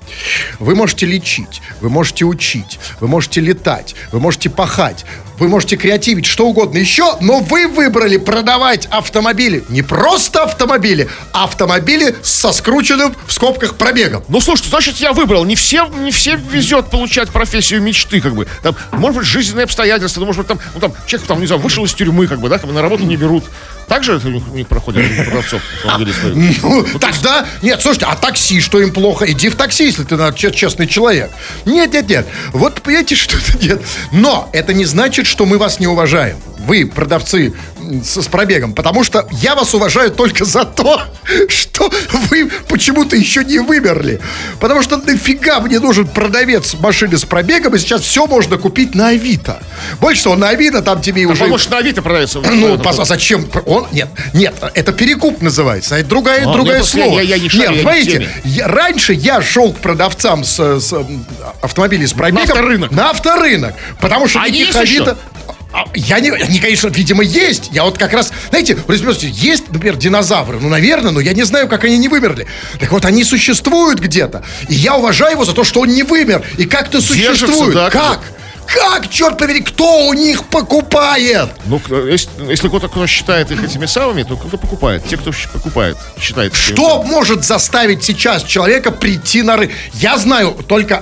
Вы 0.59 0.75
можете 0.75 1.07
лечить, 1.07 1.63
вы 1.81 1.89
можете 1.89 2.25
учить, 2.25 2.81
вы 2.99 3.07
можете 3.07 3.41
летать, 3.41 3.95
вы 4.11 4.19
можете 4.19 4.51
пахать, 4.51 5.07
вы 5.39 5.49
можете 5.49 5.77
креативить, 5.77 6.27
что 6.27 6.47
угодно 6.47 6.79
еще, 6.79 7.17
но 7.21 7.39
вы 7.39 7.69
выбрали 7.69 8.17
продавать 8.17 8.87
автомобили. 8.87 9.65
Не 9.69 9.83
просто 9.83 10.43
автомобили, 10.43 11.09
а 11.33 11.45
автомобили 11.45 12.17
со 12.23 12.53
скрученным 12.53 13.15
в 13.27 13.33
скобках 13.33 13.77
пробегом. 13.77 14.25
Ну, 14.29 14.41
слушай, 14.41 14.67
значит, 14.69 14.97
я 14.97 15.13
выбрал. 15.13 15.45
Не 15.45 15.55
все, 15.55 15.87
не 15.87 16.11
все 16.11 16.37
везет 16.37 16.91
получать 16.91 17.31
профессию 17.31 17.83
мечты, 17.83 18.21
как 18.21 18.35
бы. 18.35 18.49
Там, 18.63 18.77
может 18.93 19.19
быть, 19.19 19.29
жизненные 19.29 19.65
обстоятельства, 19.65 20.21
ну, 20.21 20.27
может 20.27 20.41
быть, 20.41 20.49
там, 20.49 20.59
ну, 20.75 20.81
там, 20.81 20.93
человек, 21.07 21.29
там, 21.29 21.41
не 21.41 21.47
знаю, 21.47 21.63
вышел 21.63 21.85
из 21.85 21.95
тюрьмы, 21.95 22.27
как 22.27 22.41
бы, 22.41 22.49
да, 22.49 22.59
как 22.59 22.67
бы 22.67 22.73
на 22.73 22.83
работу 22.83 23.05
не 23.05 23.17
берут. 23.17 23.45
Так 23.89 24.05
же 24.05 24.15
это 24.15 24.29
у 24.29 24.31
них, 24.31 24.43
у 24.51 24.57
них 24.57 24.67
проходит 24.67 25.05
продавцов? 25.25 25.63
Ну, 26.35 26.85
тогда... 26.99 27.47
Нет, 27.63 27.81
слушайте, 27.83 28.07
а 28.07 28.17
такси, 28.17 28.61
что 28.61 28.81
им 28.81 28.93
плохо? 28.93 29.31
Иди 29.31 29.49
в 29.49 29.57
такси, 29.57 29.87
если 29.87 30.05
ты 30.05 30.17
честный 30.53 30.87
человек. 30.87 31.31
Нет, 31.65 31.93
нет, 31.93 32.09
нет. 32.09 32.27
Вот 32.53 32.83
понимаете, 32.83 33.15
что 33.17 33.37
это 33.37 33.59
нет. 33.59 33.83
Но 34.13 34.49
это 34.53 34.73
не 34.73 34.85
значит, 34.85 35.27
что 35.27 35.47
мы 35.47 35.59
вас 35.59 35.81
не 35.81 35.87
уважаем. 35.87 36.39
Вы, 36.59 36.87
продавцы 36.87 37.55
с, 38.05 38.23
с 38.23 38.27
пробегом. 38.27 38.73
Потому 38.75 39.05
что 39.05 39.27
я 39.33 39.55
вас 39.55 39.75
уважаю 39.75 40.11
только 40.11 40.45
за 40.45 40.65
то, 40.65 41.01
что 41.49 41.91
вы 42.31 42.51
почему-то 42.69 43.17
еще 43.17 43.45
не 43.45 43.59
вымерли. 43.59 44.21
Потому 44.61 44.83
что 44.83 44.97
нафига 44.97 45.61
мне 45.61 45.79
нужен 45.81 46.07
продавец 46.07 46.75
машины 46.75 47.17
с 47.19 47.25
пробегом, 47.25 47.75
и 47.75 47.79
сейчас 47.79 48.03
все 48.03 48.27
можно 48.27 48.57
купить 48.59 48.95
на 48.95 49.09
Авито. 49.09 49.61
Больше 50.01 50.25
того, 50.25 50.37
на 50.37 50.49
Авито 50.51 50.83
там 50.83 51.01
тебе 51.01 51.25
уже... 51.27 51.45
Он, 51.45 51.51
может, 51.51 51.71
на 51.71 51.79
Авито 51.79 52.03
продается. 52.03 52.41
Ну, 52.41 52.77
пос- 52.77 53.01
а 53.01 53.05
зачем? 53.05 53.49
Он, 53.67 53.87
нет, 53.93 54.09
нет, 54.33 54.55
это 54.75 54.93
перекуп 54.93 55.41
называется. 55.43 55.97
Это 55.97 56.09
другое, 56.09 56.43
А, 56.47 56.53
другое 56.53 56.79
нет, 56.79 56.87
слово. 56.87 57.21
я- 57.21 57.37
я 57.37 57.39
не 57.39 57.49
шарю, 57.49 57.63
я 57.65 57.69
не 57.71 57.75
нет, 57.77 57.81
в 57.81 57.83
смотрите, 57.83 58.29
я- 58.45 58.69
раньше 58.69 59.13
я 59.15 59.43
шел 59.43 59.73
к 59.73 59.79
продавцам 59.79 60.45
с, 60.45 60.59
с, 60.81 60.95
автомобилей 61.63 62.07
с 62.07 62.13
пробегом. 62.13 62.43
авторынок. 62.49 62.91
На 62.93 63.11
авторынок. 63.11 63.75
Потому 64.01 64.29
что 64.29 64.41
А 64.41 64.49
никаких 64.49 64.75
есть 64.75 64.91
еще? 64.91 65.17
А, 65.75 65.87
Я 65.95 66.21
не, 66.21 66.31
они, 66.31 66.61
конечно, 66.61 66.87
видимо, 66.87 67.25
есть. 67.25 67.71
Я 67.73 67.83
вот 67.83 67.99
как 67.99 68.13
раз, 68.13 68.33
знаете, 68.51 68.77
спросите, 68.77 69.29
есть, 69.29 69.73
например, 69.73 69.97
динозавры? 69.97 70.61
Ну, 70.61 70.69
наверное, 70.69 71.11
но 71.11 71.19
я 71.19 71.33
не 71.33 71.43
знаю, 71.43 71.67
как 71.67 71.83
они 71.83 71.99
не 71.99 72.07
вымерли. 72.07 72.47
Так 72.79 72.93
вот, 72.93 73.05
они 73.05 73.25
существуют 73.25 73.99
где-то. 73.99 74.45
И 74.69 74.75
я 74.75 74.95
уважаю 74.95 75.33
его 75.33 75.45
за 75.45 75.53
то, 75.53 75.65
что 75.65 75.81
он 75.81 75.89
не 75.89 76.05
вымер. 76.05 76.47
И 76.59 76.65
как-то 76.67 77.01
существует. 77.01 77.75
да, 77.75 77.91
как? 77.91 78.21
Как, 78.67 79.11
черт 79.11 79.37
побери, 79.37 79.61
кто 79.63 80.07
у 80.07 80.15
них 80.15 80.45
покупает? 80.45 81.51
Ну, 81.67 81.81
если, 82.07 82.31
если 82.49 82.69
кто-то 82.69 82.89
кто 82.89 83.07
считает 83.09 83.51
их 83.51 83.63
этими 83.63 83.87
самыми, 83.87 84.23
то 84.23 84.37
кто 84.37 84.57
покупает? 84.57 85.07
Те, 85.09 85.17
кто 85.17 85.33
покупает, 85.53 85.97
считает. 86.21 86.55
Что 86.55 87.03
может 87.03 87.45
заставить 87.45 88.05
сейчас 88.05 88.45
человека 88.45 88.93
прийти 88.93 89.43
на 89.43 89.57
рынок? 89.57 89.75
Я 89.95 90.17
знаю 90.19 90.57
только 90.67 90.97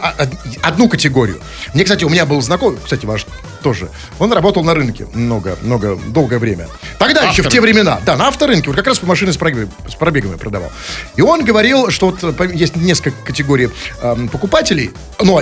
одну 0.62 0.88
категорию. 0.88 1.40
Мне, 1.74 1.84
кстати, 1.84 2.04
у 2.04 2.08
меня 2.08 2.24
был 2.26 2.40
знакомый, 2.40 2.78
кстати, 2.82 3.04
ваш 3.06 3.26
тоже. 3.62 3.88
Он 4.18 4.32
работал 4.32 4.64
на 4.64 4.74
рынке 4.74 5.06
много, 5.14 5.56
много, 5.62 5.98
долгое 6.08 6.38
время. 6.38 6.68
Тогда 6.98 7.22
еще 7.24 7.42
в 7.42 7.48
те 7.48 7.60
времена. 7.60 8.00
Да, 8.04 8.16
на 8.16 8.28
авторынке. 8.28 8.68
Вот 8.68 8.76
как 8.76 8.86
раз 8.86 9.02
машины 9.02 9.32
с 9.32 9.36
пробегами, 9.36 9.70
с 9.88 9.94
пробегами 9.94 10.36
продавал. 10.36 10.70
И 11.16 11.22
он 11.22 11.44
говорил, 11.44 11.90
что 11.90 12.06
вот 12.06 12.40
э, 12.40 12.50
есть 12.52 12.76
несколько 12.76 13.16
категорий 13.24 13.70
эм, 14.02 14.28
покупателей. 14.28 14.90
Ну, 15.20 15.40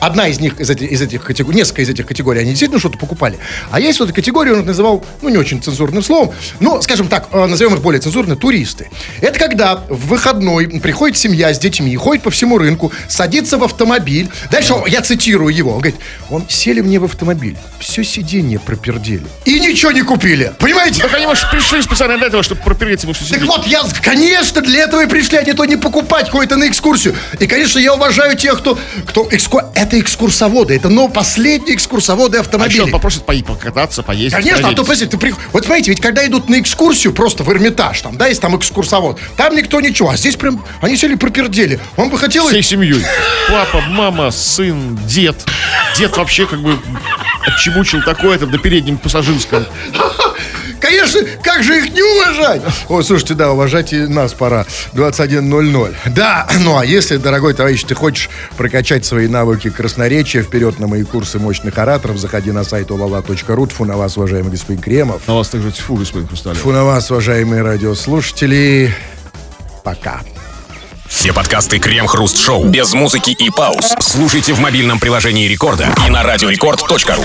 Одна 0.00 0.28
из 0.28 0.40
них, 0.40 0.58
из 0.58 0.70
этих, 0.70 0.90
из 0.90 1.02
этих 1.02 1.22
категорий, 1.24 1.56
несколько 1.58 1.82
из 1.82 1.88
этих 1.88 2.06
категорий, 2.06 2.40
они 2.40 2.50
действительно 2.50 2.80
что-то 2.80 2.98
покупали. 2.98 3.38
А 3.70 3.80
есть 3.80 4.00
вот 4.00 4.12
категория, 4.12 4.52
он 4.52 4.60
их 4.60 4.66
называл, 4.66 5.04
ну, 5.22 5.28
не 5.28 5.36
очень 5.36 5.62
цензурным 5.62 6.02
словом, 6.02 6.34
ну, 6.58 6.80
скажем 6.82 7.08
так, 7.08 7.28
э, 7.32 7.46
назовем 7.46 7.74
их 7.74 7.82
более 7.82 8.00
цензурно, 8.00 8.34
туристы. 8.36 8.88
Это 9.20 9.38
когда 9.38 9.76
в 9.88 10.08
выходной 10.08 10.68
приходит 10.80 11.16
семья 11.18 11.52
с 11.52 11.58
детьми, 11.58 11.94
ходит 11.96 12.22
по 12.22 12.30
всему 12.30 12.58
рынку, 12.58 12.92
садится 13.08 13.58
в 13.58 13.64
автомобиль. 13.64 14.30
Дальше 14.50 14.74
я 14.88 15.02
цитирую 15.02 15.54
его, 15.54 15.72
он 15.72 15.80
говорит, 15.80 16.00
он 16.30 16.46
сели 16.48 16.80
мне 16.80 16.98
в 16.98 17.04
автомобиль, 17.04 17.56
все 17.78 18.02
сиденье 18.02 18.58
пропердели. 18.58 19.26
И 19.44 19.60
ничего 19.60 19.92
не 19.92 20.02
купили. 20.02 20.52
Понимаете? 20.58 21.02
Так 21.02 21.14
они, 21.14 21.26
может, 21.26 21.50
пришли 21.50 21.82
специально 21.82 22.16
для 22.16 22.28
этого, 22.28 22.42
чтобы 22.42 22.62
пропереться 22.62 23.06
во 23.06 23.12
все 23.12 23.34
Так 23.34 23.42
вот, 23.44 23.66
я, 23.66 23.82
конечно, 24.02 24.60
для 24.60 24.84
этого 24.84 25.02
и 25.02 25.06
пришли, 25.06 25.38
а 25.38 25.42
не 25.42 25.52
то 25.52 25.64
не 25.64 25.76
покупать 25.76 26.30
кое-то 26.30 26.56
на 26.56 26.68
экскурсию. 26.68 27.14
И, 27.38 27.46
конечно, 27.46 27.78
я 27.78 27.94
уважаю 27.94 28.36
тех, 28.36 28.58
кто... 28.58 28.78
кто 29.06 29.28
экску- 29.30 29.70
Это 29.90 29.98
экскурсоводы, 29.98 30.76
это 30.76 30.88
но 30.88 31.08
последние 31.08 31.74
экскурсоводы 31.74 32.36
А 32.38 32.40
еще 32.42 32.46
автомобилей. 32.46 32.80
он 32.82 32.90
попросит 32.92 33.26
пои- 33.26 33.42
покататься, 33.42 34.04
поездить. 34.04 34.34
Конечно, 34.38 34.68
а 34.68 34.72
то, 34.72 34.82
подожди, 34.84 35.06
ты 35.06 35.18
при- 35.18 35.34
вот 35.52 35.64
смотрите, 35.64 35.90
ведь 35.90 36.00
когда 36.00 36.24
идут 36.24 36.48
на 36.48 36.60
экскурсию 36.60 37.12
просто 37.12 37.42
в 37.42 37.50
Эрмитаж, 37.50 38.00
там, 38.00 38.16
да, 38.16 38.28
есть 38.28 38.40
там 38.40 38.56
экскурсовод, 38.56 39.18
там 39.36 39.56
никто 39.56 39.80
ничего, 39.80 40.10
а 40.10 40.16
здесь 40.16 40.36
прям 40.36 40.64
они 40.80 40.96
сели 40.96 41.16
пропердели. 41.16 41.80
Он 41.96 42.08
бы 42.08 42.18
хотел... 42.18 42.46
Всей 42.46 42.62
семьей. 42.62 43.04
Папа, 43.48 43.80
мама, 43.80 44.30
сын, 44.30 44.96
дед. 45.08 45.44
Дед 45.98 46.16
вообще 46.16 46.46
как 46.46 46.60
бы 46.62 46.78
отчебучил 47.44 48.00
такое-то 48.04 48.46
на 48.46 48.58
переднем 48.58 48.96
пассажирском. 48.96 49.66
Конечно, 50.80 51.20
как 51.42 51.62
же 51.62 51.78
их 51.78 51.92
не 51.92 52.02
уважать? 52.02 52.62
О, 52.88 53.02
слушайте, 53.02 53.34
да, 53.34 53.52
уважать 53.52 53.92
и 53.92 53.98
нас 53.98 54.32
пора. 54.32 54.66
21.00. 54.94 55.94
Да, 56.06 56.48
ну 56.60 56.78
а 56.78 56.84
если, 56.84 57.16
дорогой 57.16 57.54
товарищ, 57.54 57.84
ты 57.84 57.94
хочешь 57.94 58.30
прокачать 58.56 59.04
свои 59.04 59.28
навыки 59.28 59.70
красноречия, 59.70 60.42
вперед 60.42 60.78
на 60.78 60.86
мои 60.86 61.04
курсы 61.04 61.38
мощных 61.38 61.76
ораторов, 61.78 62.18
заходи 62.18 62.50
на 62.50 62.64
сайт 62.64 62.88
olala.ru. 62.88 63.68
Тьфу 63.68 63.84
на 63.84 63.96
вас, 63.96 64.16
уважаемый 64.16 64.50
господин 64.50 64.80
Кремов. 64.82 65.22
На 65.28 65.34
вас 65.34 65.48
также 65.48 65.70
тьфу, 65.70 65.96
господин 65.96 66.26
Хрусталев. 66.28 66.58
Тьфу 66.58 66.72
на 66.72 66.84
вас, 66.84 67.10
уважаемые 67.10 67.62
радиослушатели. 67.62 68.94
Пока. 69.84 70.20
Все 71.08 71.32
подкасты 71.32 71.80
Крем-Хруст 71.80 72.38
Шоу 72.38 72.64
без 72.64 72.94
музыки 72.94 73.30
и 73.30 73.50
пауз. 73.50 73.94
Слушайте 73.98 74.54
в 74.54 74.60
мобильном 74.60 75.00
приложении 75.00 75.48
Рекорда 75.48 75.88
и 76.06 76.10
на 76.10 76.22
радиорекорд.ру. 76.22 77.24